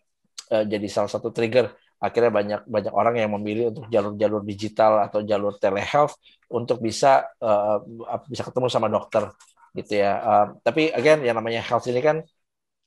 uh, 0.53 0.65
jadi 0.69 0.87
salah 0.93 1.09
satu 1.09 1.33
trigger 1.33 1.73
akhirnya 1.99 2.31
banyak 2.31 2.61
banyak 2.71 2.95
orang 2.95 3.15
yang 3.19 3.31
memilih 3.35 3.75
untuk 3.75 3.91
jalur-jalur 3.91 4.47
digital 4.47 5.03
atau 5.03 5.25
jalur 5.27 5.59
telehealth 5.59 6.15
untuk 6.47 6.79
bisa 6.79 7.27
uh, 7.43 7.83
bisa 8.31 8.47
ketemu 8.47 8.69
sama 8.71 8.87
dokter 8.87 9.35
gitu 9.75 9.99
ya. 9.99 10.13
Uh, 10.23 10.47
tapi 10.63 10.95
again 10.95 11.27
yang 11.27 11.35
namanya 11.35 11.59
health 11.59 11.91
ini 11.91 11.99
kan 11.99 12.23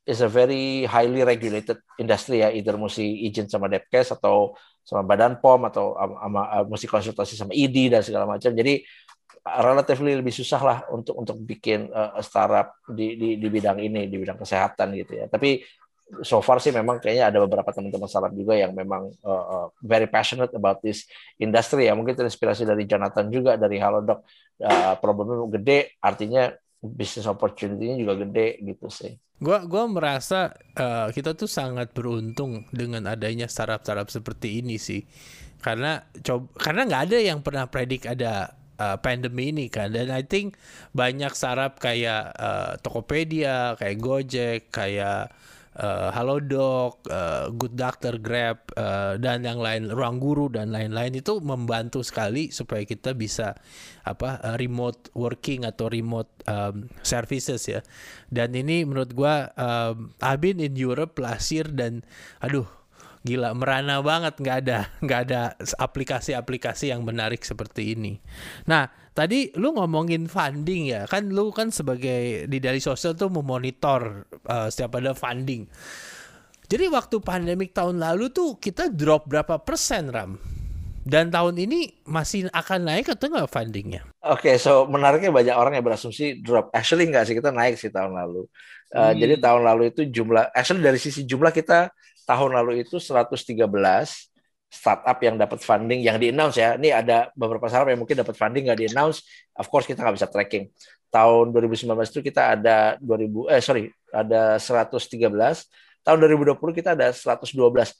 is 0.07 0.23
a 0.23 0.29
very 0.31 0.87
highly 0.89 1.21
regulated 1.21 1.77
industry 2.01 2.41
ya, 2.41 2.49
either 2.49 2.73
mesti 2.73 3.05
izin 3.29 3.45
sama 3.51 3.69
Depkes 3.69 4.15
atau 4.17 4.57
sama 4.81 5.05
Badan 5.05 5.37
POM 5.39 5.69
atau 5.69 5.93
sama, 5.95 6.41
uh, 6.51 6.65
mesti 6.67 6.87
konsultasi 6.89 7.37
sama 7.37 7.53
ID 7.53 7.93
dan 7.93 8.01
segala 8.01 8.25
macam. 8.25 8.51
Jadi 8.51 8.81
relatively 9.41 10.13
lebih 10.13 10.33
susah 10.33 10.61
lah 10.61 10.77
untuk 10.93 11.17
untuk 11.17 11.37
bikin 11.41 11.89
uh, 11.89 12.21
startup 12.21 12.77
di, 12.85 13.17
di 13.17 13.29
di 13.41 13.47
bidang 13.49 13.81
ini 13.81 14.05
di 14.05 14.17
bidang 14.21 14.37
kesehatan 14.37 14.93
gitu 14.93 15.17
ya. 15.17 15.25
Tapi 15.25 15.61
so 16.21 16.43
far 16.43 16.59
sih 16.59 16.75
memang 16.75 16.99
kayaknya 16.99 17.31
ada 17.31 17.39
beberapa 17.39 17.71
teman-teman 17.71 18.05
startup 18.05 18.35
juga 18.35 18.59
yang 18.59 18.75
memang 18.75 19.09
uh, 19.23 19.45
uh, 19.47 19.67
very 19.79 20.05
passionate 20.11 20.51
about 20.53 20.83
this 20.83 21.07
industry 21.39 21.87
ya. 21.87 21.95
Mungkin 21.95 22.13
terinspirasi 22.13 22.67
dari 22.67 22.83
Jonathan 22.85 23.31
juga 23.31 23.55
dari 23.55 23.79
Halodoc. 23.79 24.27
Uh, 24.61 24.93
problemnya 25.01 25.41
gede, 25.57 25.97
artinya 25.97 26.53
bisnis 26.81 27.29
opportunity-nya 27.29 27.95
juga 28.01 28.13
gede 28.25 28.57
gitu 28.65 28.89
sih. 28.89 29.13
Gua 29.41 29.65
gua 29.65 29.85
merasa 29.85 30.53
uh, 30.77 31.09
kita 31.13 31.37
tuh 31.37 31.49
sangat 31.49 31.93
beruntung 31.93 32.65
dengan 32.73 33.05
adanya 33.09 33.45
startup-startup 33.45 34.09
seperti 34.09 34.61
ini 34.61 34.81
sih. 34.81 35.05
Karena 35.61 36.01
coba 36.25 36.49
karena 36.57 36.81
nggak 36.89 37.03
ada 37.09 37.17
yang 37.21 37.39
pernah 37.45 37.65
predik 37.69 38.09
ada 38.09 38.57
uh, 38.81 38.97
pandemi 38.97 39.53
ini 39.53 39.69
kan 39.69 39.93
dan 39.93 40.09
I 40.09 40.25
think 40.25 40.57
banyak 40.97 41.29
startup 41.37 41.77
kayak 41.77 42.33
uh, 42.33 42.73
Tokopedia, 42.81 43.77
kayak 43.77 43.97
Gojek, 44.01 44.61
kayak 44.73 45.29
uh, 45.79 46.09
Halodoc, 46.11 47.05
uh, 47.07 47.47
Good 47.53 47.79
Doctor, 47.79 48.19
Grab 48.19 48.67
uh, 48.75 49.15
dan 49.15 49.47
yang 49.47 49.61
lain, 49.63 49.87
Ruang 49.87 50.19
Guru 50.19 50.51
dan 50.51 50.75
lain-lain 50.75 51.15
itu 51.15 51.39
membantu 51.39 52.03
sekali 52.03 52.51
supaya 52.51 52.83
kita 52.83 53.15
bisa 53.15 53.55
apa 54.03 54.41
uh, 54.41 54.55
remote 54.59 55.13
working 55.15 55.63
atau 55.63 55.87
remote 55.87 56.31
um, 56.49 56.91
services 57.05 57.61
ya. 57.69 57.79
Dan 58.27 58.51
ini 58.57 58.83
menurut 58.83 59.11
gua 59.15 59.51
um, 59.55 60.11
been 60.41 60.59
in 60.59 60.73
Europe 60.75 61.19
year 61.53 61.67
dan 61.69 62.01
aduh 62.41 62.65
gila 63.21 63.53
merana 63.53 64.01
banget 64.01 64.33
nggak 64.41 64.57
ada 64.65 64.79
nggak 64.97 65.19
ada 65.29 65.41
aplikasi-aplikasi 65.77 66.89
yang 66.89 67.05
menarik 67.05 67.45
seperti 67.45 67.93
ini. 67.93 68.17
Nah 68.65 68.89
tadi 69.11 69.51
lu 69.59 69.75
ngomongin 69.75 70.31
funding 70.31 70.91
ya 70.91 71.03
kan 71.03 71.27
lu 71.27 71.51
kan 71.51 71.67
sebagai 71.67 72.47
di 72.47 72.57
dari 72.63 72.79
sosial 72.79 73.15
tuh 73.15 73.27
memonitor 73.27 74.27
uh, 74.47 74.67
setiap 74.71 74.99
ada 74.99 75.11
funding. 75.11 75.67
Jadi 76.71 76.87
waktu 76.87 77.19
pandemik 77.19 77.75
tahun 77.75 77.99
lalu 77.99 78.31
tuh 78.31 78.55
kita 78.55 78.87
drop 78.87 79.27
berapa 79.27 79.59
persen 79.59 80.07
ram? 80.07 80.39
Dan 81.01 81.33
tahun 81.33 81.57
ini 81.57 82.05
masih 82.07 82.47
akan 82.53 82.87
naik 82.87 83.11
atau 83.11 83.27
nggak 83.27 83.49
fundingnya? 83.49 84.05
Oke, 84.21 84.53
okay, 84.53 84.55
so 84.61 84.85
menariknya 84.85 85.33
banyak 85.33 85.55
orang 85.57 85.73
yang 85.75 85.83
berasumsi 85.83 86.39
drop. 86.39 86.69
Actually 86.71 87.09
nggak 87.09 87.25
sih, 87.25 87.35
kita 87.35 87.49
naik 87.49 87.75
sih 87.75 87.89
tahun 87.89 88.13
lalu. 88.13 88.45
Uh, 88.93 89.09
hmm. 89.09 89.17
Jadi 89.17 89.33
tahun 89.41 89.61
lalu 89.65 89.83
itu 89.91 90.01
jumlah, 90.07 90.53
actually 90.53 90.85
dari 90.85 91.01
sisi 91.01 91.25
jumlah 91.25 91.49
kita 91.49 91.89
tahun 92.29 92.53
lalu 92.53 92.85
itu 92.85 93.01
113 93.01 93.33
startup 94.71 95.19
yang 95.19 95.35
dapat 95.35 95.59
funding 95.59 95.99
yang 95.99 96.15
di-announce 96.15 96.55
ya. 96.55 96.79
Ini 96.79 97.03
ada 97.03 97.27
beberapa 97.35 97.67
startup 97.67 97.91
yang 97.91 97.99
mungkin 97.99 98.15
dapat 98.23 98.39
funding 98.39 98.71
nggak 98.71 98.79
di-announce. 98.87 99.27
Of 99.51 99.67
course 99.67 99.83
kita 99.83 99.99
nggak 99.99 100.15
bisa 100.15 100.31
tracking. 100.31 100.71
Tahun 101.11 101.51
2019 101.51 101.91
itu 102.07 102.23
kita 102.23 102.55
ada 102.55 102.95
2000 103.03 103.51
eh 103.51 103.59
sorry 103.59 103.83
ada 104.15 104.55
113. 104.55 104.95
Tahun 106.01 106.17
2020 106.17 106.57
kita 106.71 106.95
ada 106.95 107.11
112. 107.11 107.51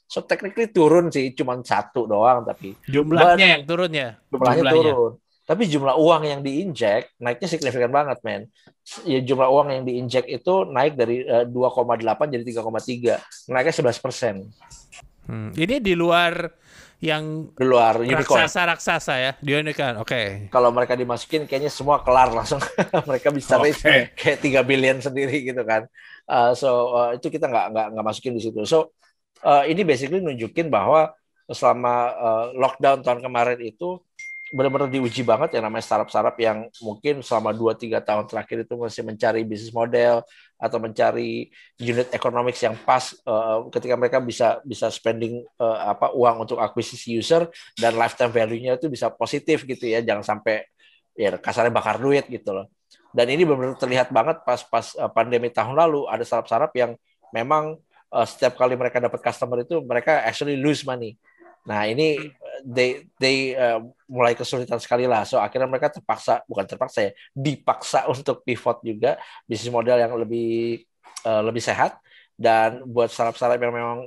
So 0.08 0.24
technically 0.24 0.72
turun 0.72 1.12
sih, 1.12 1.36
cuma 1.36 1.60
satu 1.60 2.08
doang 2.08 2.42
tapi 2.48 2.72
jumlahnya 2.88 3.60
yang 3.60 3.64
turun 3.68 3.92
ya. 3.92 4.16
Jumlahnya, 4.32 4.56
jumlahnya 4.64 4.72
turun. 4.72 5.12
Tapi 5.42 5.62
jumlah 5.68 5.94
uang 6.00 6.22
yang 6.24 6.40
diinjek 6.40 7.18
naiknya 7.20 7.48
signifikan 7.52 7.92
banget, 7.92 8.16
men. 8.24 8.48
Ya, 9.04 9.20
jumlah 9.20 9.46
uang 9.52 9.68
yang 9.74 9.82
diinjek 9.84 10.24
itu 10.24 10.64
naik 10.70 10.96
dari 10.96 11.28
uh, 11.28 11.44
eh, 11.44 11.46
2,8 11.50 12.32
jadi 12.32 12.44
3,3. 12.46 13.52
Naiknya 13.52 13.74
11 13.92 14.00
persen. 14.00 14.34
Hmm. 15.26 15.50
Ini 15.54 15.78
di 15.78 15.94
luar 15.94 16.61
yang 17.02 17.50
di 17.50 17.66
luar 17.66 17.98
unicorn. 17.98 18.46
Raksasa 18.46 18.60
raksasa 18.62 19.14
ya, 19.18 19.32
di 19.42 19.50
unicorn. 19.50 19.98
Oke. 19.98 20.06
Okay. 20.06 20.26
Kalau 20.54 20.70
mereka 20.70 20.94
dimasukin 20.94 21.50
kayaknya 21.50 21.66
semua 21.66 22.06
kelar 22.06 22.30
langsung. 22.30 22.62
mereka 23.10 23.34
bisa 23.34 23.58
okay. 23.58 23.74
raise 23.74 23.82
kayak 24.14 24.38
3 24.62 24.62
billion 24.62 24.96
sendiri 25.02 25.42
gitu 25.42 25.66
kan. 25.66 25.90
Uh, 26.30 26.54
so 26.54 26.94
uh, 26.94 27.10
itu 27.18 27.26
kita 27.26 27.50
nggak 27.50 27.74
nggak 27.74 27.86
nggak 27.98 28.06
masukin 28.06 28.38
di 28.38 28.42
situ. 28.46 28.62
So 28.62 28.94
uh, 29.42 29.66
ini 29.66 29.82
basically 29.82 30.22
nunjukin 30.22 30.70
bahwa 30.70 31.10
selama 31.50 31.94
uh, 32.14 32.46
lockdown 32.54 33.02
tahun 33.02 33.18
kemarin 33.18 33.58
itu 33.66 33.98
benar-benar 34.52 34.92
diuji 34.92 35.24
banget 35.24 35.56
ya 35.56 35.60
namanya 35.64 35.80
startup-startup 35.80 36.36
yang 36.36 36.68
mungkin 36.84 37.24
selama 37.24 37.56
2-3 37.56 38.04
tahun 38.04 38.24
terakhir 38.28 38.68
itu 38.68 38.74
masih 38.76 39.02
mencari 39.02 39.40
bisnis 39.48 39.72
model 39.72 40.20
atau 40.60 40.78
mencari 40.78 41.48
unit 41.80 42.12
economics 42.12 42.60
yang 42.60 42.76
pas 42.84 43.16
uh, 43.24 43.64
ketika 43.72 43.96
mereka 43.96 44.20
bisa 44.20 44.60
bisa 44.62 44.92
spending 44.92 45.40
uh, 45.56 45.96
apa 45.96 46.12
uang 46.12 46.44
untuk 46.44 46.60
akuisisi 46.60 47.16
user 47.16 47.48
dan 47.80 47.96
lifetime 47.96 48.28
value-nya 48.28 48.76
itu 48.76 48.92
bisa 48.92 49.08
positif 49.08 49.64
gitu 49.64 49.88
ya. 49.88 50.04
Jangan 50.04 50.36
sampai 50.36 50.68
ya 51.16 51.32
kasarnya 51.40 51.72
bakar 51.72 51.96
duit 51.96 52.28
gitu 52.28 52.52
loh. 52.52 52.68
Dan 53.16 53.32
ini 53.32 53.48
benar-benar 53.48 53.80
terlihat 53.80 54.12
banget 54.12 54.44
pas 54.44 54.60
pas 54.68 54.86
uh, 55.00 55.08
pandemi 55.08 55.48
tahun 55.48 55.74
lalu 55.74 56.04
ada 56.12 56.22
startup-startup 56.28 56.76
yang 56.76 56.92
memang 57.32 57.80
uh, 58.12 58.26
setiap 58.28 58.60
kali 58.60 58.76
mereka 58.76 59.00
dapat 59.00 59.24
customer 59.24 59.64
itu 59.64 59.80
mereka 59.80 60.20
actually 60.28 60.60
lose 60.60 60.84
money. 60.84 61.16
Nah 61.64 61.88
ini 61.88 62.20
they 62.60 63.08
they 63.16 63.56
uh, 63.56 63.80
mulai 64.06 64.36
kesulitan 64.36 64.76
sekali 64.76 65.08
lah. 65.08 65.24
So 65.24 65.40
akhirnya 65.40 65.68
mereka 65.68 65.88
terpaksa 65.88 66.44
bukan 66.44 66.68
terpaksa 66.68 67.08
ya, 67.08 67.12
dipaksa 67.32 68.06
untuk 68.12 68.44
pivot 68.44 68.84
juga 68.84 69.16
bisnis 69.48 69.72
model 69.72 69.96
yang 69.96 70.12
lebih 70.20 70.84
uh, 71.24 71.42
lebih 71.44 71.64
sehat 71.64 71.96
dan 72.36 72.82
buat 72.88 73.12
startup-startup 73.12 73.60
yang 73.60 73.74
memang 73.76 73.98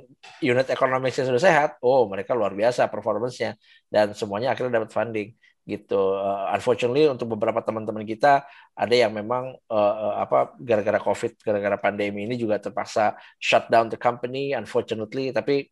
unit 0.42 0.66
ekonomisnya 0.68 1.24
sudah 1.24 1.42
sehat, 1.42 1.70
oh 1.80 2.04
mereka 2.10 2.34
luar 2.36 2.52
biasa 2.52 2.90
performance-nya 2.90 3.56
dan 3.88 4.12
semuanya 4.12 4.52
akhirnya 4.52 4.82
dapat 4.82 4.90
funding 4.92 5.28
gitu. 5.66 6.14
Uh, 6.14 6.52
unfortunately 6.54 7.10
untuk 7.10 7.32
beberapa 7.34 7.58
teman-teman 7.58 8.06
kita 8.06 8.46
ada 8.76 8.94
yang 8.94 9.10
memang 9.10 9.56
uh, 9.66 9.94
uh, 9.98 10.14
apa 10.22 10.54
gara-gara 10.62 11.02
COVID, 11.02 11.42
gara-gara 11.42 11.76
pandemi 11.80 12.28
ini 12.28 12.38
juga 12.38 12.62
terpaksa 12.62 13.18
shut 13.42 13.66
down 13.72 13.90
the 13.90 13.98
company 13.98 14.54
unfortunately, 14.54 15.34
tapi 15.34 15.66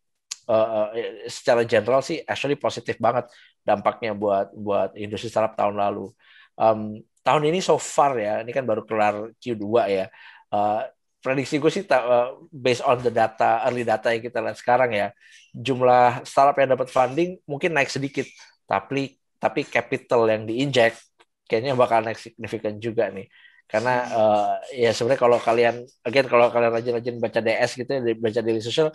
uh, 0.48 0.88
secara 1.28 1.62
general 1.64 2.00
sih 2.00 2.20
actually 2.24 2.56
positif 2.58 2.96
banget 3.00 3.28
dampaknya 3.64 4.12
buat 4.12 4.52
buat 4.52 4.92
industri 4.98 5.32
startup 5.32 5.56
tahun 5.56 5.76
lalu. 5.80 6.12
um, 6.54 7.00
tahun 7.24 7.42
ini 7.48 7.64
so 7.64 7.80
far 7.80 8.20
ya, 8.20 8.44
ini 8.44 8.52
kan 8.52 8.68
baru 8.68 8.84
kelar 8.84 9.32
Q2 9.40 9.64
ya. 9.88 10.06
Uh, 10.52 10.84
prediksi 11.24 11.56
gue 11.56 11.72
sih 11.72 11.88
uh, 11.88 12.36
based 12.52 12.84
on 12.84 13.00
the 13.00 13.08
data 13.08 13.64
early 13.64 13.80
data 13.80 14.12
yang 14.12 14.20
kita 14.20 14.44
lihat 14.44 14.60
sekarang 14.60 14.92
ya, 14.92 15.08
jumlah 15.56 16.20
startup 16.28 16.56
yang 16.60 16.76
dapat 16.76 16.92
funding 16.92 17.40
mungkin 17.48 17.72
naik 17.72 17.88
sedikit, 17.88 18.28
tapi 18.68 19.16
tapi 19.40 19.64
capital 19.64 20.28
yang 20.28 20.44
diinjek 20.44 20.96
kayaknya 21.48 21.76
bakal 21.76 22.00
naik 22.00 22.16
signifikan 22.16 22.80
juga 22.80 23.12
nih 23.12 23.28
karena 23.68 23.94
uh, 24.12 24.54
ya 24.72 24.92
sebenarnya 24.92 25.20
kalau 25.20 25.38
kalian 25.40 25.76
again 26.04 26.28
kalau 26.28 26.52
kalian 26.52 26.72
rajin-rajin 26.72 27.16
baca 27.16 27.40
DS 27.40 27.70
gitu 27.80 27.90
ya 27.90 28.00
baca 28.16 28.40
daily 28.44 28.60
social 28.60 28.92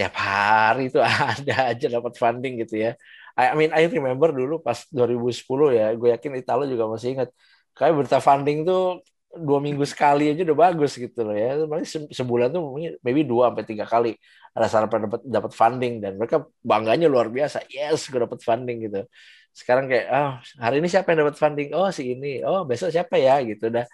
tiap 0.00 0.14
hari 0.16 0.88
itu 0.88 0.96
ada 1.36 1.54
aja 1.76 1.86
dapat 1.96 2.12
funding 2.16 2.64
gitu 2.64 2.80
ya. 2.84 2.90
I, 3.36 3.52
mean 3.52 3.70
I 3.76 3.84
remember 3.84 4.32
dulu 4.32 4.64
pas 4.64 4.88
2010 4.88 5.76
ya 5.76 5.92
gue 5.92 6.08
yakin 6.16 6.40
Italo 6.40 6.64
juga 6.64 6.88
masih 6.88 7.08
ingat. 7.20 7.28
Kayak 7.76 7.92
berita 8.00 8.18
funding 8.24 8.64
tuh 8.64 9.04
dua 9.30 9.62
minggu 9.62 9.84
sekali 9.86 10.26
aja 10.32 10.42
udah 10.42 10.58
bagus 10.64 10.96
gitu 10.96 11.20
loh 11.20 11.36
ya. 11.36 11.60
Paling 11.68 11.86
sebulan 12.18 12.48
tuh 12.54 12.60
mungkin 12.64 12.90
maybe 13.04 13.22
dua 13.28 13.52
sampai 13.52 13.64
tiga 13.68 13.84
kali 13.84 14.16
ada 14.56 14.66
sarapan 14.72 15.06
dapat 15.06 15.20
dapat 15.36 15.52
funding 15.54 15.94
dan 16.02 16.12
mereka 16.16 16.36
bangganya 16.64 17.06
luar 17.12 17.28
biasa. 17.28 17.68
Yes 17.68 18.08
gue 18.08 18.20
dapat 18.24 18.40
funding 18.40 18.88
gitu. 18.88 19.04
Sekarang 19.52 19.84
kayak 19.90 20.06
oh 20.16 20.30
hari 20.64 20.80
ini 20.80 20.88
siapa 20.88 21.12
yang 21.12 21.28
dapat 21.28 21.36
funding? 21.36 21.68
Oh 21.76 21.88
si 21.92 22.16
ini. 22.16 22.40
Oh 22.48 22.64
besok 22.64 22.88
siapa 22.88 23.20
ya? 23.20 23.36
Gitu. 23.44 23.68
Udah 23.68 23.84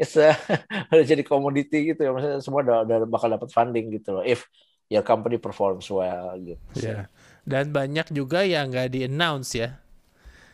it's 0.00 0.16
a, 0.16 0.32
udah 0.94 1.04
jadi 1.04 1.22
komoditi 1.26 1.92
gitu 1.92 2.00
ya. 2.06 2.10
Maksudnya 2.14 2.38
semua 2.40 2.60
udah, 2.64 2.76
udah 2.86 2.98
bakal 3.10 3.28
dapat 3.34 3.50
funding 3.52 3.92
gitu 3.98 4.16
loh. 4.16 4.24
If 4.24 4.46
your 4.90 5.06
company 5.06 5.38
performs 5.38 5.86
well 5.88 6.34
gitu 6.36 6.58
yeah. 6.82 7.06
dan 7.46 7.70
banyak 7.70 8.10
juga 8.10 8.42
yang 8.42 8.68
nggak 8.68 8.90
di 8.90 9.06
announce 9.06 9.54
ya 9.56 9.80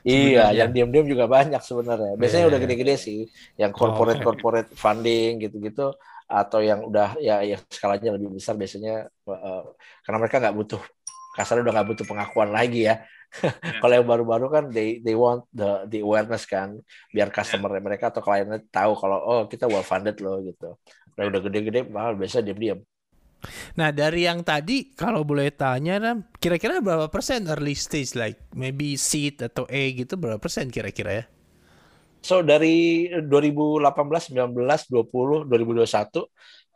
Iya, 0.07 0.55
yang 0.55 0.71
diam-diam 0.71 1.03
juga 1.03 1.27
banyak 1.27 1.59
sebenarnya. 1.59 2.15
Biasanya 2.15 2.47
yeah. 2.47 2.51
udah 2.55 2.61
gede-gede 2.63 2.95
sih, 2.95 3.21
yang 3.59 3.75
corporate 3.75 4.23
corporate 4.23 4.71
funding 4.79 5.43
gitu-gitu, 5.43 5.91
atau 6.31 6.63
yang 6.63 6.87
udah 6.87 7.19
ya, 7.19 7.43
ya 7.43 7.59
skalanya 7.67 8.15
lebih 8.15 8.35
besar 8.35 8.59
biasanya 8.59 9.11
uh, 9.31 9.63
karena 10.07 10.19
mereka 10.19 10.43
nggak 10.43 10.57
butuh 10.59 10.83
kasarnya 11.39 11.63
udah 11.67 11.75
nggak 11.75 11.89
butuh 11.91 12.07
pengakuan 12.07 12.51
lagi 12.55 12.87
ya. 12.87 13.03
Yeah. 13.03 13.03
Kalau 13.83 13.95
yang 13.99 14.07
baru-baru 14.07 14.47
kan 14.47 14.65
they 14.71 15.03
they 15.03 15.19
want 15.19 15.45
the 15.51 15.91
the 15.91 15.99
awareness 16.07 16.47
kan 16.47 16.79
biar 17.11 17.35
customer 17.35 17.75
yeah. 17.75 17.83
mereka 17.83 18.15
atau 18.15 18.23
kliennya 18.23 18.63
tahu 18.71 18.95
kalau 18.95 19.19
oh 19.19 19.43
kita 19.51 19.67
well 19.67 19.83
funded 19.83 20.23
loh 20.23 20.39
gitu. 20.41 20.79
Udah 21.19 21.25
udah 21.35 21.41
gede-gede 21.43 21.91
malah 21.91 22.15
biasa 22.15 22.47
diam-diam. 22.47 22.79
Nah 23.79 23.91
dari 23.95 24.25
yang 24.27 24.43
tadi 24.47 24.93
kalau 24.95 25.23
boleh 25.23 25.53
tanya 25.53 25.99
kan 25.99 26.17
kira-kira 26.39 26.81
berapa 26.81 27.11
persen 27.11 27.47
early 27.47 27.75
stage 27.77 28.17
like 28.19 28.39
maybe 28.53 28.95
seed 28.99 29.43
atau 29.43 29.65
A 29.71 29.83
gitu 29.95 30.15
berapa 30.19 30.39
persen 30.41 30.69
kira-kira 30.69 31.23
ya? 31.23 31.25
So 32.27 32.43
dari 32.43 33.07
2018, 33.23 34.35
19, 34.35 34.51
20, 34.91 35.47
2021 35.47 36.27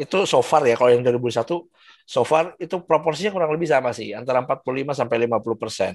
itu 0.00 0.18
so 0.24 0.40
far 0.40 0.64
ya 0.64 0.78
kalau 0.78 0.94
yang 0.94 1.02
2021 1.02 1.66
so 2.10 2.22
far 2.26 2.54
itu 2.58 2.78
proporsinya 2.82 3.30
kurang 3.30 3.54
lebih 3.54 3.70
sama 3.70 3.94
sih 3.94 4.10
antara 4.16 4.42
45 4.42 4.98
sampai 4.98 5.16
50 5.30 5.62
persen. 5.62 5.94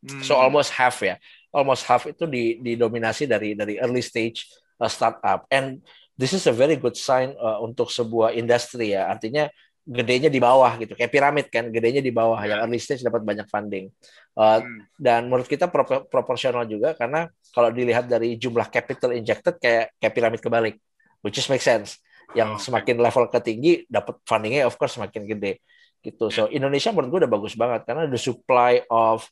Hmm. 0.00 0.20
So 0.24 0.36
almost 0.36 0.72
half 0.76 1.00
ya, 1.04 1.20
almost 1.52 1.84
half 1.84 2.08
itu 2.08 2.24
didominasi 2.60 3.28
dari 3.28 3.56
dari 3.56 3.76
early 3.80 4.04
stage 4.04 4.48
uh, 4.80 4.88
startup. 4.88 5.44
And 5.52 5.84
this 6.16 6.36
is 6.36 6.44
a 6.48 6.52
very 6.52 6.76
good 6.76 6.96
sign 6.96 7.36
uh, 7.36 7.60
untuk 7.60 7.88
sebuah 7.88 8.36
industri 8.36 8.96
ya. 8.96 9.08
Artinya 9.08 9.48
gedenya 9.84 10.28
di 10.28 10.38
bawah 10.38 10.76
gitu, 10.76 10.92
kayak 10.94 11.10
piramid 11.10 11.46
kan, 11.48 11.68
gedenya 11.72 12.04
di 12.04 12.12
bawah 12.12 12.38
yang 12.44 12.62
early 12.62 12.78
stage 12.78 13.00
dapat 13.02 13.24
banyak 13.24 13.48
funding. 13.48 13.88
Uh, 14.36 14.60
hmm. 14.62 14.80
Dan 14.94 15.26
menurut 15.26 15.48
kita 15.48 15.66
pro 15.66 15.84
proporsional 16.06 16.68
juga 16.68 16.94
karena 16.94 17.26
kalau 17.50 17.74
dilihat 17.74 18.06
dari 18.06 18.38
jumlah 18.38 18.70
capital 18.70 19.16
injected 19.16 19.58
kayak 19.58 19.96
kayak 19.98 20.12
piramid 20.14 20.40
kebalik, 20.40 20.76
which 21.24 21.40
is 21.40 21.48
make 21.50 21.64
sense. 21.64 21.98
Yang 22.30 22.50
oh, 22.56 22.62
semakin 22.70 23.02
level 23.02 23.26
ketinggi 23.26 23.90
dapat 23.90 24.22
fundingnya 24.22 24.70
of 24.70 24.78
course 24.78 24.94
semakin 24.94 25.26
gede 25.26 25.58
gitu. 26.00 26.32
So 26.32 26.48
Indonesia 26.48 26.94
menurut 26.94 27.08
gue 27.12 27.20
udah 27.26 27.32
bagus 27.32 27.54
banget 27.58 27.84
karena 27.84 28.08
the 28.08 28.20
supply 28.20 28.80
of 28.88 29.28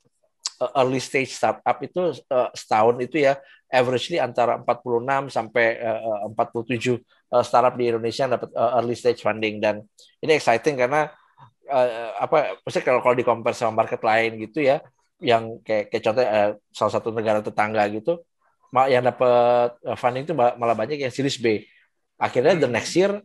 early 0.59 0.99
stage 0.99 1.31
startup 1.31 1.79
itu 1.79 2.19
uh, 2.31 2.51
setahun 2.51 2.99
itu 2.99 3.23
ya 3.23 3.39
averagely 3.71 4.19
antara 4.19 4.59
46 4.59 5.31
sampai 5.31 5.79
uh, 5.79 6.33
47 6.35 6.99
uh, 7.31 7.45
startup 7.47 7.75
di 7.79 7.85
Indonesia 7.93 8.27
yang 8.27 8.35
dapat 8.35 8.51
early 8.57 8.97
stage 8.99 9.23
funding. 9.23 9.63
Dan 9.63 9.87
ini 10.19 10.35
exciting 10.35 10.75
karena 10.75 11.11
apa 12.17 12.57
maksudnya 12.65 12.85
kalau 12.89 13.01
kalau 13.05 13.13
di 13.13 13.21
compare 13.29 13.53
sama 13.53 13.85
market 13.85 14.01
lain 14.01 14.41
gitu 14.41 14.65
ya 14.65 14.81
yang 15.21 15.61
kayak 15.61 15.93
kayak 15.93 16.01
contoh 16.01 16.25
salah 16.73 16.93
satu 16.97 17.13
negara 17.13 17.45
tetangga 17.45 17.85
gitu 17.93 18.25
yang 18.89 19.05
dapat 19.05 19.77
funding 20.01 20.25
itu 20.25 20.33
malah 20.33 20.73
banyak 20.73 20.97
yang 20.97 21.13
series 21.13 21.37
B. 21.37 21.61
Akhirnya 22.17 22.57
the 22.57 22.73
next 22.73 22.97
year 22.97 23.21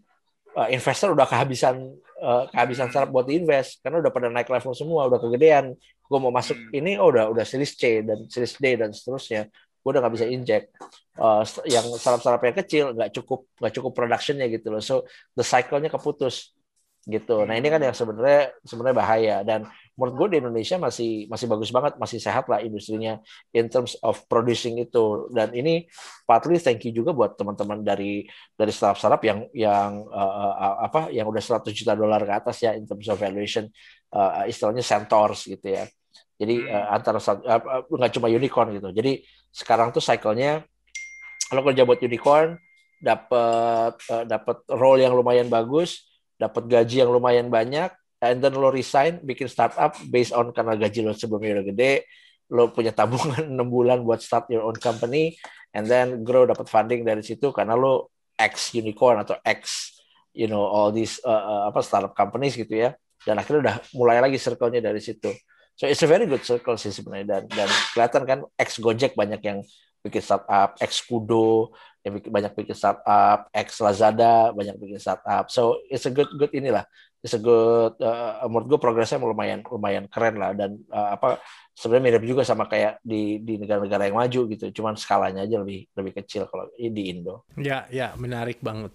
investor 0.67 1.15
udah 1.15 1.23
kehabisan 1.23 1.95
uh, 2.23 2.47
kehabisan 2.49 2.87
startup 2.87 3.11
buat 3.11 3.27
invest 3.27 3.83
karena 3.83 3.99
udah 3.99 4.11
pada 4.15 4.31
naik 4.31 4.47
level 4.47 4.71
semua 4.71 5.11
udah 5.11 5.19
kegedean. 5.19 5.75
Gue 6.07 6.19
mau 6.23 6.31
masuk 6.31 6.55
hmm. 6.55 6.79
ini 6.79 6.91
oh 6.95 7.11
udah 7.11 7.27
udah 7.27 7.43
series 7.43 7.75
C 7.75 7.99
dan 8.01 8.25
series 8.31 8.55
D 8.55 8.79
dan 8.79 8.95
seterusnya 8.95 9.51
gue 9.83 9.89
udah 9.91 9.99
nggak 9.99 10.15
bisa 10.15 10.27
inject. 10.31 10.71
Uh, 11.13 11.43
yang 11.67 11.85
startup-startup 11.99 12.41
yang 12.41 12.57
kecil 12.57 12.85
nggak 12.95 13.11
cukup 13.13 13.45
nggak 13.59 13.73
cukup 13.75 13.91
productionnya 13.91 14.47
gitu 14.47 14.71
loh. 14.71 14.79
So 14.79 15.03
the 15.35 15.43
cycle-nya 15.43 15.91
keputus 15.91 16.55
gitu. 17.03 17.43
Nah 17.43 17.59
ini 17.59 17.67
kan 17.67 17.83
yang 17.83 17.95
sebenarnya 17.95 18.55
sebenarnya 18.63 18.97
bahaya. 18.97 19.35
Dan 19.43 19.67
menurut 19.93 20.15
gue 20.15 20.27
di 20.33 20.37
Indonesia 20.39 20.79
masih 20.79 21.27
masih 21.27 21.47
bagus 21.51 21.69
banget 21.69 21.93
masih 21.99 22.17
sehat 22.17 22.47
lah 22.47 22.63
industrinya 22.63 23.19
in 23.51 23.67
terms 23.67 23.99
of 23.99 24.23
producing 24.31 24.79
itu. 24.79 25.27
Dan 25.31 25.51
ini 25.51 25.85
partly 26.23 26.57
thank 26.57 26.83
you 26.87 26.95
juga 26.95 27.11
buat 27.11 27.35
teman-teman 27.35 27.83
dari 27.83 28.23
dari 28.55 28.71
startup 28.71 28.99
startup 28.99 29.21
yang 29.21 29.45
yang 29.51 30.07
uh, 30.07 30.83
apa 30.83 31.11
yang 31.11 31.27
udah 31.27 31.43
100 31.43 31.69
juta 31.75 31.93
dolar 31.93 32.23
ke 32.23 32.33
atas 32.33 32.63
ya 32.63 32.71
in 32.73 32.87
terms 32.87 33.05
of 33.11 33.19
valuation 33.19 33.67
uh, 34.15 34.47
istilahnya 34.47 34.81
centaurs 34.81 35.45
gitu 35.45 35.67
ya. 35.67 35.83
Jadi 36.39 36.65
uh, 36.65 36.87
antara 36.91 37.19
uh, 37.19 37.83
nggak 37.87 38.13
cuma 38.15 38.31
unicorn 38.31 38.73
gitu. 38.79 38.89
Jadi 38.95 39.21
sekarang 39.53 39.93
tuh 39.93 40.01
cycle-nya 40.01 40.65
kalau 41.51 41.61
kerja 41.69 41.85
buat 41.85 42.01
unicorn 42.01 42.57
dapat 43.03 43.93
uh, 44.09 44.23
dapat 44.23 44.63
role 44.71 45.03
yang 45.03 45.13
lumayan 45.13 45.51
bagus, 45.51 46.07
dapat 46.43 46.67
gaji 46.67 47.07
yang 47.07 47.11
lumayan 47.11 47.47
banyak, 47.47 47.89
and 48.19 48.43
then 48.43 48.55
lo 48.55 48.67
resign 48.71 49.23
bikin 49.23 49.47
startup 49.47 49.95
based 50.11 50.35
on 50.35 50.51
karena 50.51 50.75
gaji 50.75 51.03
lo 51.03 51.15
sebelumnya 51.15 51.59
udah 51.59 51.65
gede, 51.71 51.93
lo 52.51 52.71
punya 52.75 52.91
tabungan 52.91 53.47
enam 53.53 53.67
bulan 53.71 54.03
buat 54.03 54.19
start 54.19 54.51
your 54.51 54.67
own 54.67 54.75
company, 54.75 55.39
and 55.71 55.87
then 55.87 56.21
grow 56.27 56.43
dapat 56.43 56.67
funding 56.67 57.07
dari 57.07 57.23
situ 57.23 57.55
karena 57.55 57.79
lo 57.79 58.11
ex 58.35 58.75
unicorn 58.75 59.21
atau 59.23 59.37
ex 59.45 59.93
you 60.33 60.49
know 60.49 60.65
all 60.65 60.89
these 60.89 61.21
uh, 61.23 61.31
uh, 61.31 61.61
apa 61.71 61.79
startup 61.79 62.11
companies 62.11 62.59
gitu 62.59 62.75
ya. 62.75 62.91
Dan 63.23 63.39
akhirnya 63.39 63.59
udah 63.63 63.75
mulai 63.95 64.19
lagi 64.19 64.35
circle-nya 64.35 64.83
dari 64.83 64.99
situ. 64.99 65.31
So 65.79 65.87
it's 65.87 66.03
a 66.03 66.09
very 66.11 66.27
good 66.27 66.43
circle 66.43 66.75
sih 66.75 66.91
sebenarnya 66.91 67.39
dan 67.39 67.43
dan 67.49 67.69
kelihatan 67.95 68.23
kan 68.27 68.39
ex 68.59 68.77
Gojek 68.77 69.15
banyak 69.15 69.41
yang 69.41 69.63
bikin 70.03 70.21
startup, 70.21 70.75
ex 70.83 71.01
Kudo 71.01 71.71
yang 72.03 72.19
banyak 72.19 72.51
bikin 72.51 72.75
startup, 72.75 73.47
ex 73.55 73.79
Lazada 73.79 74.51
banyak 74.51 74.75
bikin 74.75 74.99
startup. 74.99 75.47
So 75.47 75.79
it's 75.87 76.03
a 76.03 76.11
good 76.11 76.27
good 76.35 76.51
inilah, 76.51 76.83
it's 77.23 77.31
a 77.31 77.39
good 77.39 77.95
uh, 78.03 78.43
menurut 78.51 78.75
gue 78.75 78.79
progresnya 78.79 79.23
lumayan 79.23 79.63
lumayan 79.63 80.11
keren 80.11 80.35
lah 80.35 80.51
dan 80.51 80.83
uh, 80.91 81.15
apa 81.15 81.39
sebenarnya 81.71 82.03
mirip 82.19 82.23
juga 82.27 82.43
sama 82.43 82.67
kayak 82.67 82.99
di 82.99 83.39
di 83.39 83.55
negara-negara 83.55 84.11
yang 84.11 84.19
maju 84.19 84.41
gitu, 84.51 84.65
cuman 84.75 84.99
skalanya 84.99 85.47
aja 85.47 85.63
lebih 85.63 85.87
lebih 85.95 86.13
kecil 86.19 86.45
kalau 86.51 86.67
di 86.75 87.03
Indo. 87.07 87.47
Ya 87.55 87.87
ya 87.87 88.11
menarik 88.19 88.59
banget. 88.59 88.91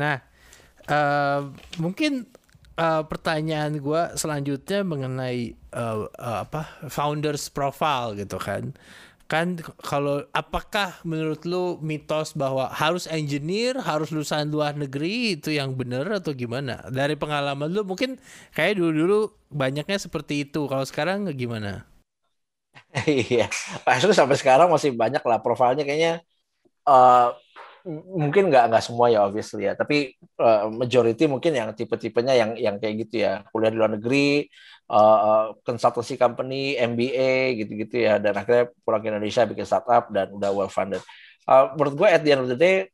Nah 0.00 0.24
uh, 0.88 1.52
mungkin 1.76 2.32
uh, 2.80 3.04
pertanyaan 3.04 3.76
gue 3.76 4.02
selanjutnya 4.16 4.80
mengenai 4.88 5.52
uh, 5.76 6.08
uh, 6.08 6.48
apa 6.48 6.88
founders 6.88 7.52
profile 7.52 8.16
gitu 8.16 8.40
kan 8.40 8.72
kan 9.28 9.60
kalau 9.84 10.24
apakah 10.32 10.96
menurut 11.04 11.44
lu 11.44 11.76
mitos 11.84 12.32
bahwa 12.32 12.64
harus 12.72 13.04
engineer 13.12 13.76
harus 13.84 14.08
lulusan 14.14 14.48
luar 14.48 14.72
negeri 14.72 15.36
itu 15.36 15.52
yang 15.52 15.76
benar 15.80 16.08
atau 16.18 16.32
gimana? 16.32 16.80
Dari 16.88 17.14
pengalaman 17.20 17.68
lu 17.76 17.84
mungkin 17.84 18.16
kayak 18.56 18.80
dulu 18.80 18.90
dulu 19.00 19.18
banyaknya 19.52 19.98
seperti 20.00 20.48
itu. 20.48 20.64
Kalau 20.70 20.84
sekarang 20.88 21.28
gimana? 21.36 21.84
Iya 23.08 23.42
pasti 23.86 24.12
sampai 24.20 24.36
sekarang 24.40 24.68
masih 24.74 24.90
banyak 25.02 25.22
lah 25.28 25.38
profilnya. 25.44 25.82
Kayaknya 25.86 26.12
uh, 26.88 27.34
mungkin 27.86 28.50
nggak 28.50 28.64
nggak 28.70 28.84
semua 28.84 29.06
ya 29.12 29.26
obviously 29.26 29.68
ya. 29.68 29.74
Tapi 29.78 30.16
uh, 30.40 30.70
majority 30.72 31.28
mungkin 31.30 31.52
yang 31.54 31.70
tipe-tipenya 31.74 32.34
yang 32.34 32.50
yang 32.58 32.76
kayak 32.78 33.08
gitu 33.08 33.26
ya. 33.26 33.44
Kuliah 33.50 33.70
di 33.70 33.78
luar 33.78 33.92
negeri 33.94 34.46
uh, 34.90 35.54
consultancy 35.62 36.18
company 36.18 36.74
MBA 36.78 37.60
gitu-gitu 37.62 37.96
ya. 38.08 38.18
Dan 38.18 38.34
akhirnya 38.34 38.72
pulang 38.82 39.02
ke 39.02 39.08
Indonesia 39.12 39.46
bikin 39.46 39.66
startup 39.66 40.10
dan 40.10 40.32
udah 40.32 40.50
well 40.50 40.70
funded. 40.72 41.02
Uh, 41.48 41.72
menurut 41.76 41.94
gue 41.96 42.08
at 42.08 42.22
the 42.24 42.30
end 42.34 42.42
of 42.44 42.50
the 42.50 42.58
day 42.58 42.90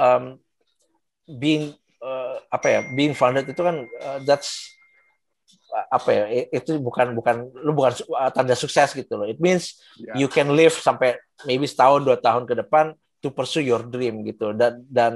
um, 0.00 0.40
being 1.26 1.74
uh, 2.00 2.40
apa 2.48 2.66
ya 2.66 2.80
being 2.96 3.12
funded 3.12 3.44
itu 3.44 3.60
kan 3.60 3.84
uh, 4.00 4.18
that's 4.24 4.70
apa 5.70 6.10
ya 6.10 6.24
itu 6.50 6.82
bukan 6.82 7.14
bukan 7.14 7.46
lu 7.62 7.70
bukan 7.70 7.94
tanda 8.34 8.58
sukses 8.58 8.90
gitu 8.90 9.14
loh. 9.14 9.26
It 9.26 9.38
means 9.38 9.78
yeah. 9.98 10.18
you 10.18 10.26
can 10.26 10.50
live 10.50 10.74
sampai 10.74 11.14
maybe 11.46 11.66
setahun 11.66 12.02
dua 12.02 12.18
tahun 12.18 12.44
ke 12.46 12.58
depan 12.66 12.94
to 13.20 13.30
pursue 13.30 13.64
your 13.64 13.84
dream 13.86 14.24
gitu. 14.24 14.52
Dan 14.56 14.84
dan 14.88 15.12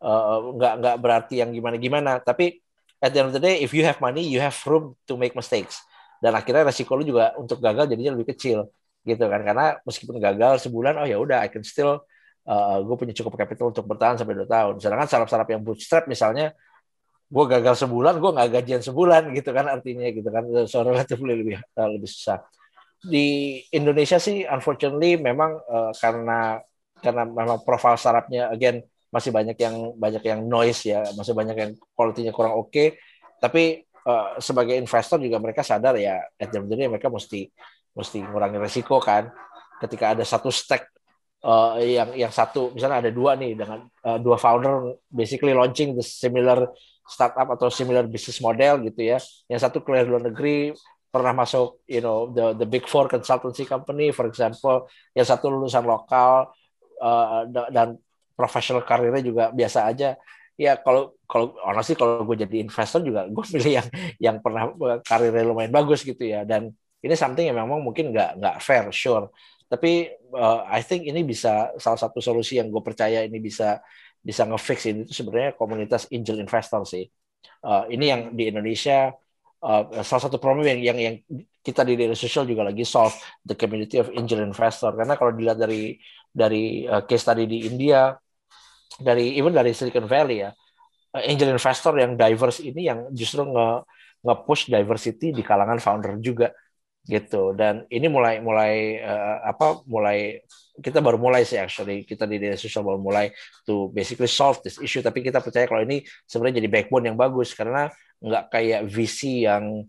uh, 0.00 0.38
nggak 0.56 0.72
nggak 0.80 0.96
berarti 0.98 1.44
yang 1.44 1.52
gimana 1.52 1.76
gimana. 1.76 2.12
Tapi 2.18 2.58
at 3.02 3.12
the 3.12 3.18
end 3.22 3.28
of 3.30 3.34
the 3.36 3.42
day 3.42 3.60
if 3.60 3.70
you 3.76 3.84
have 3.84 4.00
money 4.00 4.24
you 4.24 4.40
have 4.40 4.56
room 4.66 4.96
to 5.06 5.14
make 5.14 5.36
mistakes. 5.36 5.80
Dan 6.22 6.38
akhirnya 6.38 6.70
resiko 6.70 6.94
lu 6.94 7.02
juga 7.02 7.34
untuk 7.34 7.58
gagal 7.58 7.90
jadinya 7.90 8.14
lebih 8.14 8.34
kecil 8.34 8.70
gitu 9.02 9.24
kan. 9.26 9.40
Karena 9.42 9.76
meskipun 9.82 10.16
gagal 10.22 10.66
sebulan 10.66 10.98
oh 11.02 11.06
ya 11.06 11.18
udah 11.18 11.42
I 11.42 11.50
can 11.50 11.66
still 11.66 12.02
uh, 12.46 12.78
gue 12.82 12.96
punya 12.98 13.14
cukup 13.14 13.34
capital 13.38 13.74
untuk 13.74 13.86
bertahan 13.86 14.18
sampai 14.18 14.34
dua 14.38 14.48
tahun. 14.48 14.78
Sedangkan 14.78 15.06
startup-startup 15.10 15.50
yang 15.50 15.62
bootstrap 15.62 16.06
misalnya 16.06 16.54
gue 17.32 17.44
gagal 17.48 17.88
sebulan 17.88 18.20
gue 18.20 18.30
nggak 18.36 18.50
gajian 18.60 18.82
sebulan 18.84 19.32
gitu 19.32 19.50
kan 19.50 19.66
artinya 19.66 20.06
gitu 20.12 20.28
kan. 20.30 20.44
So 20.68 20.86
relatively 20.86 21.34
lebih 21.42 21.56
uh, 21.74 21.90
lebih 21.90 22.06
susah. 22.06 22.44
Di 23.02 23.58
Indonesia 23.74 24.22
sih 24.22 24.46
unfortunately 24.46 25.18
memang 25.18 25.58
uh, 25.58 25.90
karena 25.98 26.62
karena 27.02 27.26
memang 27.26 27.60
profil 27.66 27.98
startupnya 27.98 28.48
again 28.54 28.80
masih 29.12 29.28
banyak 29.28 29.58
yang 29.58 29.92
banyak 29.98 30.22
yang 30.24 30.40
noise 30.46 30.88
ya 30.88 31.04
masih 31.18 31.36
banyak 31.36 31.56
yang 31.58 31.70
kualitinya 31.92 32.32
kurang 32.32 32.56
oke 32.56 32.72
okay. 32.72 32.96
tapi 33.42 33.84
uh, 34.08 34.38
sebagai 34.40 34.78
investor 34.78 35.20
juga 35.20 35.36
mereka 35.42 35.60
sadar 35.60 35.98
ya 36.00 36.22
at 36.40 36.48
the 36.48 36.56
end 36.56 36.70
mereka 36.70 37.12
mesti 37.12 37.50
mesti 37.92 38.24
ngurangi 38.24 38.56
resiko 38.56 38.96
kan 39.02 39.28
ketika 39.84 40.16
ada 40.16 40.24
satu 40.24 40.48
stack 40.48 40.88
uh, 41.44 41.76
yang 41.82 42.14
yang 42.14 42.32
satu 42.32 42.70
misalnya 42.72 43.04
ada 43.04 43.10
dua 43.12 43.34
nih 43.36 43.58
dengan 43.58 43.84
uh, 44.06 44.18
dua 44.22 44.38
founder 44.38 44.96
basically 45.10 45.52
launching 45.52 45.92
the 45.98 46.04
similar 46.04 46.70
startup 47.06 47.58
atau 47.58 47.68
similar 47.68 48.06
business 48.06 48.38
model 48.38 48.82
gitu 48.86 49.02
ya. 49.02 49.18
Yang 49.50 49.60
satu 49.68 49.82
keluar 49.82 50.06
luar 50.06 50.22
negeri 50.22 50.72
pernah 51.12 51.36
masuk 51.36 51.84
you 51.84 52.00
know 52.00 52.32
the 52.32 52.56
the 52.56 52.64
big 52.64 52.88
four 52.88 53.04
consultancy 53.10 53.68
company 53.68 54.14
for 54.14 54.24
example, 54.24 54.88
yang 55.12 55.26
satu 55.26 55.52
lulusan 55.52 55.84
lokal 55.84 56.48
uh, 57.02 57.42
dan 57.74 57.98
professional 58.38 58.86
karirnya 58.86 59.22
juga 59.22 59.44
biasa 59.50 59.90
aja. 59.90 60.14
Ya 60.54 60.78
kalau 60.78 61.18
kalau 61.26 61.58
orang 61.66 61.82
sih 61.82 61.98
kalau 61.98 62.22
gue 62.22 62.46
jadi 62.46 62.62
investor 62.62 63.02
juga 63.02 63.26
gue 63.34 63.44
pilih 63.44 63.82
yang 63.82 63.88
yang 64.22 64.36
pernah 64.38 64.70
karirnya 65.02 65.42
lumayan 65.42 65.74
bagus 65.74 66.06
gitu 66.06 66.22
ya 66.22 66.46
dan 66.46 66.70
ini 67.02 67.14
something 67.18 67.50
yang 67.50 67.58
memang 67.58 67.82
mungkin 67.82 68.14
nggak 68.14 68.38
nggak 68.38 68.56
fair 68.62 68.86
sure 68.94 69.26
tapi 69.72 70.04
uh, 70.36 70.68
I 70.68 70.84
think 70.84 71.08
ini 71.08 71.24
bisa 71.24 71.72
salah 71.80 71.96
satu 71.96 72.20
solusi 72.20 72.60
yang 72.60 72.68
gue 72.68 72.84
percaya 72.84 73.24
ini 73.24 73.40
bisa 73.40 73.80
bisa 74.20 74.44
ngefix 74.44 74.84
ini 74.84 75.08
itu 75.08 75.16
sebenarnya 75.16 75.56
komunitas 75.56 76.04
angel 76.12 76.44
investor 76.44 76.84
sih. 76.84 77.08
Uh, 77.64 77.88
ini 77.88 78.12
yang 78.12 78.36
di 78.36 78.52
Indonesia 78.52 79.16
uh, 79.64 80.04
salah 80.04 80.22
satu 80.28 80.36
problem 80.36 80.68
yang, 80.68 80.92
yang 80.92 80.98
yang 81.00 81.16
kita 81.64 81.88
di 81.88 81.96
daily 81.96 82.12
social 82.12 82.44
juga 82.44 82.68
lagi 82.68 82.84
solve 82.84 83.16
the 83.48 83.56
community 83.56 83.96
of 83.96 84.12
angel 84.12 84.44
investor 84.44 84.92
karena 84.92 85.16
kalau 85.16 85.32
dilihat 85.32 85.56
dari 85.56 85.96
dari 86.32 86.88
uh, 86.88 87.04
case 87.04 87.28
tadi 87.28 87.44
di 87.44 87.68
India 87.68 88.16
dari 88.98 89.36
even 89.36 89.52
dari 89.52 89.76
Silicon 89.76 90.08
Valley 90.08 90.48
ya. 90.48 90.50
Uh, 91.12 91.22
angel 91.28 91.52
investor 91.52 91.92
yang 92.00 92.16
diverse 92.16 92.64
ini 92.64 92.88
yang 92.88 93.12
justru 93.12 93.44
nge 93.44 93.68
nge-push 94.22 94.70
diversity 94.70 95.34
di 95.34 95.42
kalangan 95.44 95.76
founder 95.82 96.16
juga 96.22 96.50
gitu. 97.04 97.52
Dan 97.52 97.84
ini 97.90 98.06
mulai 98.06 98.38
mulai 98.38 99.02
uh, 99.02 99.42
apa 99.44 99.82
mulai 99.90 100.40
kita 100.78 101.02
baru 101.02 101.18
mulai 101.20 101.42
sih 101.44 101.58
actually. 101.58 102.06
Kita 102.06 102.24
di 102.24 102.38
media 102.40 102.56
sosial 102.56 102.86
baru 102.86 103.02
mulai 103.02 103.28
to 103.66 103.90
basically 103.92 104.30
solve 104.30 104.62
this 104.64 104.78
issue. 104.78 105.02
Tapi 105.04 105.20
kita 105.20 105.42
percaya 105.42 105.66
kalau 105.68 105.82
ini 105.84 106.00
sebenarnya 106.24 106.62
jadi 106.62 106.70
backbone 106.70 107.12
yang 107.12 107.18
bagus. 107.18 107.52
Karena 107.52 107.90
nggak 108.22 108.44
kayak 108.54 108.80
VC 108.86 109.50
yang 109.50 109.82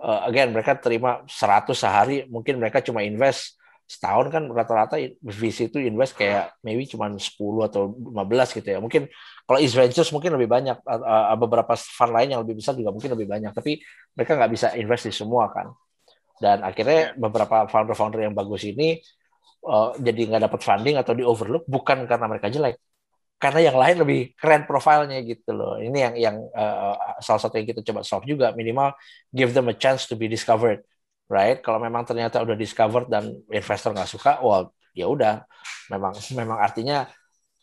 uh, 0.00 0.20
again 0.28 0.52
mereka 0.52 0.76
terima 0.76 1.24
100 1.24 1.72
sehari 1.72 2.16
mungkin 2.28 2.60
mereka 2.60 2.84
cuma 2.84 3.00
invest 3.00 3.59
setahun 3.90 4.30
kan 4.30 4.46
rata-rata 4.46 4.94
VC 5.18 5.66
itu 5.66 5.82
invest 5.82 6.14
kayak 6.14 6.54
maybe 6.62 6.86
cuma 6.86 7.10
10 7.10 7.26
atau 7.66 7.90
15 7.90 8.62
gitu 8.62 8.68
ya. 8.70 8.78
Mungkin 8.78 9.10
kalau 9.42 9.58
East 9.58 9.74
Ventures 9.74 10.14
mungkin 10.14 10.38
lebih 10.38 10.46
banyak 10.46 10.78
beberapa 11.34 11.74
fund 11.74 12.14
lain 12.14 12.38
yang 12.38 12.40
lebih 12.46 12.62
besar 12.62 12.78
juga 12.78 12.94
mungkin 12.94 13.18
lebih 13.18 13.26
banyak 13.26 13.50
tapi 13.50 13.82
mereka 14.14 14.38
nggak 14.38 14.52
bisa 14.54 14.66
invest 14.78 15.10
di 15.10 15.14
semua 15.14 15.50
kan. 15.50 15.74
Dan 16.38 16.62
akhirnya 16.62 17.18
beberapa 17.18 17.66
founder-founder 17.66 18.30
yang 18.30 18.32
bagus 18.32 18.62
ini 18.62 19.02
uh, 19.66 19.90
jadi 19.98 20.20
nggak 20.30 20.42
dapat 20.46 20.60
funding 20.62 20.96
atau 20.96 21.12
di 21.12 21.26
overlook 21.26 21.66
bukan 21.66 22.06
karena 22.06 22.30
mereka 22.30 22.46
jelek 22.46 22.78
karena 23.40 23.72
yang 23.72 23.76
lain 23.80 23.96
lebih 24.04 24.20
keren 24.36 24.68
profilnya 24.68 25.18
gitu 25.24 25.56
loh. 25.56 25.80
Ini 25.80 25.98
yang 25.98 26.14
yang 26.14 26.36
uh, 26.52 27.18
salah 27.24 27.40
satu 27.40 27.56
yang 27.56 27.66
kita 27.72 27.80
coba 27.90 28.04
solve 28.04 28.28
juga 28.28 28.52
minimal 28.52 28.94
give 29.32 29.50
them 29.56 29.66
a 29.66 29.74
chance 29.74 30.04
to 30.06 30.14
be 30.14 30.28
discovered 30.28 30.84
right? 31.30 31.62
Kalau 31.62 31.78
memang 31.78 32.02
ternyata 32.02 32.42
udah 32.42 32.58
discovered 32.58 33.06
dan 33.06 33.30
investor 33.48 33.94
nggak 33.94 34.10
suka 34.10 34.42
well 34.42 34.74
ya 34.92 35.06
udah. 35.06 35.46
Memang 35.88 36.12
memang 36.34 36.58
artinya 36.58 37.06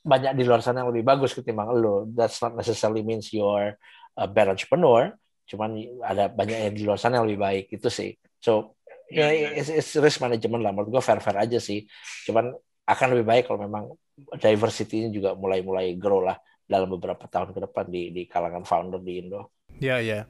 banyak 0.08 0.40
di 0.40 0.44
luar 0.48 0.64
sana 0.64 0.88
yang 0.88 0.90
lebih 0.96 1.04
bagus 1.04 1.36
ketimbang 1.36 1.76
lo. 1.76 2.08
That's 2.08 2.40
not 2.40 2.56
necessarily 2.56 3.04
means 3.04 3.28
you're 3.36 3.76
a 4.18 4.26
bad 4.26 4.56
entrepreneur 4.56 5.12
cuman 5.48 5.80
ada 6.04 6.28
banyak 6.28 6.58
yang 6.60 6.74
di 6.76 6.84
luar 6.84 7.00
sana 7.00 7.24
yang 7.24 7.28
lebih 7.28 7.40
baik 7.40 7.66
itu 7.72 7.88
sih. 7.88 8.12
So 8.44 8.76
ya 9.08 9.32
yeah, 9.32 9.56
it's, 9.56 9.72
it's 9.72 9.96
risk 9.96 10.20
management 10.20 10.60
lah. 10.60 10.76
Menurut 10.76 11.00
gue 11.00 11.04
fair 11.04 11.24
fair 11.24 11.40
aja 11.40 11.60
sih. 11.60 11.88
Cuman 12.28 12.52
akan 12.84 13.08
lebih 13.16 13.26
baik 13.28 13.44
kalau 13.48 13.64
memang 13.64 13.96
diversity-nya 14.36 15.08
juga 15.12 15.36
mulai-mulai 15.40 15.96
grow 15.96 16.24
lah 16.24 16.36
dalam 16.68 16.92
beberapa 16.92 17.24
tahun 17.32 17.56
ke 17.56 17.60
depan 17.64 17.86
di 17.88 18.12
di 18.12 18.24
kalangan 18.28 18.68
founder 18.68 19.00
di 19.00 19.24
Indo. 19.24 19.56
Ya 19.78 20.02
ya. 20.02 20.26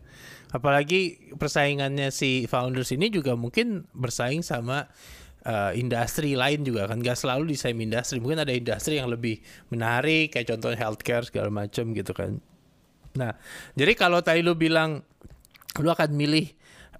Apalagi 0.51 1.33
persaingannya 1.35 2.07
si 2.11 2.47
founders 2.47 2.95
ini 2.95 3.11
juga 3.11 3.35
mungkin 3.35 3.83
bersaing 3.91 4.43
sama 4.43 4.87
uh, 5.47 5.71
industri 5.75 6.35
lain 6.35 6.63
juga 6.67 6.87
kan 6.91 6.99
gak 6.99 7.19
selalu 7.19 7.55
di 7.55 7.57
same 7.59 7.83
industri 7.87 8.19
mungkin 8.19 8.43
ada 8.43 8.51
industri 8.51 8.99
yang 8.99 9.11
lebih 9.11 9.39
menarik 9.71 10.35
kayak 10.35 10.55
contohnya 10.55 10.79
healthcare 10.79 11.27
segala 11.27 11.51
macam 11.51 11.95
gitu 11.95 12.11
kan 12.11 12.39
nah 13.15 13.33
jadi 13.73 13.91
kalau 13.95 14.23
tadi 14.23 14.39
lu 14.39 14.53
bilang 14.53 15.01
lu 15.79 15.89
akan 15.89 16.15
milih 16.15 16.53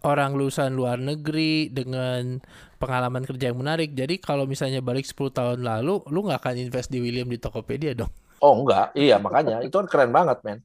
orang 0.05 0.37
lulusan 0.37 0.77
luar 0.77 1.01
negeri 1.01 1.73
dengan 1.73 2.37
pengalaman 2.77 3.25
kerja 3.25 3.49
yang 3.49 3.57
menarik. 3.57 3.97
Jadi 3.97 4.21
kalau 4.21 4.45
misalnya 4.45 4.79
balik 4.85 5.09
10 5.09 5.33
tahun 5.33 5.59
lalu, 5.65 6.05
lu 6.13 6.19
nggak 6.29 6.37
akan 6.37 6.55
invest 6.61 6.93
di 6.93 7.01
William 7.01 7.25
di 7.25 7.41
Tokopedia 7.41 7.97
dong? 7.97 8.13
Oh 8.37 8.61
enggak, 8.61 8.93
iya 8.93 9.17
makanya 9.17 9.65
itu 9.65 9.73
kan 9.73 9.89
keren 9.89 10.13
banget 10.13 10.37
men. 10.45 10.61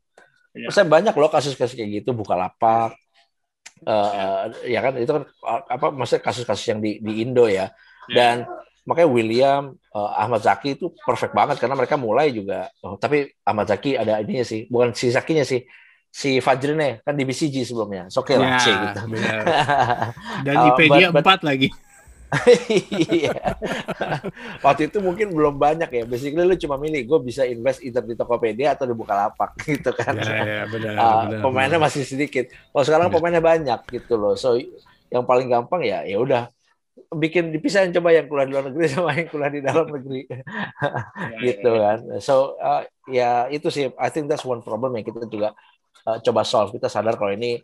Ya. 0.53 0.69
Saya 0.69 0.85
banyak 0.85 1.17
loh 1.17 1.33
kasus-kasus 1.33 1.73
kayak 1.73 2.05
gitu, 2.05 2.13
buka 2.13 2.37
lapak, 2.37 2.93
uh, 3.87 4.53
ya 4.69 4.81
kan 4.85 4.93
itu 5.01 5.11
kan 5.11 5.25
apa 5.49 5.87
maksudnya 5.91 6.23
kasus-kasus 6.23 6.67
yang 6.69 6.81
di 6.81 7.01
di 7.01 7.13
Indo 7.25 7.49
ya. 7.49 7.73
ya. 8.09 8.15
Dan 8.15 8.37
makanya 8.85 9.09
William, 9.09 9.63
uh, 9.95 10.11
Ahmad 10.19 10.43
Zaki 10.43 10.77
itu 10.77 10.91
perfect 11.07 11.33
banget 11.33 11.57
karena 11.57 11.79
mereka 11.79 11.97
mulai 11.97 12.35
juga. 12.35 12.69
Oh, 12.83 12.99
tapi 12.99 13.31
Ahmad 13.47 13.71
Zaki 13.71 13.97
ada 13.97 14.19
ininya 14.21 14.45
sih, 14.45 14.67
bukan 14.69 14.93
si 14.93 15.09
Zakinya 15.09 15.47
sih 15.47 15.63
si 16.13 16.45
Fajrin 16.45 16.77
nih 16.77 16.93
kan 17.01 17.17
di 17.17 17.25
BCG 17.25 17.65
sebelumnya. 17.65 18.05
Oke 18.13 18.37
okay 18.37 18.37
lah, 18.37 18.61
ya, 18.61 18.61
C 18.61 18.67
gitu. 18.69 19.01
Dan 20.47 20.55
IPG 20.69 21.09
uh, 21.09 21.11
4 21.17 21.49
lagi. 21.49 21.69
Iya. 23.13 23.37
Waktu 24.65 24.89
itu 24.89 24.99
mungkin 25.05 25.37
belum 25.37 25.61
banyak 25.61 25.91
ya. 25.93 26.05
Basically 26.09 26.45
lu 26.45 26.57
cuma 26.57 26.81
milih 26.81 27.05
gue 27.05 27.19
bisa 27.21 27.45
invest 27.45 27.85
either 27.85 28.01
di 28.01 28.17
Tokopedia 28.17 28.73
atau 28.73 28.89
di 28.89 28.97
Bukalapak 28.97 29.53
gitu 29.69 29.93
kan. 29.93 30.17
Ya, 30.17 30.41
ya, 30.41 30.63
benar, 30.65 30.93
uh, 30.97 31.23
benar, 31.29 31.41
pemainnya 31.45 31.79
benar. 31.79 31.93
masih 31.93 32.03
sedikit. 32.09 32.49
Kalau 32.49 32.85
sekarang 32.85 33.09
benar. 33.13 33.17
pemainnya 33.21 33.43
banyak 33.45 33.81
gitu 33.93 34.15
loh. 34.17 34.35
So 34.35 34.57
yang 35.13 35.29
paling 35.29 35.53
gampang 35.53 35.85
ya 35.85 36.09
ya 36.09 36.17
udah 36.17 36.49
bikin 37.13 37.53
dipisahin 37.53 37.93
coba 37.93 38.17
yang 38.17 38.25
kuliah 38.29 38.49
di 38.49 38.53
luar 38.57 38.65
negeri 38.73 38.87
sama 38.97 39.13
yang 39.13 39.29
kuliah 39.29 39.53
di 39.53 39.61
dalam 39.61 39.87
negeri 39.93 40.23
ya, 40.25 40.41
gitu 41.45 41.69
ya, 41.69 41.77
ya. 41.77 41.85
kan. 41.85 41.99
So 42.25 42.57
uh, 42.57 42.83
ya 43.13 43.31
itu 43.53 43.69
sih 43.69 43.93
I 44.01 44.09
think 44.09 44.33
that's 44.33 44.49
one 44.49 44.65
problem 44.65 44.97
yang 44.97 45.05
kita 45.05 45.29
juga 45.29 45.53
uh, 46.09 46.19
coba 46.25 46.49
solve. 46.49 46.73
Kita 46.73 46.89
sadar 46.89 47.21
kalau 47.21 47.37
ini 47.37 47.61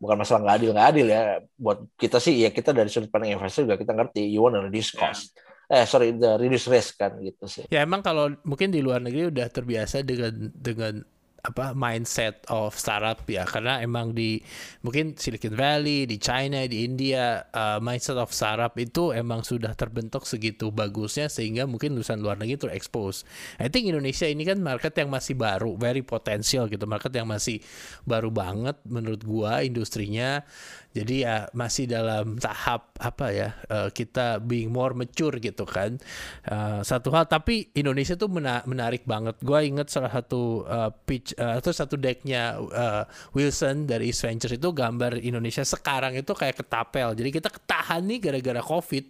bukan 0.00 0.16
masalah 0.24 0.40
nggak 0.42 0.56
adil 0.56 0.70
nggak 0.72 0.88
adil 0.96 1.06
ya. 1.06 1.20
Buat 1.60 1.78
kita 2.00 2.16
sih 2.16 2.40
ya 2.40 2.50
kita 2.50 2.72
dari 2.72 2.88
sudut 2.88 3.12
pandang 3.12 3.36
investor 3.36 3.68
juga 3.68 3.76
kita 3.76 3.92
ngerti 3.92 4.24
you 4.26 4.40
want 4.40 4.56
to 4.56 4.64
reduce 4.64 4.96
ya. 4.96 5.06
cost. 5.06 5.36
Yeah. 5.36 5.48
Eh 5.70 5.86
sorry, 5.86 6.16
the 6.18 6.34
reduce 6.40 6.66
risk 6.66 6.98
kan 6.98 7.14
gitu 7.22 7.46
sih. 7.46 7.62
Ya 7.70 7.86
emang 7.86 8.02
kalau 8.02 8.34
mungkin 8.42 8.74
di 8.74 8.82
luar 8.82 8.98
negeri 8.98 9.30
udah 9.30 9.46
terbiasa 9.46 10.02
dengan 10.02 10.50
dengan 10.50 11.06
apa 11.40 11.72
mindset 11.72 12.44
of 12.52 12.76
startup 12.76 13.24
ya 13.24 13.48
karena 13.48 13.80
emang 13.80 14.12
di 14.12 14.44
mungkin 14.84 15.16
Silicon 15.16 15.56
Valley 15.56 16.04
di 16.04 16.20
China 16.20 16.60
di 16.68 16.84
India 16.84 17.44
uh, 17.48 17.80
mindset 17.80 18.20
of 18.20 18.28
startup 18.30 18.76
itu 18.76 19.16
emang 19.16 19.40
sudah 19.40 19.72
terbentuk 19.72 20.28
segitu 20.28 20.68
bagusnya 20.68 21.32
sehingga 21.32 21.64
mungkin 21.64 21.96
lulusan 21.96 22.20
luar 22.20 22.36
negeri 22.36 22.68
terekspos. 22.68 23.24
I 23.56 23.72
think 23.72 23.88
Indonesia 23.88 24.28
ini 24.28 24.44
kan 24.44 24.60
market 24.60 24.92
yang 25.00 25.08
masih 25.08 25.32
baru, 25.36 25.74
very 25.80 26.04
potensial 26.04 26.68
gitu, 26.68 26.84
market 26.84 27.12
yang 27.16 27.28
masih 27.28 27.64
baru 28.04 28.28
banget 28.28 28.76
menurut 28.84 29.22
gua 29.24 29.64
industrinya 29.64 30.44
jadi 30.90 31.14
ya 31.22 31.36
masih 31.54 31.86
dalam 31.86 32.34
tahap 32.42 32.98
apa 32.98 33.30
ya 33.30 33.54
uh, 33.70 33.94
kita 33.94 34.42
being 34.42 34.74
more 34.74 34.90
mature 34.90 35.38
gitu 35.38 35.62
kan. 35.62 36.02
Uh, 36.42 36.82
satu 36.82 37.14
hal 37.14 37.30
tapi 37.30 37.70
Indonesia 37.78 38.18
tuh 38.18 38.26
mena 38.26 38.66
menarik 38.66 39.06
banget. 39.06 39.38
Gua 39.38 39.62
inget 39.62 39.86
salah 39.86 40.10
satu 40.10 40.66
uh, 40.66 40.90
pitch 41.06 41.29
uh, 41.36 41.58
atau 41.60 41.70
satu 41.70 41.94
decknya 41.94 42.58
uh, 42.58 43.04
Wilson 43.36 43.86
dari 43.86 44.10
East 44.10 44.26
Ventures 44.26 44.56
itu 44.56 44.68
gambar 44.72 45.20
Indonesia 45.20 45.62
sekarang 45.62 46.16
itu 46.16 46.32
kayak 46.32 46.64
ketapel. 46.64 47.14
Jadi 47.14 47.30
kita 47.30 47.48
ketahan 47.52 48.02
nih 48.06 48.18
gara-gara 48.18 48.62
COVID. 48.64 49.04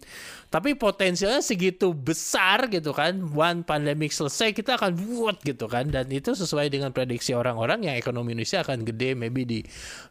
Tapi 0.51 0.75
potensialnya 0.75 1.39
segitu 1.39 1.95
besar 1.95 2.67
gitu 2.67 2.91
kan. 2.91 3.17
One 3.31 3.63
pandemic 3.63 4.11
selesai 4.11 4.51
kita 4.51 4.75
akan 4.75 4.91
buat 4.97 5.39
gitu 5.41 5.65
kan. 5.71 5.87
Dan 5.87 6.11
itu 6.11 6.35
sesuai 6.35 6.67
dengan 6.67 6.91
prediksi 6.91 7.31
orang-orang 7.31 7.87
yang 7.87 7.95
ekonomi 7.95 8.35
Indonesia 8.35 8.61
akan 8.61 8.83
gede 8.83 9.15
maybe 9.15 9.47
di 9.47 9.59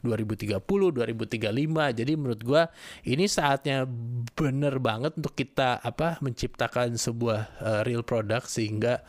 2030, 0.02 0.56
2035. 0.58 1.98
Jadi 1.98 2.12
menurut 2.16 2.40
gua 2.40 2.62
ini 3.04 3.28
saatnya 3.28 3.84
bener 4.32 4.80
banget 4.80 5.14
untuk 5.20 5.36
kita 5.36 5.78
apa 5.84 6.16
menciptakan 6.24 6.96
sebuah 6.96 7.40
uh, 7.60 7.80
real 7.84 8.02
product 8.02 8.48
sehingga 8.48 9.04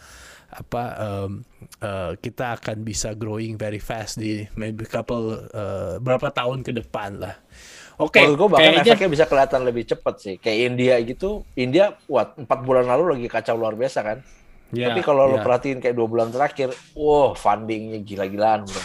apa 0.52 0.84
um, 1.00 1.32
uh, 1.80 2.12
kita 2.20 2.60
akan 2.60 2.84
bisa 2.84 3.16
growing 3.16 3.56
very 3.56 3.80
fast 3.80 4.20
di 4.20 4.44
maybe 4.60 4.84
couple 4.84 5.48
uh, 5.56 5.96
berapa 6.04 6.28
tahun 6.28 6.62
ke 6.68 6.76
depan 6.84 7.24
lah. 7.24 7.40
Oke, 8.02 8.20
okay, 8.20 8.34
gue 8.34 8.48
bahkan 8.50 8.82
kayaknya... 8.82 8.94
efeknya 8.98 9.10
bisa 9.14 9.26
kelihatan 9.30 9.62
lebih 9.64 9.84
cepat 9.88 10.16
sih. 10.20 10.36
Kayak 10.42 10.60
India 10.74 10.96
gitu, 11.06 11.46
India 11.56 11.96
buat 12.10 12.34
empat 12.36 12.60
bulan 12.66 12.90
lalu 12.90 13.16
lagi 13.16 13.28
kacau 13.30 13.56
luar 13.56 13.78
biasa 13.78 14.00
kan. 14.02 14.20
Yeah, 14.72 14.92
Tapi 14.92 15.04
kalau 15.04 15.28
yeah. 15.28 15.40
lo 15.40 15.46
perhatiin 15.46 15.80
kayak 15.84 15.96
dua 15.96 16.08
bulan 16.08 16.32
terakhir, 16.32 16.72
wow 16.96 17.36
fundingnya 17.36 18.00
gila-gilaan 18.02 18.66
bro. 18.66 18.84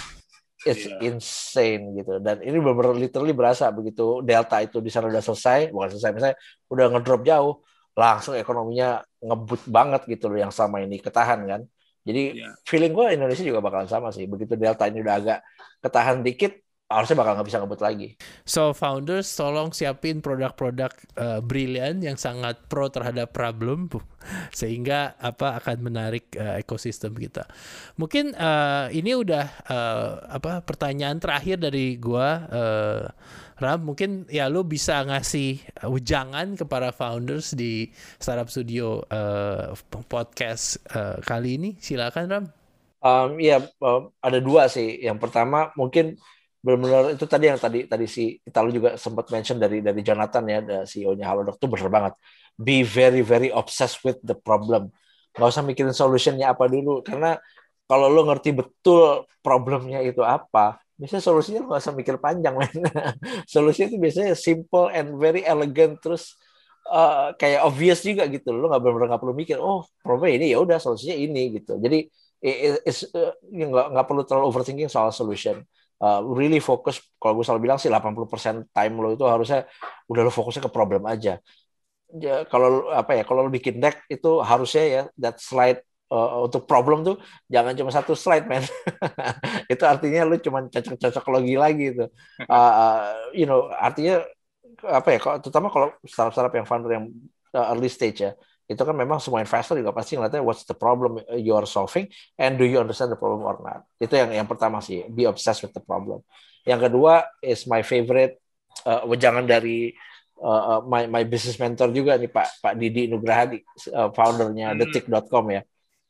It's 0.66 0.84
yeah. 0.84 0.98
insane 1.06 1.94
gitu. 1.94 2.18
Dan 2.18 2.42
ini 2.42 2.58
benar-benar 2.58 2.98
literally 2.98 3.32
berasa 3.32 3.70
begitu 3.70 4.20
Delta 4.20 4.60
itu 4.60 4.82
di 4.82 4.90
sana 4.90 5.06
udah 5.06 5.22
selesai, 5.22 5.70
bukan 5.70 5.88
selesai 5.94 6.10
misalnya 6.10 6.36
udah 6.68 6.86
ngedrop 6.90 7.22
jauh, 7.22 7.62
langsung 7.96 8.36
ekonominya 8.36 9.00
ngebut 9.24 9.64
banget 9.72 10.04
gitu 10.04 10.28
loh 10.28 10.36
yang 10.36 10.52
sama 10.52 10.84
ini 10.84 11.00
ketahan 11.00 11.48
kan. 11.48 11.60
Jadi 12.06 12.22
yeah. 12.38 12.54
feeling 12.62 12.92
gue 12.92 13.16
Indonesia 13.16 13.42
juga 13.42 13.64
bakalan 13.64 13.88
sama 13.88 14.12
sih. 14.12 14.28
Begitu 14.28 14.54
Delta 14.54 14.84
ini 14.86 15.00
udah 15.02 15.14
agak 15.16 15.38
ketahan 15.80 16.20
dikit, 16.22 16.52
harusnya 16.86 17.18
bakal 17.18 17.34
nggak 17.34 17.48
bisa 17.50 17.58
ngebut 17.58 17.82
lagi. 17.82 18.08
So 18.46 18.70
founders 18.70 19.26
tolong 19.34 19.74
siapin 19.74 20.22
produk-produk 20.22 20.94
uh, 21.18 21.42
brilian 21.42 21.98
yang 21.98 22.14
sangat 22.14 22.70
pro 22.70 22.86
terhadap 22.86 23.34
problem 23.34 23.90
sehingga 24.60 25.18
apa 25.18 25.58
akan 25.58 25.82
menarik 25.82 26.30
uh, 26.38 26.54
ekosistem 26.62 27.10
kita. 27.18 27.42
Mungkin 27.98 28.38
uh, 28.38 28.86
ini 28.94 29.18
udah 29.18 29.46
uh, 29.66 30.10
apa 30.30 30.62
pertanyaan 30.62 31.18
terakhir 31.18 31.58
dari 31.58 31.98
gua 31.98 32.46
uh, 32.46 33.02
Ram, 33.56 33.88
mungkin 33.88 34.28
ya 34.28 34.52
lo 34.52 34.68
bisa 34.68 35.00
ngasih 35.00 35.64
ujangan 35.88 36.60
kepada 36.60 36.92
founders 36.92 37.56
di 37.56 37.88
Startup 38.20 38.52
Studio 38.52 39.00
uh, 39.08 39.72
podcast 40.12 40.76
uh, 40.92 41.16
kali 41.24 41.56
ini. 41.56 41.70
Silakan 41.80 42.26
Ram. 42.28 42.44
Um, 43.00 43.40
ya 43.40 43.64
um, 43.80 44.12
ada 44.20 44.44
dua 44.44 44.68
sih. 44.68 45.00
Yang 45.00 45.24
pertama 45.24 45.72
mungkin 45.72 46.20
benar-benar 46.66 47.14
itu 47.14 47.26
tadi 47.30 47.46
yang 47.46 47.60
tadi 47.62 47.86
tadi 47.86 48.06
si 48.10 48.34
Italo 48.42 48.74
juga 48.74 48.98
sempat 48.98 49.30
mention 49.30 49.62
dari 49.62 49.78
dari 49.78 50.02
Jonathan 50.02 50.44
ya 50.50 50.58
CEO-nya 50.82 51.30
Halodoc 51.30 51.62
itu 51.62 51.66
benar 51.70 51.90
banget. 51.94 52.12
Be 52.58 52.82
very 52.82 53.22
very 53.22 53.54
obsessed 53.54 54.02
with 54.02 54.18
the 54.26 54.34
problem. 54.34 54.90
Nggak 55.38 55.46
usah 55.46 55.62
mikirin 55.62 55.94
solutionnya 55.94 56.50
apa 56.50 56.66
dulu 56.66 57.06
karena 57.06 57.38
kalau 57.86 58.10
lo 58.10 58.26
ngerti 58.26 58.50
betul 58.50 59.30
problemnya 59.46 60.02
itu 60.02 60.26
apa 60.26 60.82
biasanya 60.98 61.22
solusinya 61.22 61.58
lo 61.62 61.66
nggak 61.70 61.82
usah 61.86 61.94
mikir 61.94 62.16
panjang 62.18 62.54
men. 62.58 62.82
Solusinya 63.54 63.86
itu 63.94 63.98
biasanya 64.00 64.32
simple 64.34 64.90
and 64.90 65.14
very 65.20 65.44
elegant 65.44 66.00
terus 66.00 66.34
uh, 66.88 67.36
kayak 67.38 67.62
obvious 67.62 68.02
juga 68.02 68.26
gitu. 68.26 68.50
Lo 68.50 68.66
nggak 68.66 68.82
benar-benar 68.82 69.08
nggak 69.14 69.22
perlu 69.22 69.36
mikir 69.38 69.56
oh 69.62 69.86
problem 70.02 70.34
ini 70.34 70.50
ya 70.50 70.58
udah 70.58 70.82
solusinya 70.82 71.14
ini 71.14 71.62
gitu. 71.62 71.78
Jadi 71.78 72.10
uh, 72.42 73.32
nggak 73.44 73.86
nggak 73.92 74.06
perlu 74.08 74.22
terlalu 74.26 74.44
overthinking 74.50 74.90
soal 74.90 75.14
solution 75.14 75.62
uh, 76.02 76.20
really 76.24 76.60
fokus 76.60 77.00
kalau 77.20 77.40
gue 77.40 77.44
selalu 77.44 77.70
bilang 77.70 77.78
sih 77.80 77.88
80% 77.92 78.72
time 78.72 78.94
lo 79.00 79.14
itu 79.16 79.24
harusnya 79.24 79.64
udah 80.10 80.22
lo 80.26 80.32
fokusnya 80.32 80.62
ke 80.66 80.72
problem 80.72 81.04
aja. 81.08 81.38
Ya, 82.06 82.46
kalau 82.46 82.88
apa 82.94 83.18
ya 83.18 83.22
kalau 83.26 83.46
lo 83.46 83.50
bikin 83.50 83.82
deck 83.82 84.06
itu 84.06 84.38
harusnya 84.38 84.84
ya 84.86 85.02
that 85.18 85.42
slide 85.42 85.82
uh, 86.10 86.46
untuk 86.46 86.64
problem 86.70 87.02
tuh 87.02 87.16
jangan 87.50 87.74
cuma 87.74 87.90
satu 87.90 88.14
slide 88.14 88.46
man 88.46 88.62
itu 89.72 89.82
artinya 89.82 90.22
lo 90.22 90.38
cuma 90.38 90.66
cocok-cocok 90.70 91.24
logi 91.34 91.54
lagi 91.58 91.84
itu 91.94 92.06
uh, 92.46 92.54
uh, 92.82 93.10
you 93.34 93.46
know 93.46 93.66
artinya 93.74 94.22
apa 94.86 95.08
ya 95.16 95.18
terutama 95.42 95.66
kalau 95.72 95.88
startup-startup 96.04 96.54
yang 96.54 96.66
founder 96.68 96.90
yang 96.94 97.06
uh, 97.56 97.74
early 97.74 97.90
stage 97.90 98.22
ya 98.22 98.32
itu 98.66 98.82
kan 98.82 98.94
memang 98.98 99.22
semua 99.22 99.38
investor 99.38 99.78
juga 99.78 99.94
pasti 99.94 100.18
ngeliatnya 100.18 100.42
what's 100.42 100.66
the 100.66 100.74
problem 100.74 101.22
you 101.38 101.54
are 101.54 101.66
solving 101.66 102.10
and 102.34 102.58
do 102.58 102.66
you 102.66 102.82
understand 102.82 103.14
the 103.14 103.18
problem 103.18 103.46
or 103.46 103.56
not. 103.62 103.86
Itu 104.02 104.18
yang 104.18 104.34
yang 104.34 104.48
pertama 104.50 104.82
sih, 104.82 105.06
be 105.06 105.22
obsessed 105.22 105.62
with 105.62 105.70
the 105.70 105.82
problem. 105.82 106.26
Yang 106.66 106.90
kedua 106.90 107.22
is 107.38 107.62
my 107.70 107.86
favorite 107.86 108.42
uh, 108.82 109.06
wejangan 109.06 109.46
dari 109.46 109.94
uh, 110.42 110.82
my 110.82 111.06
my 111.06 111.22
business 111.22 111.62
mentor 111.62 111.94
juga 111.94 112.18
nih 112.18 112.26
Pak 112.26 112.58
Pak 112.58 112.74
Didi 112.74 113.06
Nugraha 113.06 113.54
uh, 113.54 114.10
foundernya 114.10 114.74
hmm. 114.74 114.78
detik.com 114.82 115.46
ya. 115.54 115.62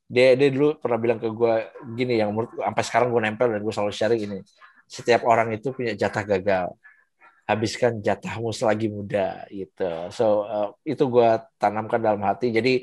Dia 0.08 0.32
dia 0.32 0.48
dulu 0.48 0.80
pernah 0.80 0.96
bilang 0.96 1.18
ke 1.20 1.28
gue 1.28 1.54
gini 1.92 2.16
yang 2.16 2.32
sampai 2.32 2.84
sekarang 2.86 3.12
gue 3.12 3.20
nempel 3.20 3.52
dan 3.52 3.60
gue 3.60 3.74
selalu 3.74 3.92
sharing 3.92 4.22
ini. 4.24 4.38
Setiap 4.88 5.28
orang 5.28 5.52
itu 5.52 5.76
punya 5.76 5.92
jatah 5.92 6.24
gagal 6.24 6.72
habiskan 7.46 8.02
jatahmu 8.02 8.50
selagi 8.50 8.90
muda 8.90 9.46
gitu. 9.48 10.10
So 10.10 10.44
uh, 10.44 10.68
itu 10.82 11.06
gue 11.06 11.30
tanamkan 11.62 12.02
dalam 12.02 12.20
hati. 12.26 12.50
Jadi 12.50 12.82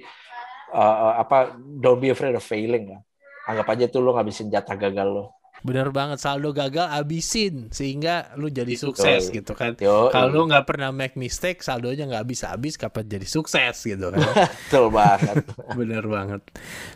uh, 0.72 1.20
apa 1.20 1.60
don't 1.60 2.00
be 2.00 2.16
afraid 2.16 2.34
of 2.34 2.44
failing 2.44 2.96
lah. 2.96 3.02
Anggap 3.44 3.68
aja 3.76 3.86
tuh 3.92 4.00
lo 4.00 4.16
ngabisin 4.16 4.48
jatah 4.48 4.80
gagal 4.80 5.08
lo. 5.12 5.43
Bener 5.64 5.96
banget 5.96 6.20
saldo 6.20 6.52
gagal 6.52 6.92
abisin 6.92 7.72
sehingga 7.72 8.36
lu 8.36 8.52
jadi 8.52 8.76
sukses 8.76 9.32
gitu 9.32 9.56
kan. 9.56 9.80
Kalau 9.80 10.28
lu 10.28 10.52
nggak 10.52 10.68
pernah 10.68 10.92
make 10.92 11.16
mistake 11.16 11.64
saldonya 11.64 12.04
nggak 12.04 12.28
bisa 12.28 12.52
habis 12.52 12.76
kapan 12.76 13.08
jadi 13.08 13.24
sukses 13.24 13.80
gitu 13.80 14.12
kan. 14.12 14.20
Betul 14.68 14.92
banget. 14.92 15.48
Bener 15.80 16.04
banget. 16.04 16.44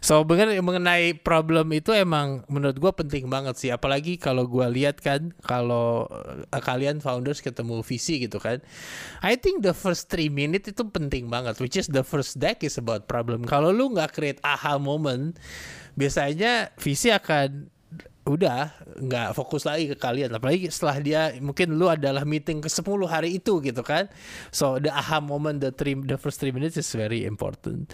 So 0.03 0.27
bener 0.27 0.51
mengenai 0.59 1.15
problem 1.15 1.71
itu 1.71 1.95
emang 1.95 2.43
menurut 2.51 2.75
gua 2.75 2.91
penting 2.91 3.31
banget 3.31 3.55
sih 3.55 3.71
apalagi 3.71 4.19
kalau 4.19 4.43
gua 4.51 4.67
lihat 4.67 4.99
kan 4.99 5.31
kalau 5.47 6.03
uh, 6.11 6.59
kalian 6.59 6.99
founders 6.99 7.39
ketemu 7.39 7.79
visi 7.87 8.19
gitu 8.19 8.35
kan. 8.43 8.59
I 9.23 9.39
think 9.39 9.63
the 9.63 9.71
first 9.71 10.11
three 10.11 10.27
minutes 10.27 10.67
itu 10.67 10.83
penting 10.91 11.31
banget 11.31 11.55
which 11.63 11.79
is 11.79 11.87
the 11.87 12.03
first 12.03 12.35
deck 12.35 12.67
is 12.67 12.75
about 12.75 13.07
problem. 13.07 13.47
Kalau 13.47 13.71
lu 13.71 13.95
nggak 13.95 14.11
create 14.11 14.43
aha 14.43 14.75
moment 14.75 15.39
biasanya 15.95 16.75
visi 16.77 17.09
akan 17.09 17.76
udah 18.27 18.75
nggak 18.99 19.33
fokus 19.33 19.63
lagi 19.63 19.87
ke 19.87 19.95
kalian. 19.95 20.35
Apalagi 20.35 20.67
setelah 20.67 20.97
dia 20.99 21.21
mungkin 21.39 21.79
lu 21.79 21.87
adalah 21.87 22.27
meeting 22.27 22.59
ke 22.59 22.69
10 22.69 22.83
hari 23.07 23.39
itu 23.39 23.63
gitu 23.63 23.81
kan. 23.81 24.11
So 24.51 24.77
the 24.77 24.91
aha 24.91 25.23
moment 25.23 25.63
the 25.63 25.71
three 25.71 25.95
the 25.95 26.19
first 26.19 26.43
three 26.43 26.51
minutes 26.51 26.75
is 26.75 26.91
very 26.91 27.23
important. 27.23 27.89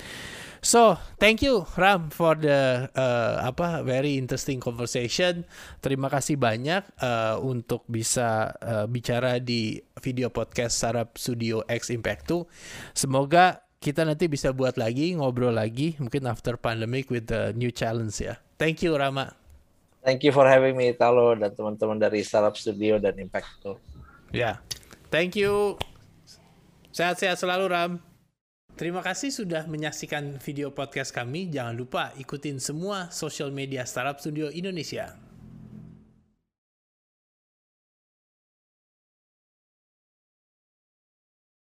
So 0.64 0.96
thank 1.20 1.44
you 1.44 1.68
Ram 1.76 2.08
for 2.08 2.40
the 2.40 2.88
uh, 2.96 3.46
apa 3.46 3.84
very 3.86 4.18
interesting 4.18 4.64
conversation. 4.64 5.46
Terima 5.84 6.08
kasih 6.10 6.40
banyak 6.40 6.88
uh, 7.04 7.38
untuk 7.44 7.86
bisa 7.86 8.56
uh, 8.64 8.90
bicara 8.90 9.38
di 9.44 9.78
video 10.02 10.34
podcast 10.34 10.80
Sarap 10.80 11.20
Studio 11.20 11.62
X 11.68 11.92
Impact 11.92 12.28
2 12.32 12.98
semoga 12.98 13.64
kita 13.84 14.08
nanti 14.08 14.32
bisa 14.32 14.56
buat 14.56 14.80
lagi 14.80 15.12
ngobrol 15.12 15.52
lagi 15.52 16.00
mungkin 16.00 16.24
after 16.32 16.56
pandemic 16.56 17.12
with 17.12 17.28
the 17.28 17.52
new 17.60 17.70
challenge 17.70 18.16
ya. 18.24 18.40
Thank 18.56 18.80
you 18.80 18.96
Rama 18.96 19.43
Thank 20.04 20.28
you 20.28 20.36
for 20.36 20.44
having 20.44 20.76
me, 20.76 20.92
Talo 20.92 21.32
dan 21.40 21.56
teman-teman 21.56 21.96
dari 21.96 22.20
Startup 22.28 22.52
Studio 22.52 23.00
dan 23.00 23.16
Impacto. 23.16 23.80
Ya, 24.36 24.36
yeah. 24.36 24.56
thank 25.08 25.40
you. 25.40 25.80
Sehat-sehat 26.92 27.40
selalu, 27.40 27.72
Ram. 27.72 27.92
Terima 28.76 29.00
kasih 29.00 29.32
sudah 29.32 29.64
menyaksikan 29.70 30.44
video 30.44 30.76
podcast 30.76 31.16
kami. 31.16 31.48
Jangan 31.48 31.78
lupa 31.78 32.12
ikutin 32.20 32.60
semua 32.60 33.08
social 33.16 33.48
media 33.54 33.88
Startup 33.88 34.20
Studio 34.20 34.52
Indonesia. 34.52 35.16